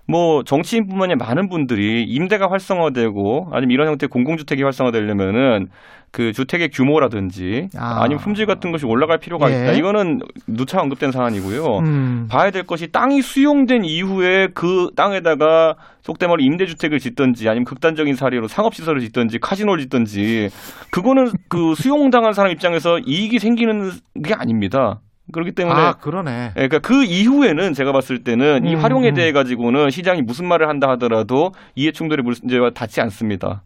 [0.08, 5.68] 뭐 정치인뿐만이 아니라 많은 분들이 임대가 활성화되고 아니면 이런 형태의 공공주택이 활성화되려면은
[6.12, 8.02] 그 주택의 규모라든지 아.
[8.02, 8.08] 아.
[8.08, 9.64] 니면 품질 같은 것이 올라갈 필요가 예.
[9.64, 9.72] 있다.
[9.74, 11.80] 이거는 누차 언급된 사안이고요.
[11.80, 12.28] 음.
[12.32, 18.48] 봐야 될 것이 땅이 수용된 이후에 그 땅에다가 속된 말로 임대주택을 짓든지 아니면 극단적인 사례로
[18.48, 20.50] 상업시설을 짓든지 카지노를 짓든지
[20.92, 23.92] 그거는 그 수용당한 사람 입장에서 이익이 생기는
[24.24, 25.02] 게 아닙니다.
[25.34, 26.32] 그렇기 때문에 아, 그러네.
[26.56, 29.14] 예, 그러니까 그 이후에는 제가 봤을 때는 이 음, 활용에 음.
[29.14, 33.64] 대해 가지고는 시장이 무슨 말을 한다 하더라도 이해 충돌의 문제와 닿지 않습니다.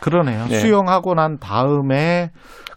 [0.00, 0.46] 그러네요.
[0.48, 0.56] 네.
[0.56, 2.30] 수용하고 난 다음에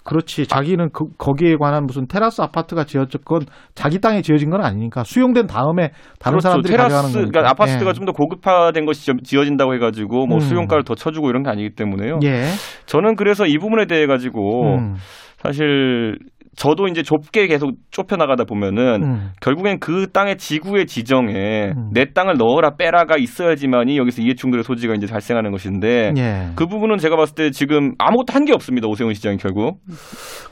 [0.03, 0.47] 그렇지.
[0.47, 3.41] 자기는 그, 거기에 관한 무슨 테라스 아파트가 지어졌건
[3.75, 7.11] 자기 땅에 지어진 건 아니니까 수용된 다음에 다른 사람들이 가져가는 그렇죠.
[7.11, 7.31] 테라스, 거니까.
[7.31, 7.93] 그러니까 아파트가 예.
[7.93, 10.39] 좀더 고급화된 것이 지- 지어진다고 해가지고 뭐 음.
[10.39, 12.19] 수용가를 더 쳐주고 이런 게 아니기 때문에요.
[12.23, 12.45] 예.
[12.87, 14.95] 저는 그래서 이 부분에 대해 가지고 음.
[15.37, 16.17] 사실
[16.57, 19.29] 저도 이제 좁게 계속 좁혀 나가다 보면은 음.
[19.41, 21.89] 결국엔 그 땅의 지구의 지정에 음.
[21.93, 26.49] 내 땅을 넣어라 빼라가 있어야지만이 여기서 이해 충돌의 소지가 이제 발생하는 것인데 예.
[26.55, 29.79] 그 부분은 제가 봤을 때 지금 아무것도 한 게 없습니다 오세훈 시장이 결국.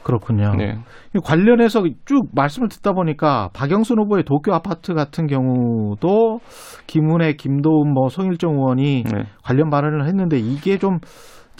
[0.02, 0.54] 그렇군요.
[0.56, 0.78] 네.
[1.14, 6.38] 이 관련해서 쭉 말씀을 듣다 보니까 박영순 후보의 도쿄 아파트 같은 경우도
[6.86, 9.24] 김은혜, 김도훈, 뭐 송일정 의원이 네.
[9.42, 10.98] 관련 발언을 했는데 이게 좀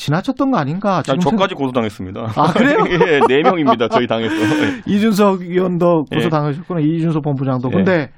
[0.00, 0.98] 지나쳤던 거 아닌가?
[0.98, 2.32] 아, 저까지 고소당했습니다.
[2.34, 2.78] 아, 그래요?
[2.88, 3.88] 예, 네 명입니다.
[3.88, 4.34] 저희 당에서.
[4.34, 4.80] 네.
[4.88, 6.16] 이준석 의원도 예.
[6.16, 6.80] 고소당하셨구나.
[6.80, 7.68] 이준석 본부장도.
[7.68, 7.76] 예.
[7.76, 8.10] 근데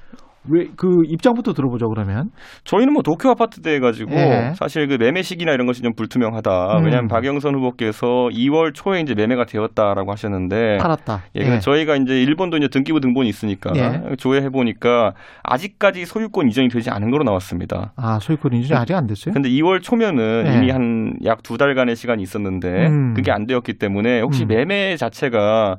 [0.51, 2.31] 왜 그 입장부터 들어보죠 그러면.
[2.65, 4.53] 저희는 뭐 도쿄 아파트 대 해가지고 예.
[4.57, 6.79] 사실 그 매매 시기나 이런 것이 좀 불투명하다.
[6.79, 6.85] 음.
[6.85, 11.23] 왜냐하면 박영선 후보께서 2월 초에 이제 매매가 되었다라고 하셨는데 팔았다.
[11.37, 14.17] 예, 근데 저희가 이제 일본도 이제 등기부 등본이 있으니까 예.
[14.17, 15.13] 조회해 보니까
[15.45, 17.93] 아직까지 소유권 이전이 되지 않은 거로 나왔습니다.
[17.97, 19.33] 아 소유권 인증이 아직 안 됐어요?
[19.35, 20.57] 근데 2월 초면은 예.
[20.57, 23.15] 이미 한 약 두 달간의 시간이 있었는데 음.
[23.15, 24.49] 그게 안 되었기 때문에 혹시 음.
[24.49, 25.77] 매매 자체가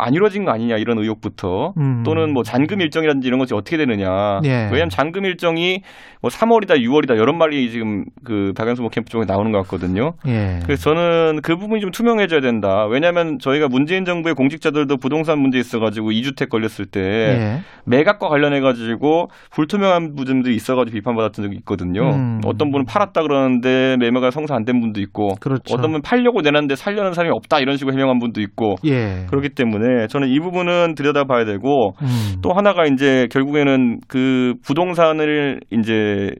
[0.00, 2.02] 안 이루어진 거 아니냐 이런 의혹부터 음.
[2.04, 4.40] 또는 뭐 잔금 일정이라든지 이런 것이 어떻게 되느냐.
[4.44, 4.64] 예.
[4.70, 5.82] 왜냐하면 잔금 일정이
[6.22, 10.14] 뭐 3월이다 6월이다 여러 말이 지금 그 박영수 모 캠프 쪽에 나오는 것 같거든요.
[10.26, 10.60] 예.
[10.64, 12.86] 그래서 저는 그 부분이 좀 투명해져야 된다.
[12.86, 17.60] 왜냐하면 저희가 문재인 정부의 공직자들도 부동산 문제 있어가지고 2주택 걸렸을 때 예.
[17.84, 22.10] 매각과 관련해가지고 불투명한 부분들이 있어가지고 비판받았던 적이 있거든요.
[22.14, 22.40] 음.
[22.44, 25.72] 어떤 분은 팔았다 그러는데 매매가 성사 안 된 분도 있고 그렇죠.
[25.74, 29.24] 어떤 분은 팔려고 내놨는데 살려는 사람이 없다 이런 식으로 해명한 분도 있고 예.
[29.30, 32.40] 그렇기 때문에 저는 이 부분은 들여다봐야 되고 음.
[32.42, 36.30] 또 하나가 이제 결국에는 그 부동산을 이제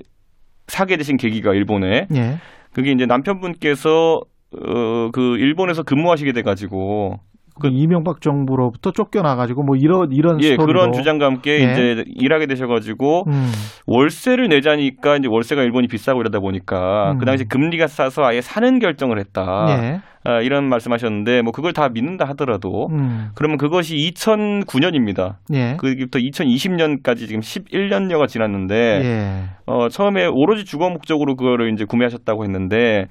[0.66, 2.36] 사게 되신 계기가 일본에 예.
[2.72, 4.20] 그게 이제 남편분께서
[4.52, 7.18] 어 그 일본에서 근무하시게 돼가지고
[7.60, 10.66] 그 이명박 정부로부터 쫓겨나가지고 뭐 이런 이런 예 스토리로.
[10.66, 11.72] 그런 주장과 함께 예.
[11.72, 13.46] 이제 일하게 되셔가지고 음.
[13.86, 17.18] 월세를 내자니까 이제 월세가 일본이 비싸고 이러다 보니까 음.
[17.18, 20.00] 그 당시 금리가 싸서 아예 사는 결정을 했다 예.
[20.24, 23.28] 아, 이런 말씀하셨는데 뭐 그걸 다 믿는다 하더라도 음.
[23.34, 25.36] 그러면 그것이 2009년입니다.
[25.54, 25.76] 예.
[25.78, 29.42] 그부터 2020년까지 지금 11년여가 지났는데 예.
[29.66, 33.06] 어, 처음에 오로지 주거 목적으로 그거를 이제 구매하셨다고 했는데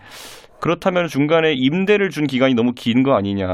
[0.61, 3.47] 그렇다면 중간에 임대를 준 기간이 너무 긴 거 아니냐.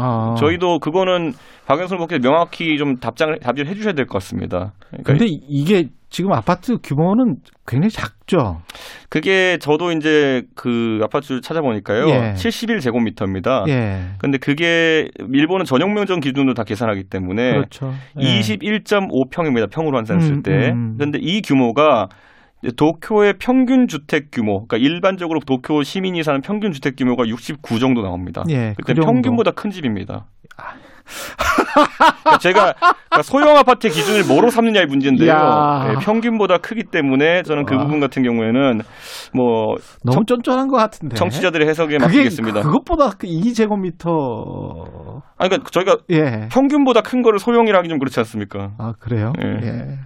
[0.00, 0.34] 아.
[0.36, 1.32] 저희도 그거는
[1.66, 4.72] 박영선 후보께서 명확히 좀 답장을 답변을 해주셔야 될 것 같습니다.
[4.88, 7.36] 그러니까 근데 이게 지금 아파트 규모는
[7.68, 8.62] 굉장히 작 죠.
[9.08, 12.34] 그게 저도 이제 그 아파트를 찾아보니까요, 예.
[12.34, 13.68] 71제곱미터입니다.
[13.68, 14.02] 예.
[14.18, 17.92] 근데 그게 일본은 전용 면적 기준으로 다 계산하기 때문에 그렇죠.
[18.20, 18.40] 예.
[18.40, 19.68] 21.5평입니다.
[19.68, 20.52] 평으로 환산했을 음, 때.
[20.52, 20.94] 음, 음.
[20.96, 22.08] 그런데 이 규모가
[22.76, 28.44] 도쿄의 평균 주택 규모, 그러니까 일반적으로 도쿄 시민이 사는 평균 주택 규모가 69 정도 나옵니다.
[28.48, 29.00] 예, 그때 그.
[29.00, 30.26] 평균보다 큰 집입니다.
[32.22, 35.30] 그러니까 제가 그러니까 소형 아파트의 기준을 뭐로 삼느냐의 문제인데요.
[35.30, 35.86] 야.
[35.90, 37.84] 예, 평균보다 크기 때문에 저는 그 와.
[37.84, 38.80] 부분 같은 경우에는
[39.34, 41.16] 뭐 너무 쫀쫀한 것 같은데.
[41.16, 42.62] 청취자들의 해석에 그게 맡기겠습니다.
[42.62, 45.20] 그것보다 그 2제곱미터.
[45.38, 46.48] 아니, 그러니까 저희가 예.
[46.50, 48.72] 평균보다 큰 거를 소형이라 하기 좀 그렇지 않습니까?
[48.78, 49.32] 아 그래요?
[49.42, 49.66] 예.
[49.66, 49.98] 예.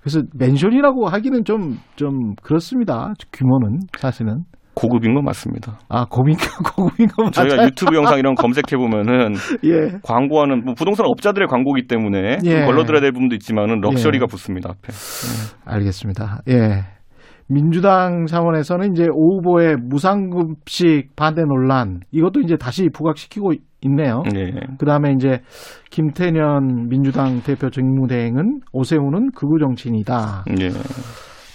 [0.00, 3.12] 그래서 맨션이라고 하기는 좀 좀 그렇습니다.
[3.32, 4.44] 규모는 사실은.
[4.80, 5.78] 고급인 건 맞습니다.
[5.90, 6.36] 아 고민
[6.74, 7.30] 고민인 거 맞아요.
[7.48, 9.98] 저희가 유튜브 영상 이런 거 검색해 보면은 예.
[10.02, 12.64] 광고하는 뭐 부동산 업자들의 광고기 때문에 좀 예.
[12.64, 14.92] 걸러들어야 될 부분도 있지만은 럭셔리가 붙습니다 앞에.
[15.66, 16.40] 알겠습니다.
[16.48, 16.84] 예.
[17.46, 23.52] 민주당 차원에서는 이제 오 후보의 무상급식 반대 논란 이것도 이제 다시 부각시키고
[23.82, 24.22] 있네요.
[24.34, 24.52] 예.
[24.78, 25.40] 그 다음에 이제
[25.90, 30.44] 김태년 민주당 대표 직무대행은 오세훈은 극우 정치인이다.
[30.60, 30.68] 예.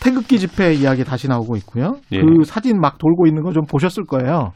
[0.06, 1.96] 태극기 집회 이야기 다시 나오고 있고요.
[2.12, 2.22] 예.
[2.22, 4.52] 그 사진 막 돌고 있는 거 좀 보셨을 거예요.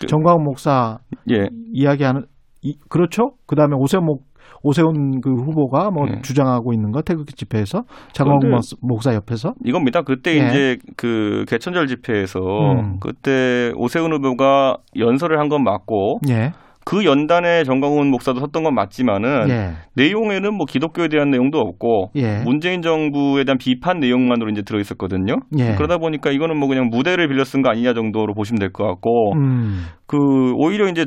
[0.00, 0.98] 그- 정광훈 목사
[1.30, 1.48] 예.
[1.72, 2.22] 이야기하는
[2.62, 3.30] 이, 그렇죠?
[3.46, 4.24] 그 다음에 오세훈 목
[4.62, 6.20] 오세훈 그 후보가 뭐 네.
[6.22, 7.82] 주장하고 있는 거 태극기 집회에서
[8.12, 10.02] 장광훈 목사 옆에서 이겁니다.
[10.02, 10.46] 그때 예.
[10.48, 12.98] 이제 그 개천절 집회에서 음.
[13.00, 16.52] 그때 오세훈 후보가 연설을 한 건 맞고 예.
[16.88, 19.70] 그 연단에 정광훈 목사도 섰던 건 맞지만은 예.
[19.96, 22.38] 내용에는 뭐 기독교에 대한 내용도 없고 예.
[22.44, 25.34] 문재인 정부에 대한 비판 내용만으로 이제 들어 있었거든요.
[25.58, 25.74] 예.
[25.74, 29.32] 그러다 보니까 이거는 뭐 그냥 무대를 빌려 쓴 거 아니냐 정도로 보시면 될 것 같고
[29.34, 29.86] 음.
[30.06, 31.06] 그 오히려 이제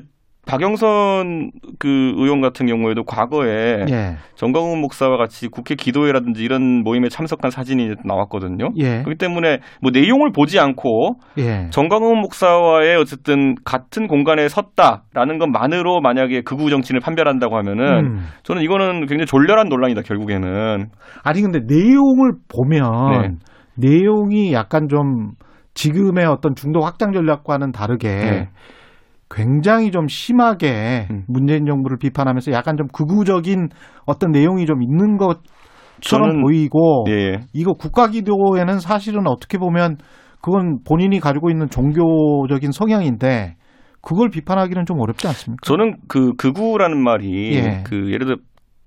[0.50, 4.18] 박영선 그 의원 같은 경우에도 과거에 예.
[4.36, 8.70] 정광훈 목사와 같이 국회 기도회라든지 이런 모임에 참석한 사진이 나왔거든요.
[8.78, 9.04] 예.
[9.04, 11.70] 그렇기 때문에 뭐 내용을 보지 않고 예.
[11.70, 18.20] 정광훈 목사와의 어쨌든 같은 공간에 섰다라는 것만으로 만약에 극우 정치를 판별한다고 하면은 음.
[18.44, 20.90] 저는 이거는 굉장히 졸렬한 논란이다 결국에는.
[21.24, 23.30] 아니 근데 내용을 보면 네.
[23.76, 25.32] 내용이 약간 좀
[25.74, 28.50] 지금의 어떤 중도 확장 전략과는 다르게 네.
[29.30, 31.24] 굉장히 좀 심하게 음.
[31.28, 33.70] 문재인 정부를 비판하면서 약간 좀 극우적인
[34.06, 37.40] 어떤 내용이 좀 있는 것처럼 보이고 예.
[37.54, 39.98] 이거 국가기도에는 사실은 어떻게 보면
[40.42, 43.56] 그건 본인이 가지고 있는 종교적인 성향인데
[44.02, 45.62] 그걸 비판하기는 좀 어렵지 않습니까?
[45.64, 47.84] 저는 그 극우라는 말이 예.
[47.86, 48.38] 그 예를 들어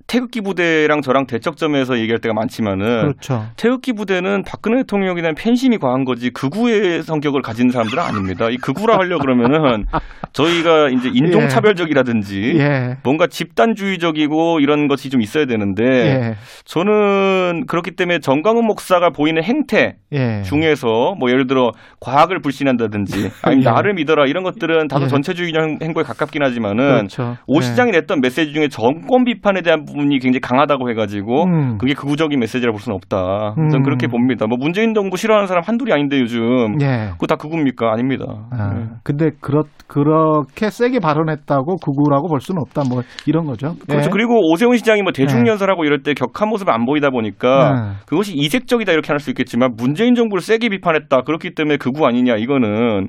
[0.06, 3.46] 태극기 부대랑 저랑 대척점에서 얘기할 때가 많지만은 그렇죠.
[3.56, 8.48] 태극기 부대는 박근혜 대통령에 대한 팬심이 과한 거지 극우의 성격을 가진 사람들은 아닙니다.
[8.50, 9.86] 이 극우라 하려 그러면은
[10.32, 12.96] 저희가 이제 인종 차별적이라든지 예.
[13.04, 16.34] 뭔가 집단주의적이고 이런 것이 좀 있어야 되는데 예.
[16.64, 20.42] 저는 그렇기 때문에 정광훈 목사가 보이는 행태 예.
[20.42, 23.70] 중에서 뭐 예를 들어 과학을 불신한다든지 아니면 예.
[23.70, 25.08] 나를 믿어라 이런 것들은 다소 예.
[25.08, 27.36] 전체주의 행보에 가깝긴 하지만은 그렇죠.
[27.46, 27.62] 오 예.
[27.62, 31.78] 시장이 냈던 메시지 중에 정권 비판에 대한 부분이 굉장히 강하다고 해가지고 음.
[31.78, 33.54] 그게 극우적인 메시지라 볼 수는 없다.
[33.58, 33.68] 음.
[33.70, 34.46] 저는 그렇게 봅니다.
[34.46, 37.10] 뭐 문재인 정부 싫어하는 사람 한둘이 아닌데 요즘 예.
[37.12, 37.90] 그거 다 극우입니까?
[37.90, 38.26] 아닙니다.
[38.50, 38.84] 아, 네.
[39.02, 42.82] 근데 그렇 그렇게 세게 발언했다고 극우라고 볼 수는 없다.
[42.88, 43.74] 뭐 이런 거죠.
[43.86, 44.06] 그렇죠.
[44.06, 44.10] 예.
[44.12, 47.92] 그리고 오세훈 시장이 뭐 대중연설하고 이럴 때 격한 모습을 안 보이다 보니까 네.
[48.06, 51.22] 그것이 이색적이다 이렇게 할 수 있겠지만 문재인 정부를 세게 비판했다.
[51.22, 53.06] 그렇기 때문에 극우 아니냐 이거는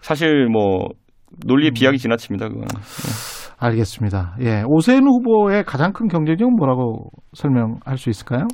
[0.00, 0.86] 사실 뭐
[1.46, 2.48] 논리의 비약이 지나칩니다.
[2.48, 2.66] 그거는.
[3.60, 4.36] 알겠습니다.
[4.40, 4.62] 예.
[4.66, 8.46] 오세훈 후보의 가장 큰 경쟁력은 뭐라고 설명할 수 있을까요?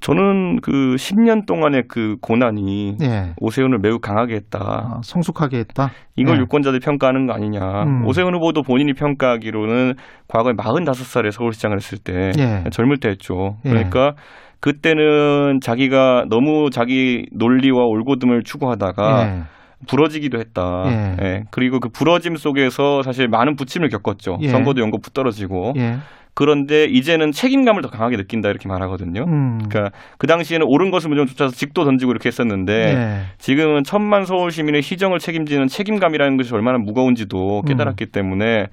[0.00, 3.32] 저는 그 10년 동안의 그 고난이 예.
[3.40, 4.58] 오세훈을 매우 강하게 했다.
[4.60, 5.90] 아, 성숙하게 했다.
[6.14, 6.40] 이걸 예.
[6.42, 7.84] 유권자들이 평가하는 거 아니냐.
[7.84, 8.06] 음.
[8.06, 9.94] 오세훈 후보도 본인이 평가하기로는
[10.28, 12.64] 과거에 45살에 서울시장을 했을 때 예.
[12.70, 13.56] 젊을 때 했죠.
[13.64, 13.70] 예.
[13.70, 14.12] 그러니까
[14.60, 19.42] 그때는 자기가 너무 자기 논리와 올고듬을 추구하다가 예.
[19.86, 20.84] 부러지기도 했다.
[20.86, 21.16] 예.
[21.22, 21.42] 예.
[21.50, 24.38] 그리고 그 부러짐 속에서 사실 많은 부침을 겪었죠.
[24.42, 24.48] 예.
[24.48, 25.74] 선거도 연거 붙떨어지고.
[25.76, 25.98] 예.
[26.34, 29.24] 그런데 이제는 책임감을 더 강하게 느낀다 이렇게 말하거든요.
[29.26, 29.58] 음.
[29.58, 33.20] 그러니까 그 당시에는 옳은 것을 무조건 쫓아서 직도 던지고 이렇게 했었는데 예.
[33.38, 38.12] 지금은 천만 서울 시민의 희정을 책임지는 책임감이라는 것이 얼마나 무거운지도 깨달았기 음.
[38.12, 38.66] 때문에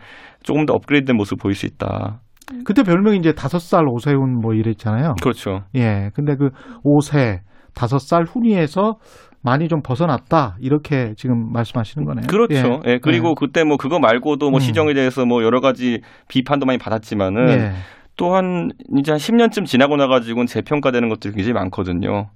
[0.44, 2.20] 조금 더 업그레이드된 모습을 보일 수 있다.
[2.66, 5.16] 그때 별명이 이제 다섯 살 오세훈 뭐 이랬잖아요.
[5.24, 5.64] 그렇죠.
[5.74, 6.12] 예.
[6.14, 6.50] 근데 그
[6.84, 7.40] 5세,
[7.74, 8.98] 다섯 살 훈위에서
[9.46, 10.58] 많이 좀 벗어났다.
[10.60, 12.26] 이렇게 지금 말씀하시는 거네요.
[12.28, 12.82] 그렇죠.
[12.88, 14.60] 예, 그리고 그때 뭐 그거 말고도 뭐 음.
[14.60, 17.72] 시정에 대해서 뭐 여러 가지 비판도 많이 받았지만은 예.
[18.18, 22.28] 또한 이제 한 10년쯤 지나고 나가지고는 재평가되는 것들이 굉장히 많거든요.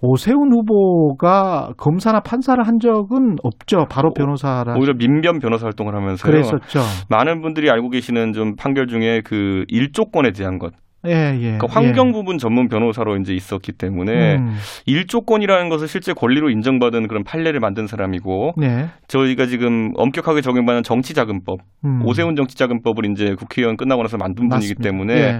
[0.00, 3.86] 오세훈 후보가 검사나 판사를 한 적은 없죠.
[3.90, 4.74] 바로 변호사라.
[4.76, 6.30] 오히려 민변 변호사 활동을 하면서요.
[6.30, 6.80] 그랬었죠.
[7.08, 10.74] 많은 분들이 알고 계시는 좀 판결 중에 그 일조권에 대한 것,
[11.06, 11.58] 예, 예.
[11.58, 14.54] 그러니까 환경 부분 전문 변호사로 이제 있었기 때문에 음.
[14.86, 18.86] 일조권이라는 것을 실제 권리로 인정받은 그런 판례를 만든 사람이고 네.
[19.08, 22.02] 저희가 지금 엄격하게 적용받는 정치자금법, 음.
[22.04, 24.82] 오세훈 정치자금법을 이제 국회의원 끝나고 나서 만든 분이기 맞습니다.
[24.82, 25.38] 때문에 예.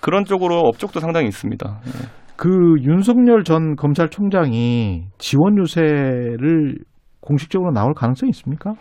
[0.00, 1.80] 그런 쪽으로 업적도 상당히 있습니다.
[1.86, 1.90] 예.
[2.36, 2.48] 그
[2.82, 6.76] 윤석열 전 검찰총장이 지원 유세를
[7.20, 8.74] 공식적으로 나올 가능성이 있습니까?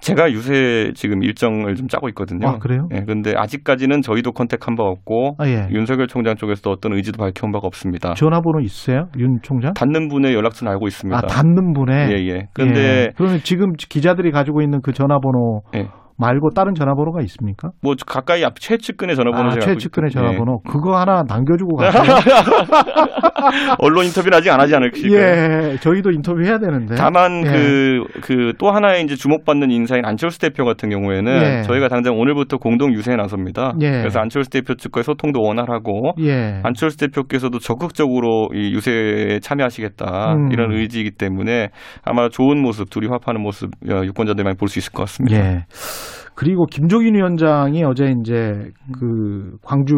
[0.00, 2.48] 제가 유세 지금 일정을 좀 짜고 있거든요.
[2.48, 2.88] 아, 그래요?
[2.94, 5.68] 예, 근데 아직까지는 저희도 컨택한 바 없고 아, 예.
[5.70, 8.14] 윤석열 총장 쪽에서도 어떤 의지도 밝혀온 바가 없습니다.
[8.14, 9.08] 전화번호 있어요?
[9.18, 9.72] 윤 총장?
[9.74, 11.18] 닿는 분의 연락처는 알고 있습니다.
[11.18, 12.10] 아, 닿는 분에.
[12.12, 12.48] 예, 예.
[12.52, 13.08] 근데 예.
[13.16, 15.88] 그러면 지금 기자들이 가지고 있는 그 전화번호 예.
[16.18, 17.70] 말고 다른 전화번호가 있습니까?
[17.82, 20.10] 뭐 가까이 앞 최측근의 전화번호 아, 제가 최측근의.
[20.10, 20.60] 전화번호.
[20.62, 22.02] 그거 하나 남겨주고 가세요.
[22.02, 23.76] 예.
[23.78, 25.12] 언론 인터뷰는 아직 안 하지 않을까요?
[25.12, 26.94] 예, 저희도 인터뷰 해야 되는데.
[26.96, 27.50] 다만 예.
[28.20, 31.62] 그그 또 하나의 이제 주목받는 인사인 안철수 대표 같은 경우에는 예.
[31.62, 33.74] 저희가 당장 오늘부터 공동 유세에 나섭니다.
[33.80, 33.90] 예.
[33.90, 36.60] 그래서 안철수 대표 측과의 소통도 원활하고 예.
[36.64, 40.52] 안철수 대표께서도 적극적으로 이 유세에 참여하시겠다 음.
[40.52, 41.68] 이런 의지이기 때문에
[42.04, 45.38] 아마 좋은 모습 둘이 화합하는 모습 어, 유권자들이 많이 볼수 있을 것 같습니다.
[45.38, 45.64] 예.
[46.36, 48.70] 그리고 김종인 위원장이 어제 이제
[49.00, 49.94] 그 광주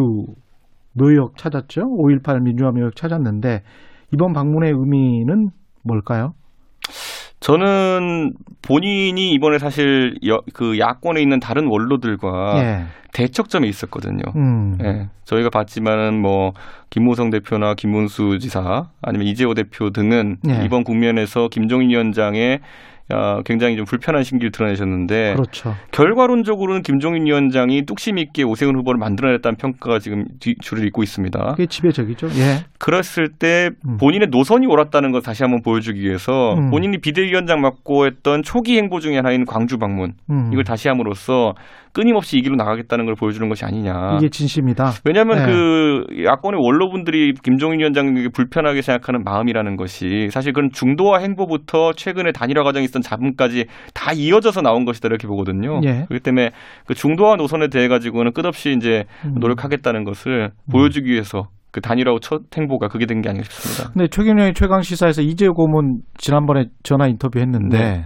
[0.93, 1.81] 묘역 찾았죠.
[1.81, 3.61] 5.18 민주화 묘역 찾았는데
[4.13, 5.49] 이번 방문의 의미는
[5.83, 6.33] 뭘까요?
[7.39, 12.83] 저는 본인이 이번에 사실 여- 그 야권에 있는 다른 원로들과 예.
[13.13, 14.21] 대척점에 있었거든요.
[14.35, 14.77] 음.
[14.83, 16.51] 예, 저희가 봤지만은 뭐
[16.89, 20.65] 김무성 대표나 김문수 지사 아니면 이재호 대표 등은 예.
[20.65, 22.59] 이번 국면에서 김종인 위원장의
[23.11, 25.75] 어, 굉장히 좀 불편한 심기를 드러내셨는데 그렇죠.
[25.91, 31.51] 결과론적으로는 김종인 위원장이 뚝심 있게 오세훈 후보를 만들어냈다는 평가가 지금 뒤, 줄을 잇고 있습니다.
[31.51, 32.27] 그게 지배적이죠.
[32.37, 32.65] 예.
[32.77, 33.97] 그랬을 때 음.
[33.97, 36.69] 본인의 노선이 옳았다는 걸 다시 한번 보여주기 위해서 음.
[36.69, 40.49] 본인이 비대위원장 맡고 했던 초기 행보 중에 하나인 광주 방문 음.
[40.51, 41.55] 이걸 다시 함으로써
[41.93, 44.17] 끊임없이 이 길로 나가겠다는 걸 보여주는 것이 아니냐.
[44.17, 44.91] 이게 진심이다.
[45.05, 45.45] 왜냐하면 네.
[45.45, 52.63] 그 야권의 원로분들이 김종인 위원장에게 불편하게 생각하는 마음이라는 것이 사실 그런 중도화 행보부터 최근에 단일화
[52.63, 55.81] 과정에 있던 잡음까지 다 이어져서 나온 것이다 이렇게 보거든요.
[55.83, 56.05] 예.
[56.07, 56.51] 그렇기 때문에
[56.85, 59.35] 그 중도화 노선에 대해 가지고는 끝없이 이제 음.
[59.39, 63.91] 노력하겠다는 것을 보여주기 위해서 그 단일화 첫 행보가 그게 된 게 아닌가 싶습니다.
[63.93, 68.05] 근데 최경영의 최강 시사에서 이재호 고문 지난번에 전화 인터뷰했는데 네.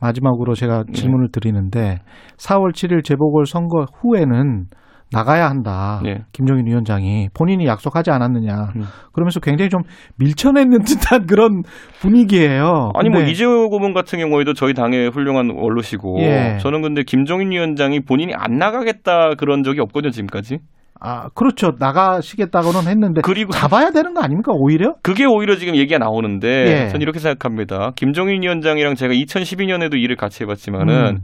[0.00, 1.98] 마지막으로 제가 질문을 드리는데
[2.36, 4.66] 4월 7일 재보궐 선거 후에는
[5.12, 6.00] 나가야 한다.
[6.02, 6.24] 네.
[6.32, 8.54] 김종인 위원장이 본인이 약속하지 않았느냐.
[8.74, 8.82] 음.
[9.12, 9.82] 그러면서 굉장히 좀
[10.18, 11.62] 밀쳐내는 듯한 그런
[12.00, 12.90] 분위기예요.
[12.94, 16.58] 아니 뭐 이재호 고문 같은 경우에도 저희 당의 훌륭한 원로시고 예.
[16.60, 20.58] 저는 근데 김종인 위원장이 본인이 안 나가겠다 그런 적이 없거든요 지금까지.
[21.06, 24.96] 아 그렇죠 나가시겠다고는 했는데 그리고 잡아야 되는 거 아닙니까 오히려?
[25.02, 26.88] 그게 오히려 지금 얘기가 나오는데 예.
[26.88, 27.92] 저는 이렇게 생각합니다.
[27.94, 31.18] 김종인 위원장이랑 제가 2012년에도 일을 같이 해 봤지만은 음.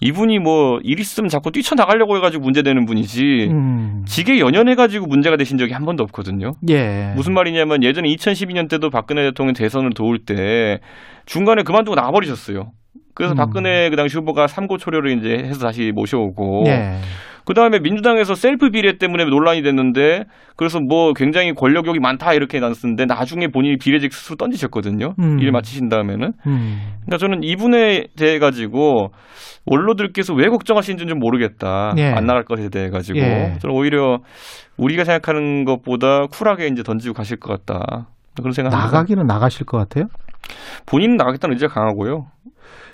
[0.00, 4.02] 이분이 뭐 일 있으면 자꾸 뛰쳐나가려고 해가지고 문제되는 분이지 음.
[4.06, 6.52] 직에 연연해가지고 문제가 되신 적이 한 번도 없거든요.
[6.68, 7.12] 예.
[7.16, 10.80] 무슨 말이냐면 예전에 2012년 때도 박근혜 대통령 대선을 도울 때
[11.24, 12.72] 중간에 그만두고 나가버리셨어요.
[13.14, 13.36] 그래서 음.
[13.36, 16.98] 박근혜 그 당시 후보가 삼고 초려를 이제 해서 다시 모셔오고 예.
[17.48, 20.24] 그 다음에 민주당에서 셀프 비례 때문에 논란이 됐는데
[20.56, 25.14] 그래서 뭐 굉장히 권력욕이 많다 이렇게 났었는데 나중에 본인이 비례직 스스로 던지셨거든요.
[25.18, 25.38] 음.
[25.40, 26.32] 일 마치신 다음에는.
[26.46, 26.78] 음.
[27.06, 29.12] 그러니까 저는 이분에 대해 가지고
[29.64, 31.94] 원로들께서 왜 걱정하시는지 좀 모르겠다.
[31.96, 32.12] 예.
[32.12, 33.54] 안 나갈 것에 대해 가지고 예.
[33.62, 34.18] 저는 오히려
[34.76, 38.08] 우리가 생각하는 것보다 쿨하게 이제 던지고 가실 것 같다.
[38.36, 38.92] 그런 생각합니다.
[38.92, 40.04] 나가기는 나가실 것 같아요.
[40.84, 42.26] 본인은 나가겠다는 의지가 강하고요.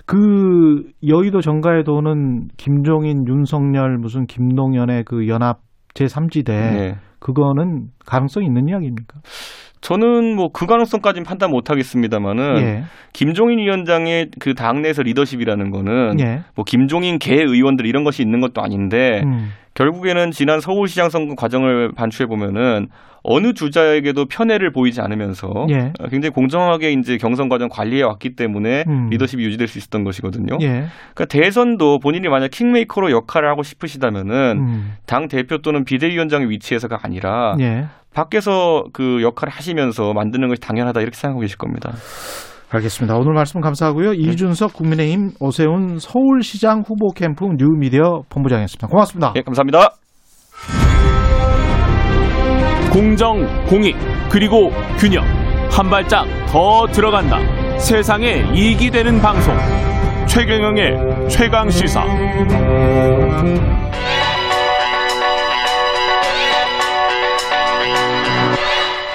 [0.07, 5.59] 그 여의도 정가에도는 김종인, 윤석열, 무슨 김동연의 그 연합
[5.95, 6.95] 제3지대 네.
[7.21, 9.21] 그거는 가능성이 있는 이야기입니까?
[9.81, 12.83] 저는 뭐 그 가능성까지는 판단 못 하겠습니다만은 예.
[13.13, 16.41] 김종인 위원장의 그 당내에서 리더십이라는 거는 예.
[16.55, 19.49] 뭐 김종인 개 의원들 이런 것이 있는 것도 아닌데 음.
[19.75, 22.89] 결국에는 지난 서울시장 선거 과정을 반추해 보면은
[23.27, 25.93] 어느 주자에게도 편애를 보이지 않으면서 예.
[25.99, 29.09] 어, 굉장히 공정하게 이제 경선 과정 관리해 왔기 때문에 음.
[29.11, 30.59] 리더십이 유지될 수 있었던 것이거든요.
[30.61, 30.87] 예.
[31.15, 34.93] 그러니까 대선도 본인이 만약 킹메이커로 역할을 하고 싶으시다면은 음.
[35.07, 37.87] 당 대표 또는 비대위원장의 위치에서가 아니라 예.
[38.13, 41.93] 밖에서 그 역할을 하시면서 만드는 것이 당연하다 이렇게 생각하고 계실 겁니다.
[42.77, 43.17] 알겠습니다.
[43.17, 44.15] 오늘 말씀 감사하고요.
[44.15, 48.89] 이준석 국민의힘 오세훈 서울시장 후보 캠프 뉴미디어 본부장이었습니다.
[48.89, 49.33] 고맙습니다.
[49.37, 49.91] 예, 감사합니다.
[52.93, 53.97] 공정, 공익,
[54.31, 55.25] 그리고 균형.
[55.71, 57.39] 한 발짝 더 들어간다.
[57.79, 59.53] 세상에 이익이 되는 방송.
[60.29, 62.05] 최경영의 최강 시사.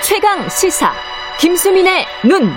[0.02, 0.92] 최강 시사
[1.40, 2.52] 김수민의 눈.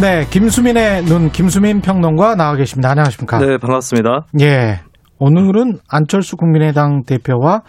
[0.00, 2.90] 네, 김수민의 눈 김수민 평론가 나와 계십니다.
[2.90, 3.38] 안녕하십니까?
[3.38, 4.26] 네, 반갑습니다.
[4.40, 4.80] 예.
[5.18, 7.60] 오늘은 안철수 국민의당 대표와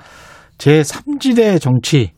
[0.58, 2.14] 제3지대 정치.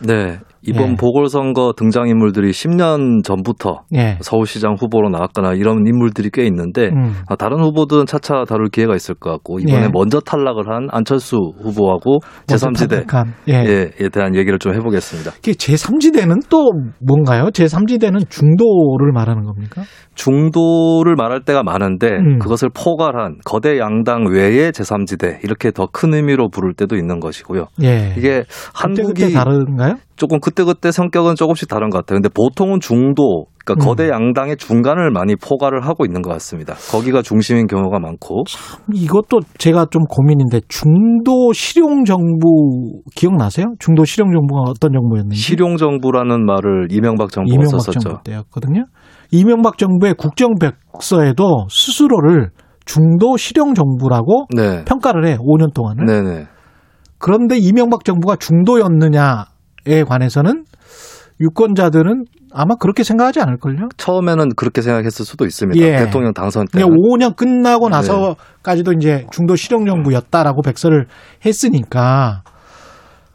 [0.00, 0.94] 네, 이번 예.
[0.96, 4.16] 보궐선거 등장인물들이 10년 전부터 예.
[4.20, 7.12] 서울시장 후보로 나왔거나 이런 인물들이 꽤 있는데 음.
[7.28, 9.88] 아, 다른 후보들은 차차 다룰 기회가 있을 것 같고 이번에 예.
[9.92, 13.90] 먼저 탈락을 한 안철수 후보하고 제3지대 탈락한, 예.
[14.00, 15.32] 에 대한 얘기를 좀 해보겠습니다.
[15.38, 17.46] 이게 제3지대는 또 뭔가요?
[17.52, 19.82] 제3지대는 중도를 말하는 겁니까?
[20.14, 22.38] 중도를 말할 때가 많은데 음.
[22.38, 27.66] 그것을 포괄한 거대 양당 외의 제3지대 이렇게 더 큰 의미로 부를 때도 있는 것이고요.
[27.82, 28.14] 예.
[28.16, 28.44] 이게
[28.74, 29.96] 한국이 다른가요?
[30.18, 32.16] 조금 그때그때 성격은 조금씩 다른 것 같아요.
[32.16, 33.86] 근데 보통은 중도, 그러니까 음.
[33.86, 36.74] 거대 양당의 중간을 많이 포괄을 하고 있는 것 같습니다.
[36.90, 38.42] 거기가 중심인 경우가 많고.
[38.92, 43.66] 이것도 제가 좀 고민인데 중도 실용 정부 기억나세요?
[43.78, 45.36] 중도 실용 정부가 어떤 정부였는지?
[45.36, 48.00] 실용 정부라는 말을 이명박 정부가 이명박 썼었죠.
[48.00, 48.86] 정부 때였거든요.
[49.30, 52.50] 이명박 정부의 국정백서에도 스스로를
[52.84, 54.84] 중도 실용 정부라고 네.
[54.84, 56.06] 평가를 해 5년 동안을.
[56.06, 56.46] 네네.
[57.18, 59.44] 그런데 이명박 정부가 중도였느냐
[59.86, 60.64] 에 관해서는
[61.40, 63.88] 유권자들은 아마 그렇게 생각하지 않을걸요.
[63.96, 65.80] 처음에는 그렇게 생각했을 수도 있습니다.
[65.84, 65.96] 예.
[65.96, 66.80] 대통령 당선 때.
[66.80, 67.96] 그냥 5년 끝나고 네.
[67.96, 71.06] 나서까지도 이제 중도 실용 정부였다라고 백서를
[71.44, 72.42] 했으니까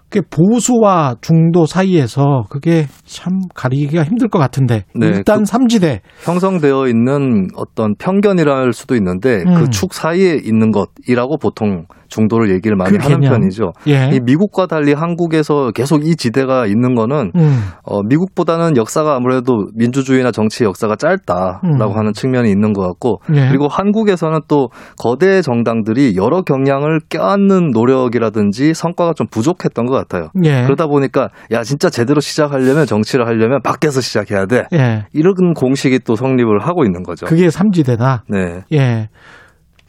[0.10, 6.88] 그게 보수와 중도 사이에서 그게 참 가리기가 힘들 것 같은데 네, 일단 그- 삼지대 형성되어
[6.88, 9.56] 있는 어떤 편견이랄 수도 있는데 음.
[9.56, 13.34] 그축 사이에 있는 것이라고 보통 중도를 얘기를 많이 그 하는 개념.
[13.34, 13.74] 편이죠.
[13.88, 14.12] 예.
[14.14, 17.60] 이 미국과 달리 한국에서 계속 이 지대가 있는 거는 음.
[17.84, 21.98] 어, 미국보다는 역사가 아무래도 민주주의나 정치 역사가 짧다라고 음.
[21.98, 23.48] 하는 측면이 있는 것 같고 예.
[23.50, 30.30] 그리고 한국에서는 또 거대 정당들이 여러 경향을 껴안는 노력이라든지 성과가 좀 부족했던 것 같아요.
[30.44, 30.64] 예.
[30.64, 34.66] 그러다 보니까 야 진짜 제대로 시작하려면 정치를 하려면 밖에서 시작해야 돼.
[34.74, 35.06] 예.
[35.14, 37.26] 이런 공식이 또 성립을 하고 있는 거죠.
[37.26, 38.26] 그게 삼지대다.
[38.30, 38.62] 네.
[38.72, 39.10] 예.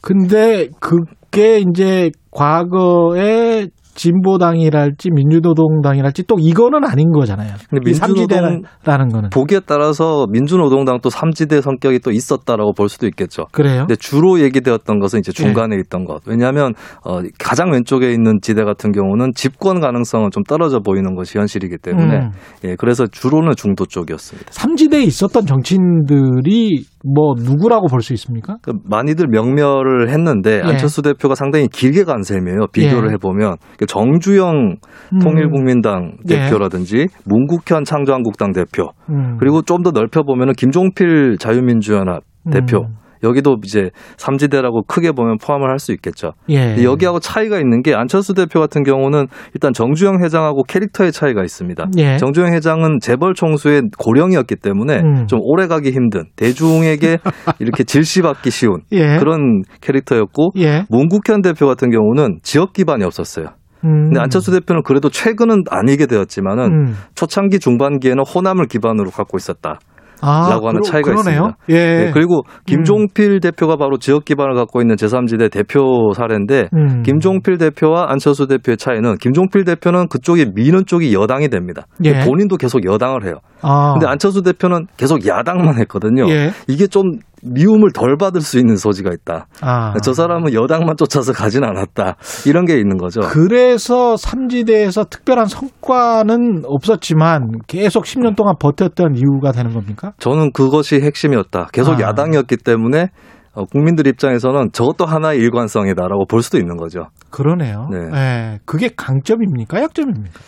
[0.00, 0.96] 근데 그
[1.34, 7.54] 게 이제 과거에 진보당이랄지 민주노동당이랄지 또 이거는 아닌 거잖아요.
[7.70, 9.30] 근데 이 민주노동- 삼지대라는 거는.
[9.30, 13.44] 보기에 따라서 민주노동당 또 삼지대 성격이 또 있었다라고 볼 수도 있겠죠.
[13.52, 13.80] 그래요?
[13.86, 15.42] 근데 주로 얘기되었던 것은 이제 네.
[15.44, 16.22] 중간에 있던 것.
[16.26, 16.74] 왜냐하면
[17.04, 22.16] 어, 가장 왼쪽에 있는 지대 같은 경우는 집권 가능성은 좀 떨어져 보이는 것이 현실이기 때문에
[22.16, 22.30] 음.
[22.64, 24.48] 예, 그래서 주로는 중도 쪽이었습니다.
[24.50, 28.56] 삼지대에 있었던 정치인들이 뭐 누구라고 볼 수 있습니까?
[28.62, 30.68] 그 많이들 명멸을 했는데 예.
[30.68, 32.66] 안철수 대표가 상당히 길게 간 셈이에요.
[32.72, 33.12] 비교를 예.
[33.14, 34.76] 해보면 그 정주영
[35.12, 35.18] 음.
[35.18, 36.36] 통일국민당 예.
[36.48, 39.36] 대표라든지 문국현 창조한국당 대표 음.
[39.38, 43.03] 그리고 좀 더 넓혀보면 김종필 자유민주연합 대표 음.
[43.24, 46.32] 여기도 이제 삼지대라고 크게 보면 포함을 할 수 있겠죠.
[46.50, 46.82] 예.
[46.82, 51.86] 여기하고 차이가 있는 게 안철수 대표 같은 경우는 일단 정주영 회장하고 캐릭터의 차이가 있습니다.
[51.98, 52.16] 예.
[52.16, 55.26] 정주영 회장은 재벌 총수의 고령이었기 때문에 음.
[55.26, 57.18] 좀 오래 가기 힘든 대중에게
[57.60, 59.18] 이렇게 질시받기 쉬운 예.
[59.18, 60.84] 그런 캐릭터였고 예.
[60.88, 63.48] 문국현 대표 같은 경우는 지역 기반이 없었어요.
[63.84, 64.04] 음.
[64.06, 66.94] 근데 안철수 대표는 그래도 최근은 아니게 되었지만은 음.
[67.14, 69.78] 초창기 중반기에는 호남을 기반으로 갖고 있었다.
[70.26, 71.34] 아, 하는 그러- 차이가 그러네요.
[71.34, 71.56] 있습니다.
[71.70, 72.04] 예.
[72.06, 77.02] 네, 그리고 김종필 대표가 바로 지역 기반을 갖고 있는 제3지대 대표 사례인데 음.
[77.02, 81.86] 김종필 대표와 안철수 대표의 차이는 김종필 대표는 그쪽이 미는 쪽이 여당이 됩니다.
[82.04, 82.20] 예.
[82.24, 83.34] 본인도 계속 여당을 해요.
[83.62, 83.92] 아.
[83.92, 86.28] 근데 안철수 대표는 계속 야당만 했거든요.
[86.30, 86.50] 예.
[86.68, 87.12] 이게 좀
[87.44, 89.46] 미움을 덜 받을 수 있는 소지가 있다.
[89.60, 89.94] 아.
[90.02, 92.16] 저 사람은 여당만 쫓아서 가진 않았다.
[92.46, 93.20] 이런 게 있는 거죠.
[93.20, 100.12] 그래서 삼지대에서 특별한 성과는 없었지만 계속 10년 동안 버텼던 이유가 되는 겁니까?
[100.18, 101.68] 저는 그것이 핵심이었다.
[101.72, 102.08] 계속 아.
[102.08, 103.08] 야당이었기 때문에
[103.54, 107.06] 어, 국민들 입장에서는 저것도 하나의 일관성이다라고 볼 수도 있는 거죠.
[107.30, 107.88] 그러네요.
[107.90, 107.98] 네.
[108.12, 108.58] 예.
[108.64, 109.80] 그게 강점입니까?
[109.80, 110.40] 약점입니까?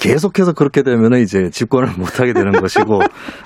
[0.00, 3.00] 계속해서 그렇게 되면 이제 집권을 못하게 되는 것이고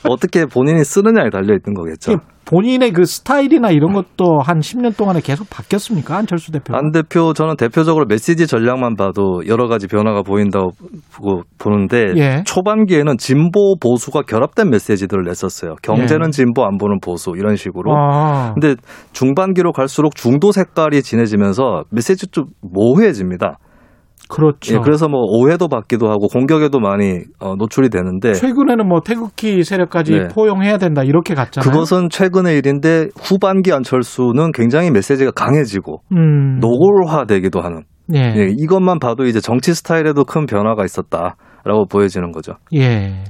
[0.08, 2.18] 어떻게 본인이 쓰느냐에 달려 있는 거겠죠.
[2.48, 6.16] 본인의 그 스타일이나 이런 것도 한 10년 동안에 계속 바뀌었습니까?
[6.16, 6.74] 안철수 대표.
[6.74, 10.70] 안 대표 저는 대표적으로 메시지 전략만 봐도 여러 가지 변화가 보인다고
[11.58, 12.42] 보는데 예.
[12.46, 15.74] 초반기에는 진보 보수가 결합된 메시지들을 냈었어요.
[15.82, 16.30] 경제는 예.
[16.30, 17.94] 진보 안보는 보수 이런 식으로.
[17.94, 18.54] 아.
[18.54, 18.80] 근데
[19.12, 23.58] 중반기로 갈수록 중도 색깔이 진해지면서 메시지 좀 모호해집니다.
[24.28, 24.74] 그렇죠.
[24.74, 30.12] 예, 그래서 뭐 오해도 받기도 하고 공격에도 많이 어, 노출이 되는데 최근에는 뭐 태극기 세력까지
[30.12, 30.28] 네.
[30.28, 31.70] 포용해야 된다 이렇게 갔잖아요.
[31.70, 36.58] 그것은 최근의 일인데 후반기 안철수는 굉장히 메시지가 강해지고 음.
[36.60, 38.34] 노골화되기도 하는 예.
[38.36, 42.54] 예, 이것만 봐도 이제 정치 스타일에도 큰 변화가 있었다라고 보여지는 거죠.
[42.74, 43.24] 예.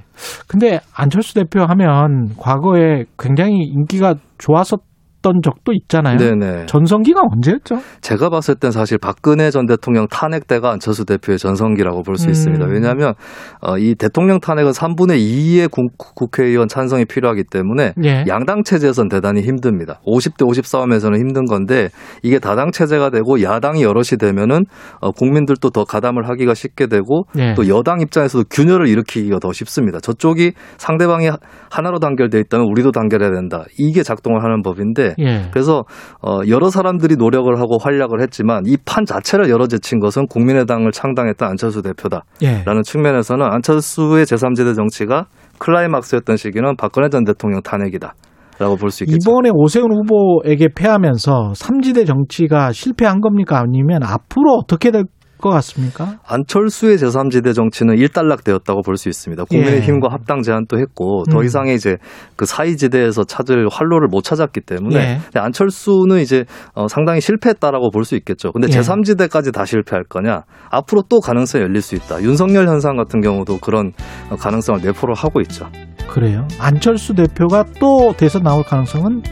[0.49, 4.88] 근데 안철수 대표 하면 과거에 굉장히 인기가 좋았었
[5.20, 6.16] 던 적도 있잖아요.
[6.16, 6.66] 네네.
[6.66, 7.80] 전성기가 언제였죠?
[8.00, 12.30] 제가 봤을 땐 사실 박근혜 전 대통령 탄핵 때가 안철수 대표의 전성기라고 볼수 음.
[12.30, 12.64] 있습니다.
[12.66, 13.14] 왜냐하면
[13.60, 18.24] 어, 이 대통령 탄핵은 3분의 2의 국, 국회의원 찬성이 필요하기 때문에 예.
[18.28, 20.00] 양당 체제에선 대단히 힘듭니다.
[20.06, 21.88] 50대 50 싸움에서는 힘든 건데
[22.22, 24.66] 이게 다당 체제가 되고 야당이 여럿이 되면은
[25.00, 27.54] 어, 국민들도 더 가담을 하기가 쉽게 되고 예.
[27.54, 29.98] 또 여당 입장에서도 균열을 일으키기가 더 쉽습니다.
[30.00, 31.30] 저쪽이 상대방이
[31.70, 33.64] 하나로 단결돼 있다면 우리도 단결해야 된다.
[33.78, 35.48] 이게 작동을 하는 법인데 예.
[35.50, 35.84] 그래서
[36.22, 41.82] 어, 여러 사람들이 노력을 하고 활약을 했지만 이 판 자체를 열어제친 것은 국민의당을 창당했던 안철수
[41.82, 42.22] 대표다.
[42.42, 42.62] 예.
[42.64, 45.26] 라는 측면에서는 안철수의 제3지대 정치가
[45.59, 48.14] 클라이막스였던 시기는 박근혜 전 대통령 탄핵이다.
[48.61, 49.30] 라고 볼 수 있겠죠.
[49.30, 53.61] 이번에 오세훈 후보에게 패하면서 삼지대 정치가 실패한 겁니까?
[53.61, 55.04] 아니면 앞으로 어떻게 될
[55.39, 56.18] 것 같습니까?
[56.26, 59.45] 안철수의 제3지대 정치는 일단락되었다고 볼 수 있습니다.
[59.45, 61.43] 국민의힘과 합당 제안도 했고 더 예.
[61.43, 61.47] 음.
[61.47, 61.97] 이상의 이제
[62.36, 64.97] 그 사이지대에서 찾을 활로를 못 찾았기 때문에
[65.34, 65.39] 예.
[65.39, 68.53] 안철수는 이제 어, 상당히 실패했다라고 볼 수 있겠죠.
[68.53, 68.78] 근데 예.
[68.80, 70.43] 제3지대까지 다 실패할 거냐?
[70.70, 72.22] 앞으로 또 가능성이 열릴 수 있다.
[72.22, 73.93] 윤석열 현상 같은 경우도 그런
[74.30, 75.66] 어, 가능성을 내포를 하고 있죠.
[76.09, 76.49] 그래요.
[76.59, 79.22] 안철수 대표가 또 대선 나올 가능성은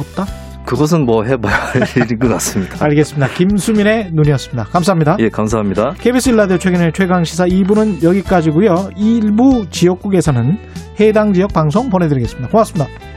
[0.00, 0.43] 없다?
[0.64, 2.84] 그것은 뭐 해봐야 할 일인 것 같습니다.
[2.84, 3.28] 알겠습니다.
[3.28, 4.64] 김수민의 눈이었습니다.
[4.64, 5.16] 감사합니다.
[5.20, 5.94] 예, 감사합니다.
[5.98, 8.90] KBS 일라디오 최근의 최강시사 2부는 여기까지고요.
[8.96, 10.58] 일부 지역국에서는
[11.00, 12.48] 해당 지역 방송 보내드리겠습니다.
[12.48, 13.13] 고맙습니다.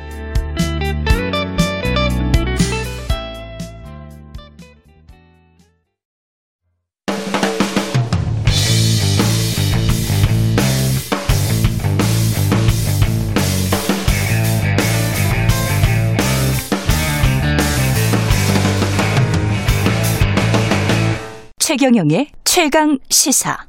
[21.67, 23.67] 최경영의 최강 시사.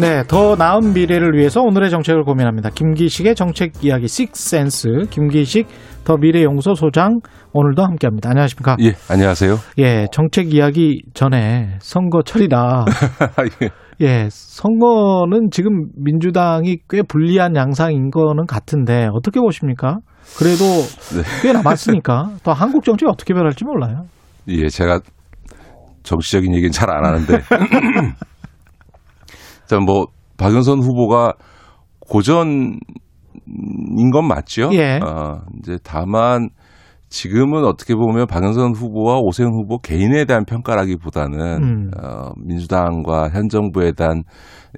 [0.00, 2.70] 네, 더 나은 미래를 위해서 오늘의 정책을 고민합니다.
[2.70, 5.68] 김기식의 정책 이야기 식센스 김기식
[6.04, 7.20] 더 미래연구소 소장
[7.52, 8.30] 오늘도 함께합니다.
[8.30, 8.76] 안녕하십니까?
[8.80, 9.56] 예, 안녕하세요.
[9.78, 12.84] 예, 정책 이야기 전에 선거철이라
[13.62, 13.68] 예.
[14.04, 19.98] 예, 선거는 지금 민주당이 꽤 불리한 양상인 거는 같은데 어떻게 보십니까?
[20.36, 20.64] 그래도
[21.16, 21.22] 네.
[21.42, 24.02] 꽤 남았으니까 또 한국 정치 어떻게 변할지 몰라요.
[24.48, 24.98] 예, 제가
[26.02, 27.38] 정치적인 얘기는 잘 안 하는데.
[29.74, 30.06] 자, 뭐,
[30.36, 31.34] 박영선 후보가
[31.98, 32.78] 고전인
[34.12, 34.70] 건 맞죠?
[34.72, 35.00] 예.
[35.02, 36.50] 어, 이제 다만
[37.08, 41.90] 지금은 어떻게 보면 박영선 후보와 오세훈 후보 개인에 대한 평가라기보다는 음.
[42.00, 44.22] 어, 민주당과 현 정부에 대한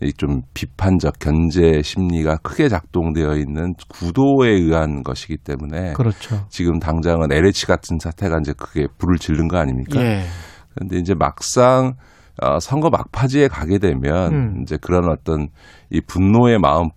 [0.01, 6.47] 이좀 비판적 견제 심리가 크게 작동되어 있는 구도에 의한 것이기 때문에 그렇죠.
[6.49, 10.01] 지금 당장은 LH 같은 사태가 이제 크게 불을 지른 거 아닙니까?
[10.01, 10.23] 예.
[10.75, 11.95] 그런데 이제 막상
[12.43, 14.63] 어, 선거 막바지에 가게 되면 음.
[14.63, 15.49] 이제 그런 어떤
[15.91, 16.91] 이 분노의 마음과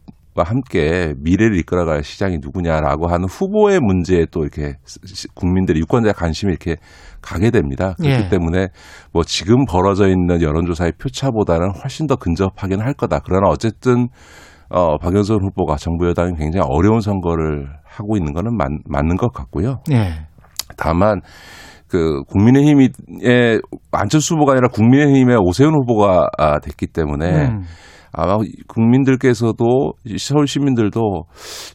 [0.43, 6.75] 함께 미래를 이끌어갈 시장이 누구냐라고 하는 후보의 문제에 또 이렇게 시- 국민들의 유권자의 관심이 이렇게
[7.21, 7.93] 가게 됩니다.
[7.97, 8.29] 그렇기 예.
[8.29, 8.67] 때문에
[9.13, 13.19] 뭐 지금 벌어져 있는 여론조사의 표차보다는 훨씬 더 근접하긴 할 거다.
[13.23, 14.07] 그러나 어쨌든
[14.69, 19.79] 어, 박영선 후보가 정부 여당이 굉장히 어려운 선거를 하고 있는 거는 맞, 맞는 것 같고요.
[19.91, 20.25] 예.
[20.77, 21.21] 다만
[21.89, 22.89] 그 국민의힘의
[23.91, 27.63] 안철수 후보가 아니라 국민의힘의 오세훈 후보가 아, 됐기 때문에 음.
[28.11, 28.37] 아마
[28.67, 31.25] 국민들께서도 서울 시민들도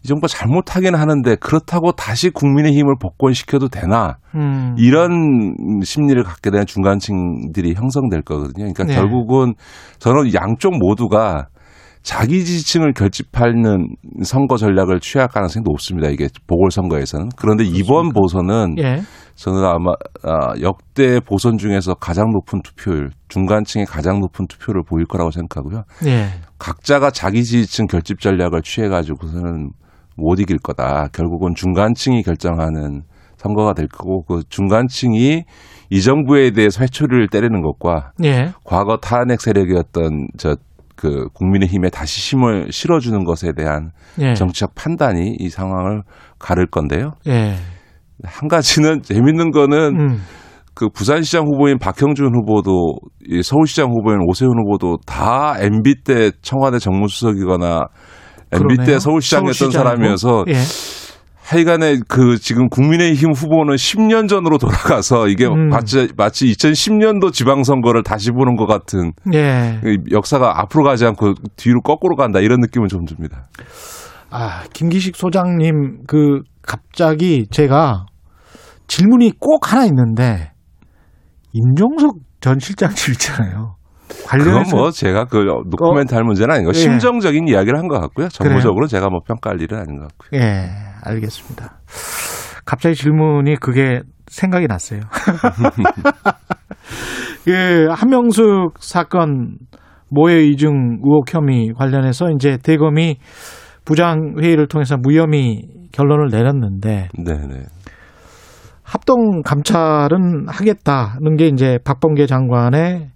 [0.03, 4.75] 이 정부가 잘못하긴 하는데 그렇다고 다시 국민의힘을 복권시켜도 되나 음.
[4.79, 5.55] 이런
[5.85, 8.73] 심리를 갖게 되는 중간층들이 형성될 거거든요.
[8.73, 8.95] 그러니까 네.
[8.95, 9.55] 결국은
[9.99, 11.47] 저는 양쪽 모두가
[12.05, 13.89] 자기 지지층을 결집하는
[14.23, 16.11] 선거 전략을 취할 가능성이 높습니다.
[16.11, 17.31] 이게 보궐선거에서는.
[17.35, 19.01] 그런데 이번 보선은 예.
[19.37, 19.93] 저는 아마
[20.23, 25.85] 아, 역대 보선 중에서 가장 높은 투표율, 중간층의 가장 높은 투표를 보일 거라고 생각하고요.
[26.05, 26.27] 예.
[26.59, 29.71] 각자가 자기 지지층 결집 전략을 취해가지고서는
[30.19, 31.09] 못 이길 거다.
[31.09, 33.03] 결국은 중간층이 결정하는
[33.39, 35.45] 선거가 될 거고 그 중간층이
[35.89, 38.53] 이 정부에 대해서 회초리를 때리는 것과 예.
[38.63, 40.57] 과거 탄핵 세력이었던 저
[40.97, 43.91] 그 국민의힘에 다시 힘을 실어주는 것에 대한
[44.21, 44.35] 예.
[44.35, 46.03] 정치적 판단이 이 상황을
[46.39, 47.13] 가를 건데요.
[47.27, 47.55] 예.
[48.23, 50.23] 한 가지는 재밌는 거는 음.
[50.75, 52.97] 그 부산시장 후보인 박형준 후보도
[53.29, 57.87] 이 서울시장 후보인 오세훈 후보도 다 MB 때 청와대 정무수석이거나
[58.53, 58.87] MB 그러네요.
[58.87, 59.71] 때 서울시장이었던.
[59.71, 60.55] 사람이어서 예.
[61.45, 65.69] 하여간에 그 지금 국민의힘 후보는 10년 전으로 돌아가서 이게 음.
[65.69, 69.79] 마치 마치 2010년도 지방선거를 다시 보는 것 같은 예.
[69.85, 73.47] 이 역사가 앞으로 가지 않고 뒤로 거꾸로 간다 이런 느낌은 좀 듭니다.
[74.31, 78.07] 아, 김기식 소장님, 그, 갑자기 제가
[78.89, 80.51] 질문이 꼭 하나 있는데,
[81.53, 83.77] 임종석 전 실장님 있잖아요.
[84.09, 84.77] 그건 관련해서.
[84.77, 85.37] 뭐 제가 그
[85.71, 86.79] 노코멘트 할 문제는 아닌 거 예.
[86.79, 88.29] 심정적인 이야기를 한 것 같고요.
[88.29, 90.41] 정보적으로 제가 뭐 평가할 일은 아닌 것 같고요.
[90.41, 90.67] 예,
[91.05, 91.81] 알겠습니다.
[92.65, 95.01] 갑자기 질문이 그게 생각이 났어요.
[97.45, 99.59] 그, 한명숙 사건
[100.09, 103.19] 모해 이중 의혹 혐의 관련해서 이제 대검이
[103.85, 107.67] 부장 회의를 통해서 무혐의 결론을 내렸는데, 네네.
[108.83, 113.11] 합동 감찰은 하겠다는 게 이제 박범계 장관의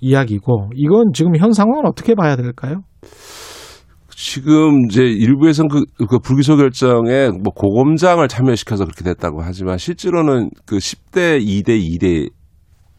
[0.00, 2.82] 이야기고 이건 지금 현 상황은 어떻게 봐야 될까요?
[4.20, 10.78] 지금 이제 일부에서는 그, 그 불기소 결정에 뭐 고검장을 참여시켜서 그렇게 됐다고 하지만 실제로는 그
[10.78, 12.28] 10대 2대 2대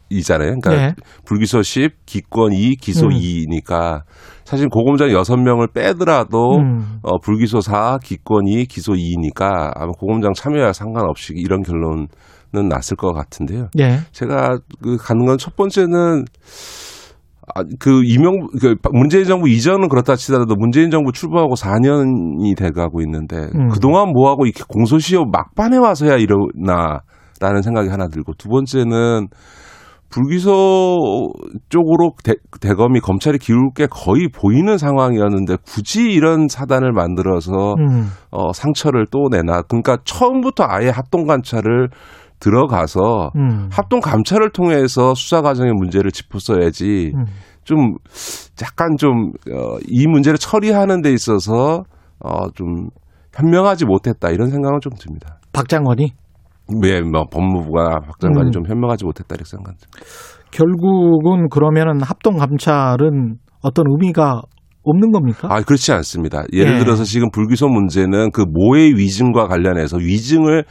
[0.09, 0.55] 이잖아요.
[0.61, 0.95] 그러니까 네.
[1.25, 3.09] 불기소 10, 기권 2, 기소 음.
[3.09, 4.03] 2니까
[4.45, 6.99] 사실 고검장 6명을 빼더라도 음.
[7.03, 12.07] 어, 불기소 4, 기권 2, 기소 2니까 아마 고검장 참여와 상관없이 이런 결론은
[12.69, 13.67] 났을 것 같은데요.
[13.77, 13.99] 예.
[14.13, 16.25] 제가 그 가는 건 첫 번째는 아,
[17.79, 23.69] 그 이명 그 문재인 정부 이전은 그렇다 치더라도 문재인 정부 출범하고 4년이 돼가고 있는데 음.
[23.69, 29.27] 그동안 뭐 하고 이렇게 공소시효 막판에 와서야 이러나라는 생각이 하나 들고 두 번째는
[30.09, 30.97] 불기소
[31.69, 38.07] 쪽으로 대, 대검이 검찰이 기울 게 거의 보이는 상황이었는데 굳이 이런 사단을 만들어서 음.
[38.31, 41.89] 어, 상처를 또 내나 그러니까 처음부터 아예 합동 감찰을
[42.39, 43.69] 들어가서 음.
[43.71, 47.25] 합동 감찰을 통해서 수사 과정의 문제를 짚었어야지 음.
[47.63, 47.95] 좀
[48.61, 51.83] 약간 좀 어, 이 문제를 처리하는 데 있어서
[52.19, 52.87] 어, 좀
[53.33, 55.39] 현명하지 못했다 이런 생각은 좀 듭니다.
[55.53, 56.11] 박 장관이
[56.83, 58.51] 왜, 뭐, 법무부가 박 장관이 음.
[58.51, 59.87] 좀 현명하지 못했다 이렇게 생각합니다.
[60.51, 64.41] 결국은 그러면은 합동 감찰은 어떤 의미가
[64.83, 65.47] 없는 겁니까?
[65.51, 66.43] 아, 그렇지 않습니다.
[66.53, 66.79] 예를 예.
[66.79, 70.63] 들어서 지금 불기소 문제는 그 모의 위증과 관련해서 위증을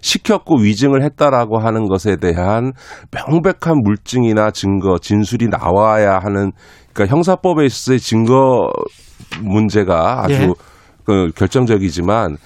[0.00, 2.72] 시켰고 위증을 했다라고 하는 것에 대한
[3.12, 6.52] 명백한 물증이나 증거, 진술이 나와야 하는
[6.92, 8.70] 그러니까 형사법에 있어서의 증거
[9.42, 10.48] 문제가 아주 예.
[11.04, 12.36] 그 결정적이지만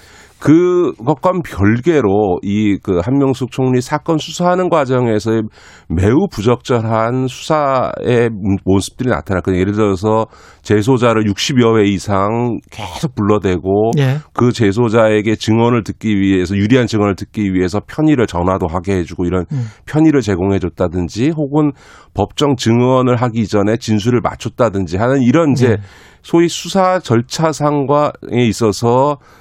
[0.41, 5.41] 그것과 별개로 이 그 한명숙 총리 사건 수사하는 과정에서
[5.87, 8.29] 매우 부적절한 수사의
[8.65, 9.59] 모습들이 나타났거든요.
[9.59, 10.25] 예를 들어서
[10.63, 14.17] 재소자를 60여 회 이상 계속 불러대고 예.
[14.33, 19.65] 그 재소자에게 증언을 듣기 위해서 유리한 증언을 듣기 위해서 편의를 전화도 하게 해주고 이런 음.
[19.85, 21.71] 편의를 제공해줬다든지 혹은
[22.15, 25.77] 법정 증언을 하기 전에 진술을 맞췄다든지 하는 이런 이제 네.
[26.23, 28.11] 소위 수사 절차상과에
[28.47, 29.40] 있어서 수-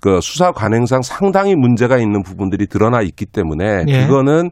[0.00, 4.06] 그 수사 관행상 상당히 문제가 있는 부분들이 드러나 있기 때문에 예.
[4.06, 4.50] 그거는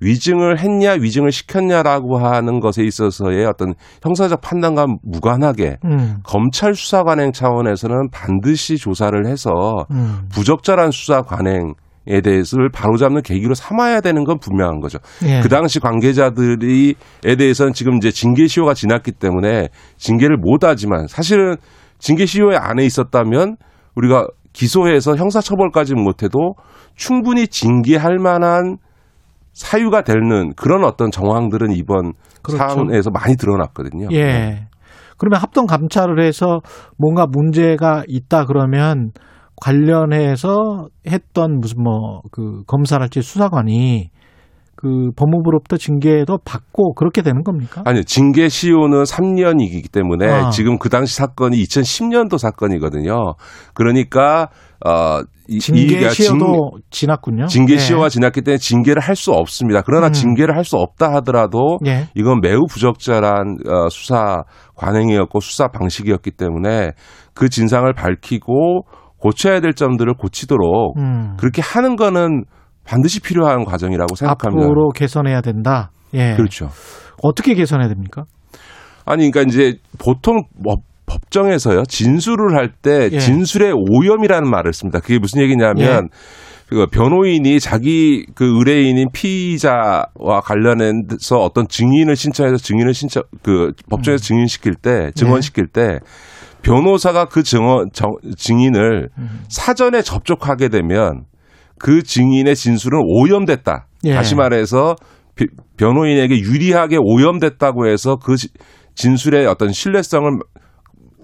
[0.00, 6.18] 위증을 했냐 위증을 시켰냐라고 하는 것에 있어서의 어떤 형사적 판단과 무관하게 음.
[6.22, 9.50] 검찰 수사 관행 차원에서는 반드시 조사를 해서
[9.90, 10.28] 음.
[10.32, 11.74] 부적절한 수사 관행
[12.10, 14.98] 에 대해서를 바로잡는 계기로 삼아야 되는 건 분명한 거죠.
[15.26, 15.40] 예.
[15.42, 16.94] 그 당시 관계자들이에
[17.36, 21.56] 대해서는 지금 이제 징계 시효가 지났기 때문에 징계를 못 하지만 사실은
[21.98, 23.56] 징계 시효에 안에 있었다면
[23.98, 26.54] 우리가 기소해서 형사처벌까지는 못해도
[26.94, 28.78] 충분히 징계할 만한
[29.52, 32.12] 사유가 되는 그런 어떤 정황들은 이번
[32.42, 32.58] 그렇죠.
[32.58, 34.08] 사안에서 많이 드러났거든요.
[34.12, 34.68] 예.
[35.16, 36.60] 그러면 합동 감찰을 해서
[36.96, 39.10] 뭔가 문제가 있다 그러면
[39.60, 44.10] 관련해서 했던 무슨 뭐 그 검사랄지 수사관이
[44.80, 47.82] 그 법무부로부터 징계도 받고 그렇게 되는 겁니까?
[47.84, 48.04] 아니요.
[48.04, 50.50] 징계 시효는 3년이기 때문에 아.
[50.50, 53.34] 지금 그 당시 사건이 2010년도 사건이거든요.
[53.74, 54.50] 그러니까
[54.86, 57.46] 어 이- 징계 시효도 지났군요.
[57.46, 57.78] 징계 예.
[57.78, 59.82] 시효가 지났기 때문에 징계를 할 수 없습니다.
[59.82, 60.12] 그러나 음.
[60.12, 62.06] 징계를 할 수 없다 하더라도 예.
[62.14, 64.44] 이건 매우 부적절한 어, 수사
[64.76, 66.92] 관행이었고 수사 방식이었기 때문에
[67.34, 68.82] 그 진상을 밝히고
[69.18, 71.34] 고쳐야 될 점들을 고치도록 음.
[71.36, 72.44] 그렇게 하는 거는
[72.88, 74.64] 반드시 필요한 과정이라고 생각합니다.
[74.64, 75.90] 앞으로 개선해야 된다.
[76.14, 76.34] 예.
[76.36, 76.70] 그렇죠.
[77.22, 78.24] 어떻게 개선해야 됩니까?
[79.04, 83.18] 아니, 그러니까 이제 보통 뭐 법정에서요 진술을 할때 예.
[83.18, 85.00] 진술의 오염이라는 말을 씁니다.
[85.00, 86.08] 그게 무슨 얘기냐면 예.
[86.68, 94.74] 그 변호인이 자기 그 의뢰인인 피의자와 관련해서 어떤 증인을 신청해서 증인을 신청 그 법정에서 증인시킬
[94.74, 95.98] 때 증언시킬 때
[96.62, 99.08] 변호사가 그 증언 정- 증인을
[99.48, 101.24] 사전에 접촉하게 되면
[101.78, 103.86] 그 증인의 진술은 오염됐다.
[104.04, 104.14] 예.
[104.14, 104.96] 다시 말해서
[105.34, 105.46] 비-
[105.76, 108.48] 변호인에게 유리하게 오염됐다고 해서 그 지-
[108.94, 110.30] 진술의 어떤 신뢰성을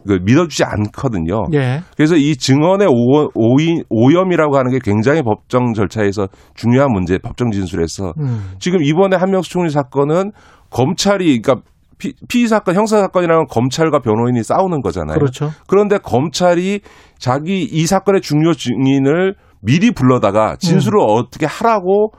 [0.07, 1.45] 그 믿어주지 않거든요.
[1.55, 1.81] 예.
[1.97, 8.13] 그래서 이 증언의 오, 오인, 오염이라고 하는 게 굉장히 법정 절차에서 중요한 문제, 법정 진술에서
[8.21, 8.51] 음.
[8.59, 10.33] 지금 이번에 한명수 총리 사건은
[10.71, 11.67] 검찰이 그러니까
[11.97, 15.17] 피, 피의 사건, 형사 사건이라면 검찰과 변호인이 싸우는 거잖아요.
[15.17, 15.51] 그렇죠.
[15.69, 16.81] 그런데 검찰이
[17.19, 19.35] 자기 이 사건의 중요 증인을
[19.65, 21.07] 미리 불러다가 진술을 음.
[21.09, 22.13] 어떻게 하라고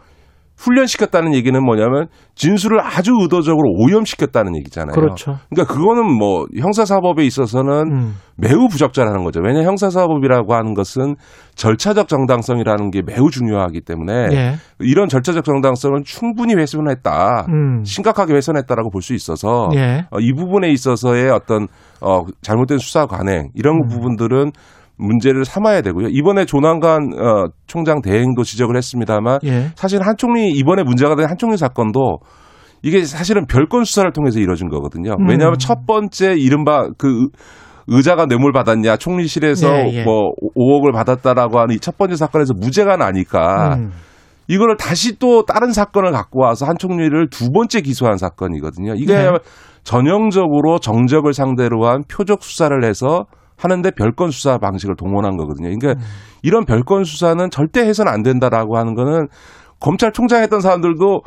[0.57, 4.93] 훈련시켰다는 얘기는 뭐냐면 진술을 아주 의도적으로 오염시켰다는 얘기잖아요.
[4.93, 5.37] 그렇죠.
[5.49, 8.15] 그러니까 그거는 뭐 형사사법에 있어서는 음.
[8.37, 9.41] 매우 부적절한 거죠.
[9.43, 11.15] 왜냐 형사사법이라고 하는 것은
[11.55, 14.55] 절차적 정당성이라는 게 매우 중요하기 때문에 예.
[14.79, 17.47] 이런 절차적 정당성은 충분히 훼손했다.
[17.49, 17.83] 음.
[17.83, 20.05] 심각하게 훼손했다라고 볼 수 있어서 예.
[20.09, 21.67] 어, 이 부분에 있어서의 어떤
[22.01, 23.87] 어, 잘못된 수사 관행 이런 음.
[23.89, 24.51] 부분들은
[24.97, 26.07] 문제를 삼아야 되고요.
[26.09, 29.67] 이번에 조남관 어, 총장 대행도 지적을 했습니다만 예.
[29.75, 32.19] 사실 한 총리 이번에 문제가 된 한 총리 사건도
[32.83, 35.15] 이게 사실은 별건 수사를 통해서 이루어진 거거든요.
[35.19, 35.27] 음.
[35.27, 37.27] 왜냐하면 첫 번째 이른바 그 의-
[37.87, 40.03] 의자가 뇌물 받았냐 총리실에서 예, 예.
[40.03, 43.91] 뭐 5억을 받았다라고 하는 이 첫 번째 사건에서 무죄가 나니까 음.
[44.47, 48.93] 이거를 다시 또 다른 사건을 갖고 와서 한 총리를 두 번째 기소한 사건이거든요.
[48.95, 49.31] 이게 네.
[49.83, 53.25] 전형적으로 정적을 상대로 한 표적 수사를 해서
[53.57, 55.69] 하는데 별건 수사 방식을 동원한 거거든요.
[55.69, 56.05] 그러니까 음.
[56.43, 59.27] 이런 별건 수사는 절대 해서는 안 된다라고 하는 거는
[59.79, 61.21] 검찰총장 했던 사람들도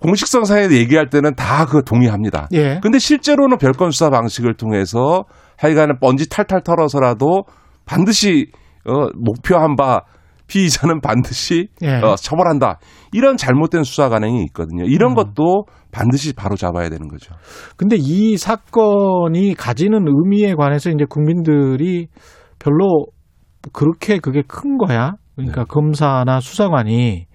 [0.00, 2.48] 공식성상에 얘기할 때는 다 그 동의합니다.
[2.52, 2.80] 예.
[2.82, 5.24] 근데 실제로는 별건 수사 방식을 통해서
[5.58, 7.44] 하여간에 먼지 탈탈 털어서라도
[7.84, 8.46] 반드시
[8.86, 10.00] 어, 목표한 바
[10.46, 12.00] 피의자는 반드시 예.
[12.02, 12.78] 어, 처벌한다.
[13.12, 14.84] 이런 잘못된 수사 관행이 있거든요.
[14.84, 15.14] 이런 음.
[15.14, 17.34] 것도 반드시 바로 잡아야 되는 거죠.
[17.76, 22.08] 근데 이 사건이 가지는 의미에 관해서 이제 국민들이
[22.58, 23.06] 별로
[23.72, 25.12] 그렇게 그게 큰 거야.
[25.36, 27.26] 그러니까 검사나 수사관이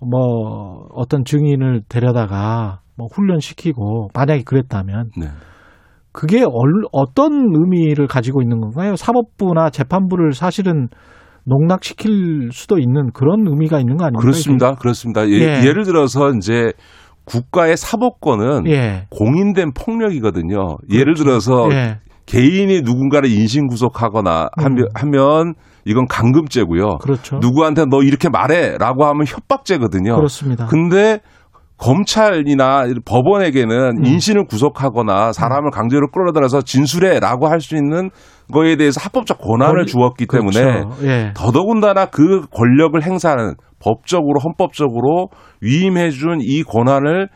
[0.00, 5.28] 뭐 어떤 증인을 데려다가 뭐 훈련시키고 만약에 그랬다면 네.
[6.12, 8.96] 그게 얼- 어떤 의미를 가지고 있는 건가요?
[8.96, 10.88] 사법부나 재판부를 사실은
[11.44, 14.20] 농락시킬 수도 있는 그런 의미가 있는 거 아닙니까?
[14.22, 14.74] 그렇습니다.
[14.74, 15.28] 그렇습니다.
[15.28, 15.66] 예, 예.
[15.66, 16.72] 예를 들어서 이제
[17.28, 18.66] 국가의 사법권은?
[18.68, 19.06] 예.
[19.10, 20.78] 공인된 폭력이거든요.
[20.90, 21.98] 예를 들어서 예.
[22.26, 24.84] 개인이 누군가를 인신 구속하거나 하면, 음.
[24.94, 26.98] 하면 이건 감금죄고요.
[27.00, 27.38] 그렇죠.
[27.38, 30.14] 누구한테 너 이렇게 말해라고 하면 협박죄거든요.
[30.16, 30.66] 그렇습니다.
[30.66, 31.20] 근데
[31.78, 34.04] 검찰이나 법원에게는 음.
[34.04, 38.10] 인신을 구속하거나 사람을 강제로 끌어들여서 진술해라고 할 수 있는
[38.52, 41.06] 거에 대해서 합법적 권한을 권리- 주었기 때문에 그렇죠.
[41.06, 41.32] 예.
[41.36, 45.28] 더더군다나 그 권력을 행사하는 법적으로 헌법적으로
[45.60, 47.28] 위임해 준 이 권한을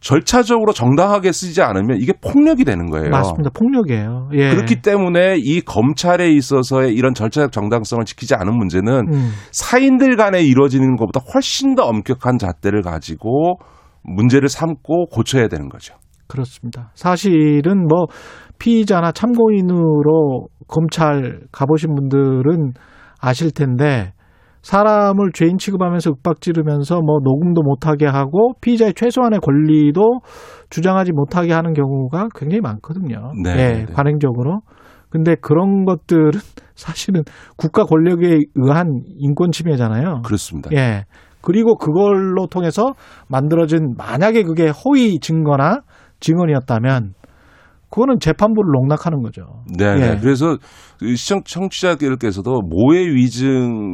[0.00, 3.10] 절차적으로 정당하게 쓰지 않으면 이게 폭력이 되는 거예요.
[3.10, 3.50] 맞습니다.
[3.50, 4.30] 폭력이에요.
[4.32, 4.48] 예.
[4.48, 9.30] 그렇기 때문에 이 검찰에 있어서의 이런 절차적 정당성을 지키지 않은 문제는 음.
[9.52, 13.58] 사인들 간에 이루어지는 것보다 훨씬 더 엄격한 잣대를 가지고
[14.02, 15.94] 문제를 삼고 고쳐야 되는 거죠.
[16.28, 16.92] 그렇습니다.
[16.94, 18.06] 사실은 뭐
[18.58, 22.72] 피의자나 참고인으로 검찰 가보신 분들은
[23.20, 24.12] 아실 텐데
[24.62, 30.20] 사람을 죄인 취급하면서 윽박지르면서 뭐 녹음도 못하게 하고 피의자의 최소한의 권리도
[30.68, 33.32] 주장하지 못하게 하는 경우가 굉장히 많거든요.
[33.42, 33.86] 네, 예, 네.
[33.92, 34.60] 관행적으로.
[35.08, 36.30] 근데 그런 것들은
[36.74, 37.22] 사실은
[37.56, 40.22] 국가 권력에 의한 인권 침해잖아요.
[40.24, 40.70] 그렇습니다.
[40.72, 41.04] 예.
[41.42, 42.94] 그리고 그걸로 통해서
[43.28, 45.80] 만들어진 만약에 그게 허위 증거나
[46.20, 47.14] 증언이었다면
[47.90, 49.42] 그거는 재판부를 농락하는 거죠.
[49.76, 50.10] 네, 네.
[50.12, 50.18] 예.
[50.20, 50.56] 그래서
[50.98, 53.48] 그 시청 청취자들께서도 모해 위증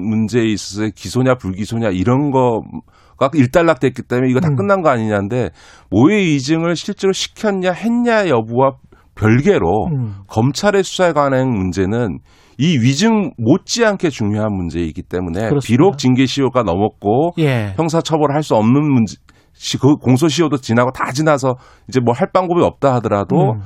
[0.08, 4.56] 문제에 있어서 기소냐 불기소냐 이런 거가 일단락됐기 때문에 이거 다 음.
[4.56, 5.50] 끝난 거 아니냐인데
[5.90, 8.72] 모해 위증을 실제로 시켰냐 했냐 여부와
[9.14, 10.14] 별개로 음.
[10.28, 12.18] 검찰의 수사에 관한 문제는
[12.58, 15.66] 이 위증 못지않게 중요한 문제이기 때문에 그렇습니다.
[15.66, 17.72] 비록 징계 시효가 넘었고 예.
[17.76, 19.16] 형사 처벌할 수 없는 문제
[19.54, 21.54] 시- 그 공소시효도 지나고 다 지나서
[21.88, 23.60] 이제 뭐 할 방법이 없다 하더라도 음.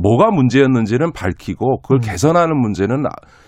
[0.00, 3.04] 뭐가 문제였는지는 밝히고 그걸 개선하는 문제는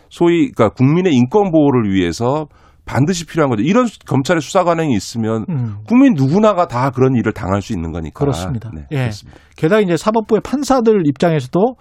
[0.08, 2.46] 소위 그러니까 국민의 인권 보호를 위해서
[2.84, 3.62] 반드시 필요한 거죠.
[3.62, 5.76] 이런 검찰의 수사 관행이 있으면 음.
[5.86, 8.18] 국민 누구나가 다 그런 일을 당할 수 있는 거니까.
[8.18, 8.70] 그렇습니다.
[8.74, 8.96] 네, 예.
[8.96, 9.40] 그렇습니다.
[9.56, 11.76] 게다가 이제 사법부의 판사들 입장에서도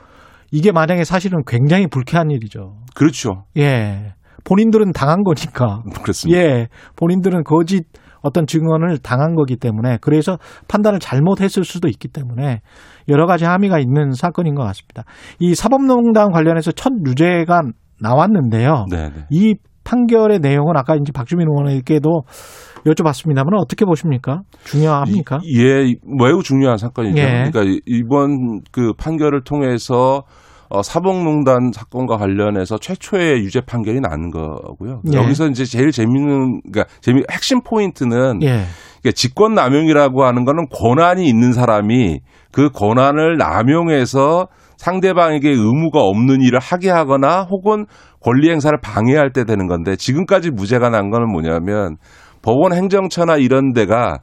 [0.52, 2.76] 이게 만약에 사실은 굉장히 불쾌한 일이죠.
[2.94, 3.46] 그렇죠.
[3.58, 4.14] 예.
[4.44, 5.82] 본인들은 당한 거니까.
[6.04, 6.40] 그렇습니다.
[6.40, 6.68] 예.
[6.96, 7.86] 본인들은 거짓
[8.22, 10.38] 어떤 증언을 당한 거기 때문에 그래서
[10.68, 12.62] 판단을 잘못했을 수도 있기 때문에
[13.10, 15.04] 여러 가지 함의가 있는 사건인 것 같습니다.
[15.40, 17.62] 이 사법농단 관련해서 첫 유죄가
[18.02, 18.86] 나왔는데요.
[18.90, 19.26] 네, 네.
[19.30, 22.22] 이 판결의 내용은 아까 이제 박주민 의원에게도
[22.86, 24.42] 여쭤봤습니다만 어떻게 보십니까?
[24.66, 25.40] 중요합니까?
[25.44, 27.18] 이- 예, 매우 중요한 사건이죠.
[27.18, 27.50] 예.
[27.52, 30.24] 그러니까 이- 이번 그 판결을 통해서
[30.72, 35.02] 어, 사법농단 사건과 관련해서 최초의 유죄 판결이 나는 거고요.
[35.12, 35.18] 예.
[35.18, 38.66] 여기서 이제 제일 재밌는 그러니까 재미 핵심 포인트는 예.
[39.02, 42.20] 그러니까 직권 남용이라고 하는 거는 권한이 있는 사람이
[42.52, 44.48] 그 권한을 남용해서
[44.78, 47.86] 상대방에게 의무가 없는 일을 하게 하거나 혹은
[48.22, 51.98] 권리 행사를 방해할 때 되는 건데 지금까지 무죄가 난 거는 뭐냐면
[52.42, 54.20] 법원 행정처나 이런 데가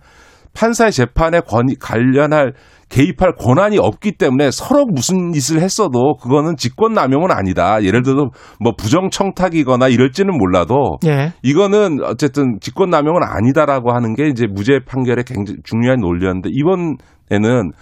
[0.54, 2.54] 판사의 재판에 권 관련할
[2.88, 7.82] 개입할 권한이 없기 때문에 서로 무슨 짓을 했어도 그거는 직권 남용은 아니다.
[7.82, 8.30] 예를 들어서
[8.60, 11.32] 뭐 부정 청탁이거나 이럴지는 몰라도 예.
[11.42, 17.72] 이거는 어쨌든 직권 남용은 아니다라고 하는 게 이제 무죄 판결의 굉장히 중요한 논리였는데 이번에는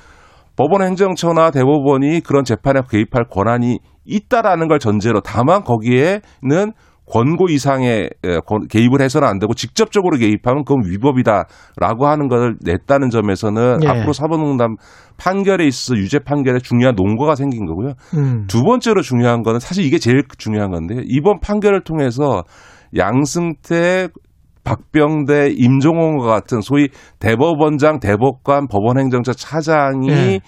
[0.56, 6.72] 법원 행정처나 대법원이 그런 재판에 개입할 권한이 있다라는 걸 전제로 다만 거기에는
[7.06, 8.09] 권고 이상의
[8.70, 13.89] 개입을 해서는 안 되고 직접적으로 개입하면 그건 위법이다라고 하는 것을 냈다는 점에서는 예.
[13.89, 14.76] 앞으로 사법농단
[15.18, 17.93] 판결에 있어서 유죄 판결에 중요한 논거가 생긴 거고요.
[18.16, 18.47] 음.
[18.48, 22.44] 두 번째로 중요한 거는 사실 이게 제일 중요한 건데 이번 판결을 통해서
[22.97, 24.09] 양승태
[24.65, 26.89] 박병대, 임종원과 같은 소위
[27.19, 30.41] 대법원장, 대법관, 법원행정처 차장이 예.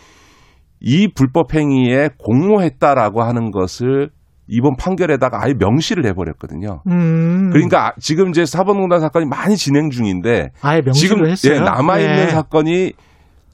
[0.81, 4.11] 이 불법 행위에 공모했다라고 하는 것을
[4.49, 6.83] 이번 판결에다가 아예 명시를 해버렸거든요.
[6.89, 7.51] 음.
[7.51, 11.55] 그러니까 아- 지금 이제 사법농단 사건이 많이 진행 중인데 아예 명시를 지금 했어요.
[11.55, 12.27] 예, 남아 있는 예.
[12.29, 12.93] 사건이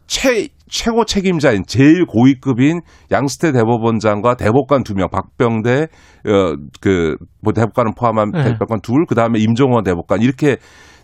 [0.07, 2.81] 최 최고 책임자인 제일 고위급인
[3.11, 5.89] 양스태 대법원장과 대법관 두 명, 박병대
[6.27, 7.17] 어 그
[7.55, 8.45] 대법관을 포함한 네.
[8.45, 10.57] 대법관 둘, 그 다음에 임종원 대법관 이렇게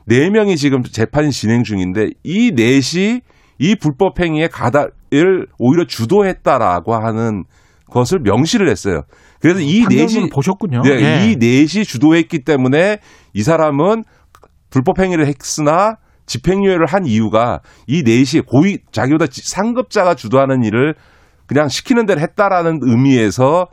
[0.06, 3.20] 네 명이 지금 재판이 진행 중인데 이 넷이
[3.58, 7.44] 이 불법 행위에 가다를 오히려 주도했다라고 하는
[7.90, 9.02] 것을 명시를 했어요.
[9.40, 10.82] 그래서 이 넷이 보셨군요.
[10.82, 11.30] 네, 예.
[11.30, 12.98] 이 넷이 주도했기 때문에
[13.34, 14.04] 이 사람은
[14.70, 15.96] 불법 행위를 했으나
[16.28, 20.94] 집행유예를 한 이유가 이 넷이 고위 자기보다 지- 상급자가 주도하는 일을
[21.46, 23.66] 그냥 시키는 대로 했다라는 의미에서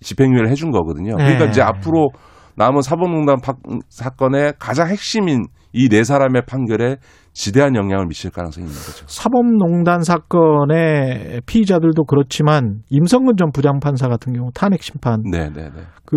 [0.00, 1.16] 집행유예를 해준 거거든요.
[1.16, 1.50] 그러니까 네.
[1.50, 2.08] 이제 앞으로
[2.56, 3.54] 남은 사법농단 파-
[3.88, 6.96] 사건의 가장 핵심인 이 네 사람의 판결에
[7.34, 9.04] 지대한 영향을 미칠 가능성이 있는 거죠.
[9.08, 15.82] 사법농단 사건의 피의자들도 그렇지만 임성근 전 부장판사 같은 경우 탄핵 심판 네, 네, 네.
[16.06, 16.16] 그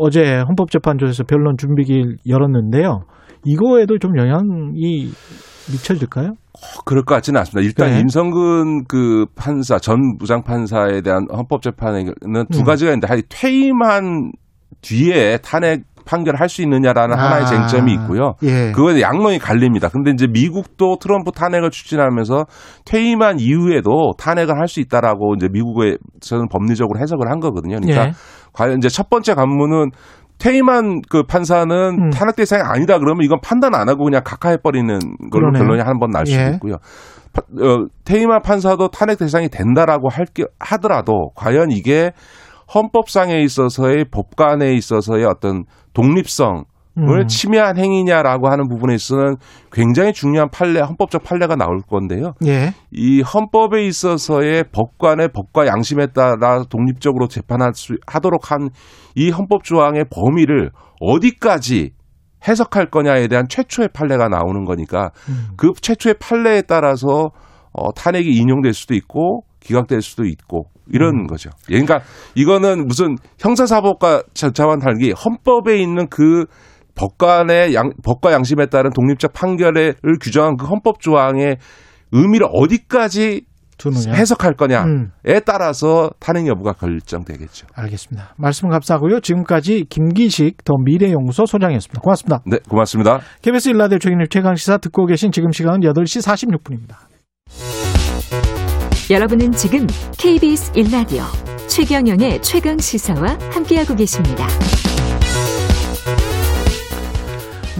[0.00, 3.00] 어제 헌법재판소에서 변론 준비기일 열었는데요.
[3.44, 5.10] 이거에도 좀 영향이
[5.70, 6.34] 미쳐질까요?
[6.84, 7.64] 그럴 것 같지는 않습니다.
[7.66, 8.00] 일단 네.
[8.00, 12.14] 임성근 그 판사 전 부장 판사에 대한 헌법 재판에는
[12.50, 12.64] 두 음.
[12.64, 14.32] 가지가 있는데 하 퇴임한
[14.82, 17.46] 뒤에 탄핵 판결을 할 수 있느냐라는 하나의 아.
[17.46, 18.34] 쟁점이 있고요.
[18.42, 18.72] 예.
[18.72, 19.88] 그거에 양론이 갈립니다.
[19.88, 22.44] 근데 이제 미국도 트럼프 탄핵을 추진하면서
[22.84, 27.76] 퇴임한 이후에도 탄핵을 할 수 있다라고 이제 미국에서는 법리적으로 해석을 한 거거든요.
[27.80, 28.12] 그러니까 예.
[28.52, 29.90] 과연 이제 첫 번째 관문은
[30.38, 32.10] 퇴임한 그 판사는 음.
[32.10, 34.98] 탄핵 대상이 아니다 그러면 이건 판단 안 하고 그냥 각하해 버리는
[35.30, 35.62] 걸로 그러네요.
[35.62, 36.50] 결론이 한 번 날 수도 예.
[36.54, 36.76] 있고요.
[37.32, 42.12] 파- 어, 퇴임한 판사도 탄핵 대상이 된다라고 할 게, 하더라도 과연 이게
[42.74, 46.62] 헌법상에 있어서의 법관에 있어서의 어떤 독립성을
[46.96, 47.26] 음.
[47.26, 49.36] 침해한 행위냐라고 하는 부분에 있어서는
[49.72, 52.34] 굉장히 중요한 판례, 헌법적 판례가 나올 건데요.
[52.46, 52.72] 예.
[52.92, 58.68] 이 헌법에 있어서의 법관의 법과 양심에 따라 독립적으로 재판할 수 하도록 한
[59.14, 61.90] 이 헌법 조항의 범위를 어디까지
[62.46, 65.48] 해석할 거냐에 대한 최초의 판례가 나오는 거니까 음.
[65.56, 67.30] 그 최초의 판례에 따라서
[67.72, 71.26] 어, 탄핵이 인용될 수도 있고 기각될 수도 있고 이런 음.
[71.26, 71.50] 거죠.
[71.70, 72.00] 예, 그러니까
[72.34, 76.44] 이거는 무슨 형사사법과 절차와는 달리 헌법에 있는 그
[76.94, 81.56] 법관의 양, 법과 양심에 따른 독립적 판결을 규정한 그 헌법 조항의
[82.12, 83.42] 의미를 어디까지
[83.76, 84.12] 두느냐.
[84.14, 85.10] 해석할 거냐에 음.
[85.44, 87.66] 따라서 탄핵 여부가 결정되겠죠.
[87.74, 88.34] 알겠습니다.
[88.36, 89.20] 말씀 감사하고요.
[89.20, 92.00] 지금까지 김기식 더 미래연구소 소장이었습니다.
[92.00, 92.40] 고맙습니다.
[92.46, 93.20] 네, 고맙습니다.
[93.42, 96.96] KBS 일라디오 최경님 최강시사 듣고 계신 지금 시간은 8시 46분입니다.
[99.10, 99.86] 여러분은 지금
[100.18, 101.24] KBS 1라디오
[101.68, 104.46] 최경영의 최강 시사와 함께하고 계십니다.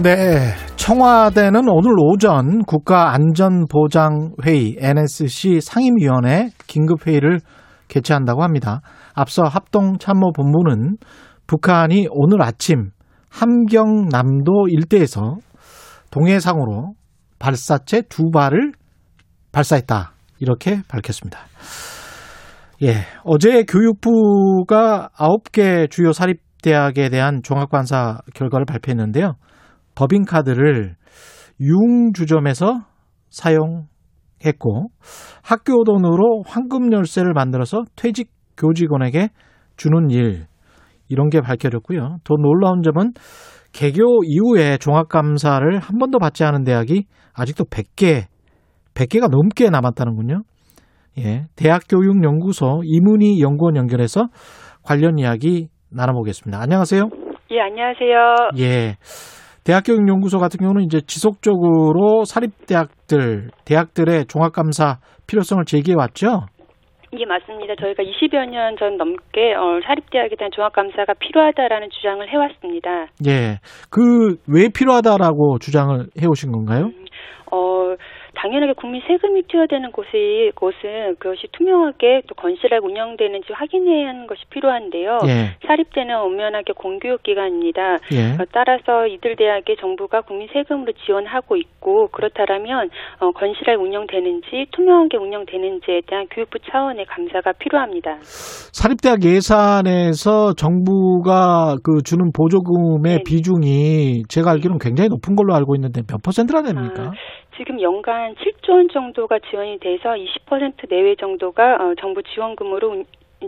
[0.03, 0.53] 네.
[0.75, 7.39] 청와대는 오늘 오전 국가안전보장회의 NSC 상임위원회 긴급회의를
[7.87, 8.81] 개최한다고 합니다.
[9.13, 10.97] 앞서 합동참모본부는
[11.47, 12.89] 북한이 오늘 아침
[13.29, 15.37] 함경남도 일대에서
[16.11, 16.95] 동해상으로
[17.39, 18.73] 발사체 두 발을
[19.53, 20.11] 발사했다.
[20.39, 21.39] 이렇게 밝혔습니다.
[22.83, 29.35] 예, 어제 교육부가 9개 주요 사립대학에 대한 종합관사 결과를 발표했는데요.
[29.95, 30.95] 법인카드를
[31.59, 32.81] 융주점에서
[33.29, 34.89] 사용했고
[35.43, 39.29] 학교 돈으로 황금 열쇠를 만들어서 퇴직 교직원에게
[39.77, 40.45] 주는 일
[41.09, 42.17] 이런 게 밝혀졌고요.
[42.23, 43.13] 더 놀라운 점은
[43.73, 48.23] 개교 이후에 종합감사를 한 번도 받지 않은 대학이 아직도 100개,
[48.93, 50.43] 100개가 넘게 남았다는군요.
[51.17, 51.45] 예.
[51.55, 54.27] 대학교육연구소 이문희 연구원 연결해서
[54.83, 56.61] 관련 이야기 나눠보겠습니다.
[56.61, 57.03] 안녕하세요.
[57.51, 58.49] 예, 안녕하세요.
[58.59, 58.95] 예.
[59.65, 64.97] 대학교육연구소 같은 경우는 이제 지속적으로 사립대학들, 대학들의 종합감사
[65.27, 66.45] 필요성을 제기해 왔죠.
[67.17, 67.73] 예, 맞습니다.
[67.79, 73.07] 저희가 20여 년 전 넘게 어, 사립대학에 대한 종합감사가 필요하다라는 주장을 해왔습니다.
[73.25, 73.59] 예.
[73.89, 76.85] 그 왜 필요하다라고 주장을 해오신 건가요?
[76.85, 77.04] 어,
[78.45, 85.17] 당연하게 국민 세금이 투여되는 곳이 곳은 그것이 투명하게 또 건실하게 운영되는지 확인해야 하는 것이 필요한데요.
[85.25, 85.57] 예.
[85.65, 87.97] 사립대는 엄연하게 공교육 기관입니다.
[88.13, 88.37] 예.
[88.37, 92.89] 어, 따라서 이들 대학에 정부가 국민 세금으로 지원하고 있고 그렇다면
[93.19, 98.19] 어, 건실하게 운영되는지 투명하게 운영되는지에 대한 교육부 차원의 감사가 필요합니다.
[98.21, 106.21] 사립대학 예산에서 정부가 그 주는 보조금의 비중이 제가 알기로는 굉장히 높은 걸로 알고 있는데 몇
[106.21, 107.11] 퍼센트나 됩니까?
[107.57, 110.09] 지금 연간 7조 원 정도가 지원이 돼서
[110.49, 113.05] 20% 내외 정도가 어, 정부 지원금으로 운-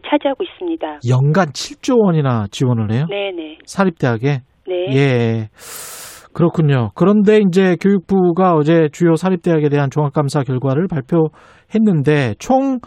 [0.10, 1.00] 차지하고 있습니다.
[1.10, 3.06] 연간 7조 원이나 지원을 해요?
[3.10, 3.58] 네네.
[3.66, 4.42] 사립대학에?
[4.68, 4.86] 네.
[4.96, 5.48] 예.
[6.34, 6.92] 그렇군요.
[6.94, 12.78] 그런데 이제 교육부가 어제 주요 사립대학에 대한 종합감사 결과를 발표했는데 총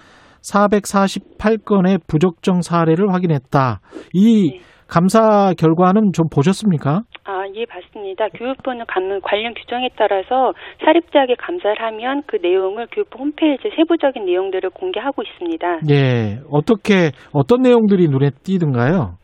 [0.42, 3.80] 448건의 부적정 사례를 확인했다.
[4.14, 4.60] 이
[4.90, 7.02] 감사 결과는 좀 보셨습니까?
[7.24, 8.28] 아, 예, 봤습니다.
[8.34, 10.52] 교육부는 감- 관련 규정에 따라서
[10.84, 15.78] 사립대학에 감사를 하면 그 내용을 교육부 홈페이지에 세부적인 내용들을 공개하고 있습니다.
[15.90, 16.40] 예.
[16.50, 19.14] 어떻게 어떤 내용들이 눈에 띄던가요?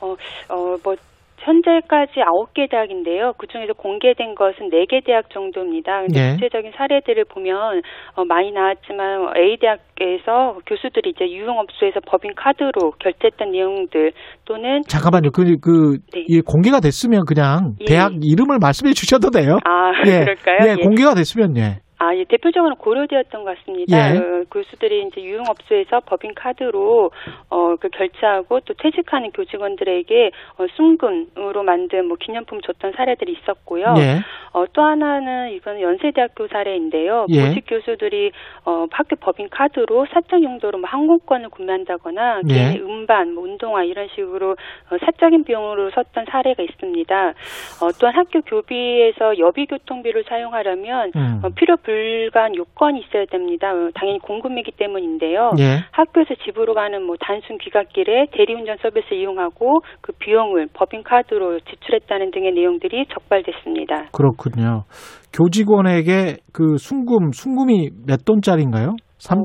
[0.00, 0.94] 어, 어, 뭐,
[1.46, 3.34] 현재까지 9개 대학인데요.
[3.38, 6.02] 그 중에서 공개된 것은 4개 대학 정도입니다.
[6.02, 6.32] 근데 예.
[6.34, 7.82] 구체적인 사례들을 보면,
[8.16, 14.12] 어, 많이 나왔지만, A 대학에서 교수들이 이제 유흥업소에서 법인 카드로 결제했던 내용들
[14.44, 15.30] 또는 잠깐만요.
[15.30, 16.24] 그, 그, 네.
[16.26, 17.84] 이 공개가 됐으면 그냥 예.
[17.84, 19.58] 대학 이름을 말씀해 주셔도 돼요.
[19.64, 20.20] 아, 예.
[20.20, 20.58] 그럴까요?
[20.68, 21.85] 예, 공개가 됐으면, 예.
[21.98, 24.14] 아, 예, 대표적으로 고려되었던 것 같습니다.
[24.14, 24.18] 예.
[24.18, 27.10] 어, 교수들이 이제 유흥업소에서 법인 카드로
[27.48, 33.94] 어, 그 결제하고 또 퇴직하는 교직원들에게 어, 순금으로 만든 뭐 기념품 줬던 사례들이 있었고요.
[33.96, 34.20] 예.
[34.52, 37.26] 어, 또 하나는 이건 연세대학교 사례인데요.
[37.30, 37.48] 예.
[37.48, 38.32] 보직 교수들이
[38.66, 42.54] 어, 학교 법인 카드로 사적 용도로 뭐 항공권을 구매한다거나 예.
[42.54, 47.28] 개인의 음반, 뭐 운동화 이런 식으로 어, 사적인 비용으로 썼던 사례가 있습니다.
[47.28, 51.40] 어, 또한 학교 교비에서 여비 교통비를 사용하려면 음.
[51.42, 51.95] 어, 필요 불
[52.32, 53.72] 가한 요건이 있어야 됩니다.
[53.72, 55.52] 어, 당연히 공금이기 때문인데요.
[55.58, 55.84] 예.
[55.92, 62.52] 학교에서 집으로 가는 뭐 단순 귀갓길에 대리운전 서비스를 이용하고 그 비용을 법인 카드로 지출했다는 등의
[62.52, 64.10] 내용들이 적발됐습니다.
[64.12, 64.84] 그렇군요.
[65.32, 68.96] 교직원에게 그 순금, 순금이 몇 돈짜리인가요?
[69.18, 69.44] 삼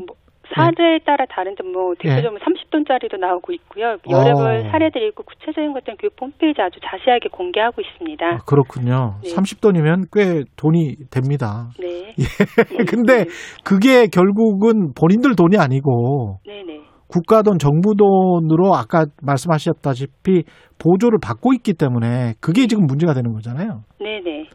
[0.56, 3.98] 사례에 따라 다른데 뭐 대표적으로 30돈짜리도 나오고 있고요.
[4.10, 4.44] 여러 어.
[4.44, 8.26] 번 사례들이 있고 구체적인 것들은 교육 홈페이지 아주 자세하게 공개하고 있습니다.
[8.26, 9.16] 아, 그렇군요.
[9.24, 9.30] 네.
[9.30, 11.70] 30돈이면 꽤 돈이 됩니다.
[11.80, 12.14] 네.
[12.80, 12.84] 예.
[12.86, 13.26] 근데
[13.64, 16.82] 그게 결국은 본인들 돈이 아니고 네네.
[17.08, 20.44] 국가 돈, 정부 돈으로 아까 말씀하셨다시피
[20.80, 23.82] 보조를 받고 있기 때문에 그게 지금 문제가 되는 거잖아요.
[24.00, 24.46] 네네.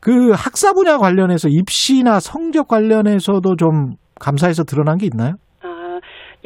[0.00, 5.36] 그 학사 분야 관련해서 입시나 성적 관련해서도 좀 감사에서 드러난 게 있나요?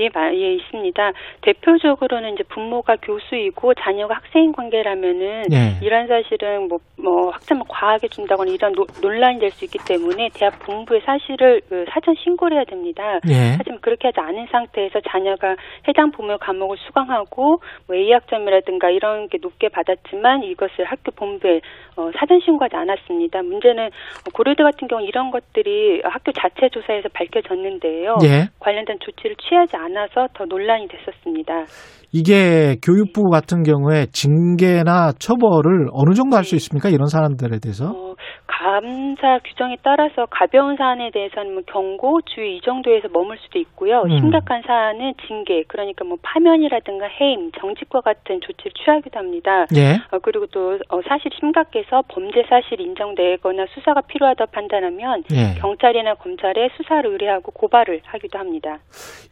[0.00, 1.12] 아, 예, 마- 예, 있습니다.
[1.42, 5.76] 대표적으로는 이제 부모가 교수이고 자녀가 학생인 관계라면은 예.
[5.84, 10.58] 이런 사실은 뭐, 뭐 학점을 과하게 준다거나 이런 노- 논란이 될 수 있기 때문에 대학
[10.60, 13.18] 본부에 사실을 그 사전 신고를 해야 됩니다.
[13.28, 13.56] 예.
[13.58, 15.56] 하지만 그렇게 하지 않은 상태에서 자녀가
[15.88, 21.60] 해당 부모 과목을 수강하고 뭐 A 학점이라든가 이런 게 높게 받았지만 이것을 학교 본부에
[21.96, 23.42] 어, 사전 신고하지 않았습니다.
[23.42, 23.90] 문제는
[24.32, 28.18] 고려대 같은 경우 이런 것들이 학교 자체 조사에서 밝혀졌는데요.
[28.22, 28.48] 예.
[28.60, 31.66] 관련된 조치를 취하지 않 아서 더 논란이 됐었습니다.
[32.12, 36.88] 이게 교육부 같은 경우에 징계나 처벌을 어느 정도 할 수 있습니까?
[36.88, 37.90] 이런 사람들에 대해서?
[37.90, 38.14] 어,
[38.46, 44.02] 감사 규정에 따라서 가벼운 사안에 대해서는 뭐 경고, 주의 이 정도에서 머물 수도 있고요.
[44.02, 44.18] 음.
[44.18, 49.66] 심각한 사안은 징계, 그러니까 뭐 파면이라든가 해임, 정직과 같은 조치를 취하기도 합니다.
[49.76, 49.94] 예.
[50.10, 55.60] 어, 그리고 또 어, 사실 심각해서 범죄 사실이 인정되거나 수사가 필요하다 판단하면 예.
[55.60, 58.78] 경찰이나 검찰에 수사를 의뢰하고 고발을 하기도 합니다.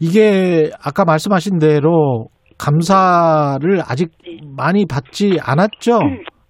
[0.01, 2.29] 이게 아까 말씀하신 대로
[2.59, 4.11] 감사를 아직
[4.43, 6.01] 많이 받지 않았죠?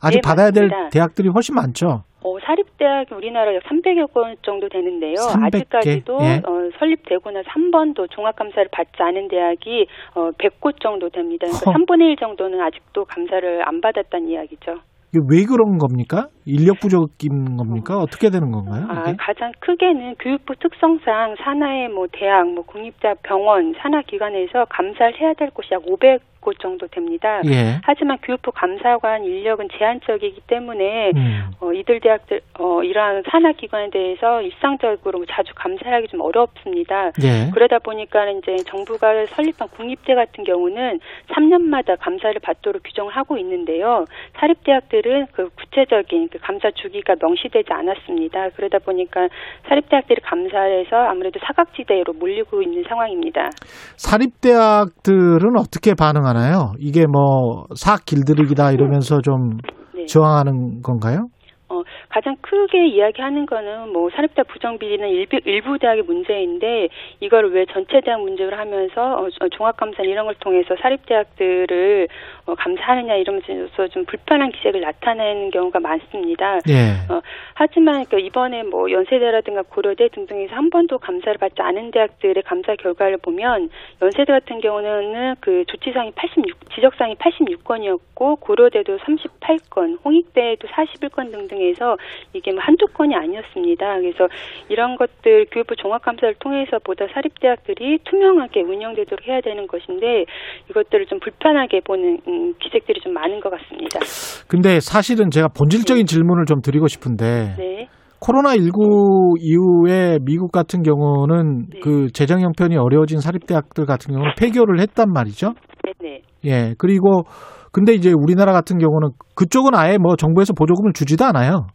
[0.01, 0.90] 아직 네, 받아야 될 맞습니다.
[0.90, 2.05] 대학들이 훨씬 많죠.
[2.20, 5.14] 어, 사립대학이 우리나라 약 300여 건 정도 되는데요.
[5.16, 5.59] 300 개?
[5.59, 6.43] 아직까지도 예.
[6.44, 11.47] 어, 설립되고 나서 한 번도 종합감사를 받지 않은 대학이 어, 100곳 정도 됩니다.
[11.47, 11.76] 그러니까 허.
[11.78, 14.80] 3분의 1 정도는 아직도 감사를 안 받았다는 이야기죠.
[15.10, 16.28] 이게 왜 그런 겁니까?
[16.44, 17.97] 인력 부족인 겁니까?
[17.97, 18.86] 어떻게 되는 건가요?
[18.89, 19.14] 아?
[19.18, 25.51] 가장 크게는 교육부 특성상 산하의 뭐 대학, 뭐 공립대학, 병원, 산하 기관에서 감사를 해야 될
[25.51, 27.40] 곳이 약 500곳 정도 됩니다.
[27.47, 27.81] 예.
[27.82, 31.51] 하지만 교육부 감사관 인력은 제한적이기 때문에 음.
[31.60, 37.12] 어, 이들 대학들 어, 이러한 산하 기관에 대해서 일상적으로 자주 감사하기 좀 어렵습니다.
[37.23, 37.51] 예.
[37.52, 44.05] 그러다 보니까 이제 정부가 설립한 국립대 같은 경우는 3년마다 감사를 받도록 규정을 하고 있는데요.
[44.39, 48.51] 사립 대학들은 그 구체적인 그 감사 주기가 명시되지 않았습니다.
[48.51, 49.28] 그러다 보니까
[49.69, 53.51] 사립 대학들이 감사해서 아무래도 사각지대로 몰리고 있는 상황입니다.
[53.97, 56.72] 사립 대학들은 어떻게 반응 하나요?
[56.78, 59.59] 이게 뭐 사학 길들이기다 이러면서 좀
[59.94, 60.06] 네.
[60.06, 61.28] 저항하는 건가요?
[61.68, 61.82] 어,
[62.19, 66.89] 가장 크게 이야기하는 거는 뭐 사립대학 부정비리는 일부, 일부 대학의 문제인데
[67.20, 72.09] 이걸 왜 전체 대학 문제로 하면서 어, 어, 종합감사 이런 걸 통해서 사립대학들을
[72.47, 76.59] 어, 감사하느냐 이러면서 좀 불편한 기색을 나타내는 경우가 많습니다.
[76.69, 77.12] 예.
[77.12, 77.20] 어,
[77.55, 83.19] 하지만 그 이번에 뭐 연세대라든가 고려대 등등에서 한 번도 감사를 받지 않은 대학들의 감사 결과를
[83.19, 83.70] 보면
[84.03, 91.97] 연세대 같은 경우는 그 조치상이 86, 지적상이 86건이었고 고려대도 38건, 홍익대도 41건 등등해서
[92.32, 94.01] 이게 뭐 한두 건이 아니었습니다.
[94.01, 94.28] 그래서
[94.68, 100.24] 이런 것들 교육부 종합감사를 통해서 보다 사립대학들이 투명하게 운영되도록 해야 되는 것인데
[100.70, 104.01] 이것들을 좀 불편하게 보는 음, 기색들이 좀 많은 것 같습니다.
[104.48, 107.89] 근데 사실은 제가 본질적인 질문을 좀 드리고 싶은데 네.
[108.20, 111.80] 코로나19 이후에 미국 같은 경우는 네.
[111.80, 115.55] 그 재정 형편이 어려워진 사립대학들 같은 경우는 폐교를 했단 말이죠.
[115.85, 116.22] 네네.
[116.44, 116.74] 예.
[116.78, 117.24] 그리고
[117.72, 121.66] 근데 이제 우리나라 같은 경우는 그쪽은 아예 뭐 정부에서 보조금을 주지도 않아요.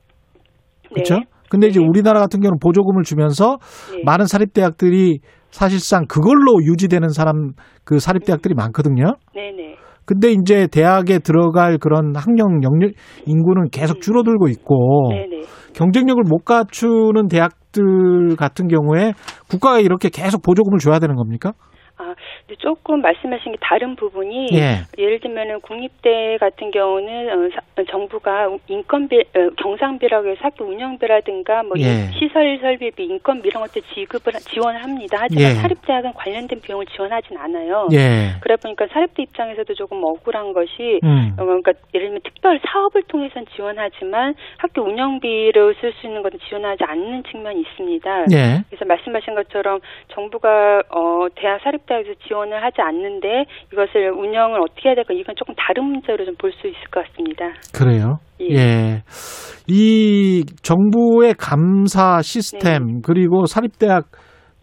[0.93, 1.15] 그렇죠?
[1.15, 1.23] 네.
[1.49, 3.57] 근데 이제 우리나라 같은 경우는 보조금을 주면서
[3.91, 4.01] 네.
[4.05, 5.19] 많은 사립대학들이
[5.51, 7.51] 사실상 그걸로 유지되는 사람
[7.83, 9.17] 그 사립대학들이 많거든요.
[9.35, 9.75] 네네.
[10.05, 12.93] 근데 이제 대학에 들어갈 그런 학령 영역
[13.25, 15.15] 인구는 계속 줄어들고 있고 음.
[15.15, 15.43] 네네.
[15.73, 19.13] 경쟁력을 못 갖추는 대학들 같은 경우에
[19.47, 21.53] 국가가 이렇게 계속 보조금을 줘야 되는 겁니까?
[22.43, 24.81] 아, 근데 조금 말씀하신 게 다른 부분이 예.
[24.97, 31.73] 예를 들면은 국립대 같은 경우는 어, 사- 정부가 인건비 어, 경상비라고 해서 학교 운영비라든가 뭐
[31.79, 32.11] 예.
[32.19, 35.17] 시설 설비비 인건비 이런 것들 지급을 하- 지원을 합니다.
[35.21, 35.55] 하지만 예.
[35.55, 37.87] 사립대학은 관련된 비용을 지원하진 않아요.
[37.93, 38.31] 예.
[38.41, 41.33] 그러다 보니까 사립대 입장에서도 조금 억울한 것이 음.
[41.39, 47.23] 어, 그러니까 예를 들면 특별 사업을 통해서는 지원하지만 학교 운영비로 쓸수 있는 것은 지원하지 않는
[47.31, 48.25] 측면이 있습니다.
[48.33, 48.63] 예.
[48.69, 49.79] 그래서 말씀하신 것처럼
[50.09, 55.53] 정부가 어, 대학 사립대학에서 지원 을 하지 않는데 이것을 운영을 어떻게 해야 될까 이건 조금
[55.57, 57.45] 다른 문제로 좀 볼 수 있을 것 같습니다.
[57.73, 58.17] 그래요.
[58.41, 58.55] 예.
[58.55, 59.03] 예.
[59.67, 64.05] 이 정부의 감사 시스템 그리고 사립대학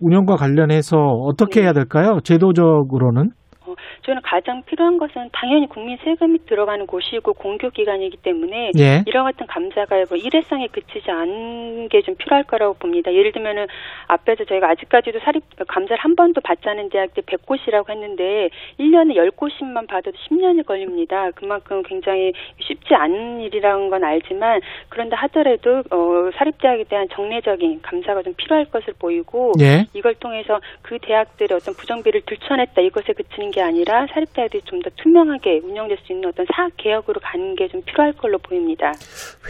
[0.01, 2.18] 운영과 관련해서 어떻게 해야 될까요?
[2.24, 3.30] 제도적으로는?
[3.70, 9.02] 어, 저는 가장 필요한 것은 당연히 국민 세금이 들어가는 곳이고 공교 기관이기 때문에 예.
[9.06, 13.12] 이런 같은 감사가 뭐 일회성에 그치지 않는 게좀 필요할 거라고 봅니다.
[13.12, 13.66] 예를 들면은
[14.06, 20.12] 앞에서 저희가 아직까지도 사립 감사를 한 번도 받지 않은 대학들 100곳이라고 했는데 1년에 10곳씩만 받아도
[20.28, 21.30] 10년이 걸립니다.
[21.34, 28.34] 그만큼 굉장히 쉽지 않은 일이라는 건 알지만 그런다 하더라도 어, 사립대학에 대한 정례적인 감사가 좀
[28.34, 29.86] 필요할 것을 보이고 예.
[29.94, 35.60] 이걸 통해서 그 대학들의 어떤 부정비를 들춰냈다 이것에 그치는 게 아니라 사립대학들이 좀 더 투명하게
[35.64, 38.92] 운영될 수 있는 어떤 사학 개혁으로 가는 게 좀 필요할 걸로 보입니다.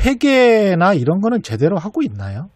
[0.05, 2.49] 회계나 이런 거는 제대로 하고 있나요?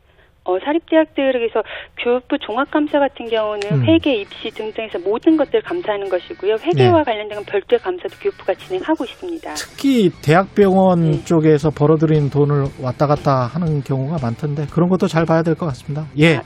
[0.46, 1.62] 어, 사립대학들에서
[2.02, 3.84] 교육부 종합감사 같은 경우는 음.
[3.86, 6.56] 회계, 입시 등등에서 모든 것들을 감사하는 것이고요.
[6.60, 7.02] 회계와 네.
[7.04, 9.54] 관련된 건 별도의 감사도 교육부가 진행하고 있습니다.
[9.54, 11.24] 특히 대학병원 네.
[11.24, 16.06] 쪽에서 벌어들인 돈을 왔다 갔다 하는 경우가 많던데 그런 것도 잘 봐야 될 것 같습니다.
[16.18, 16.40] 예.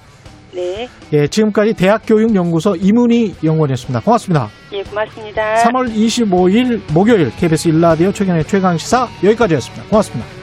[0.58, 4.00] 네, 예, 지금까지 대학교육연구소 이문희 연구원이었습니다.
[4.00, 4.48] 고맙습니다.
[4.72, 5.54] 예, 고맙습니다.
[5.62, 9.84] 3월 25일 목요일 KBS 일라디오 최경의 최강시사 여기까지였습니다.
[9.88, 10.37] 고맙습니다.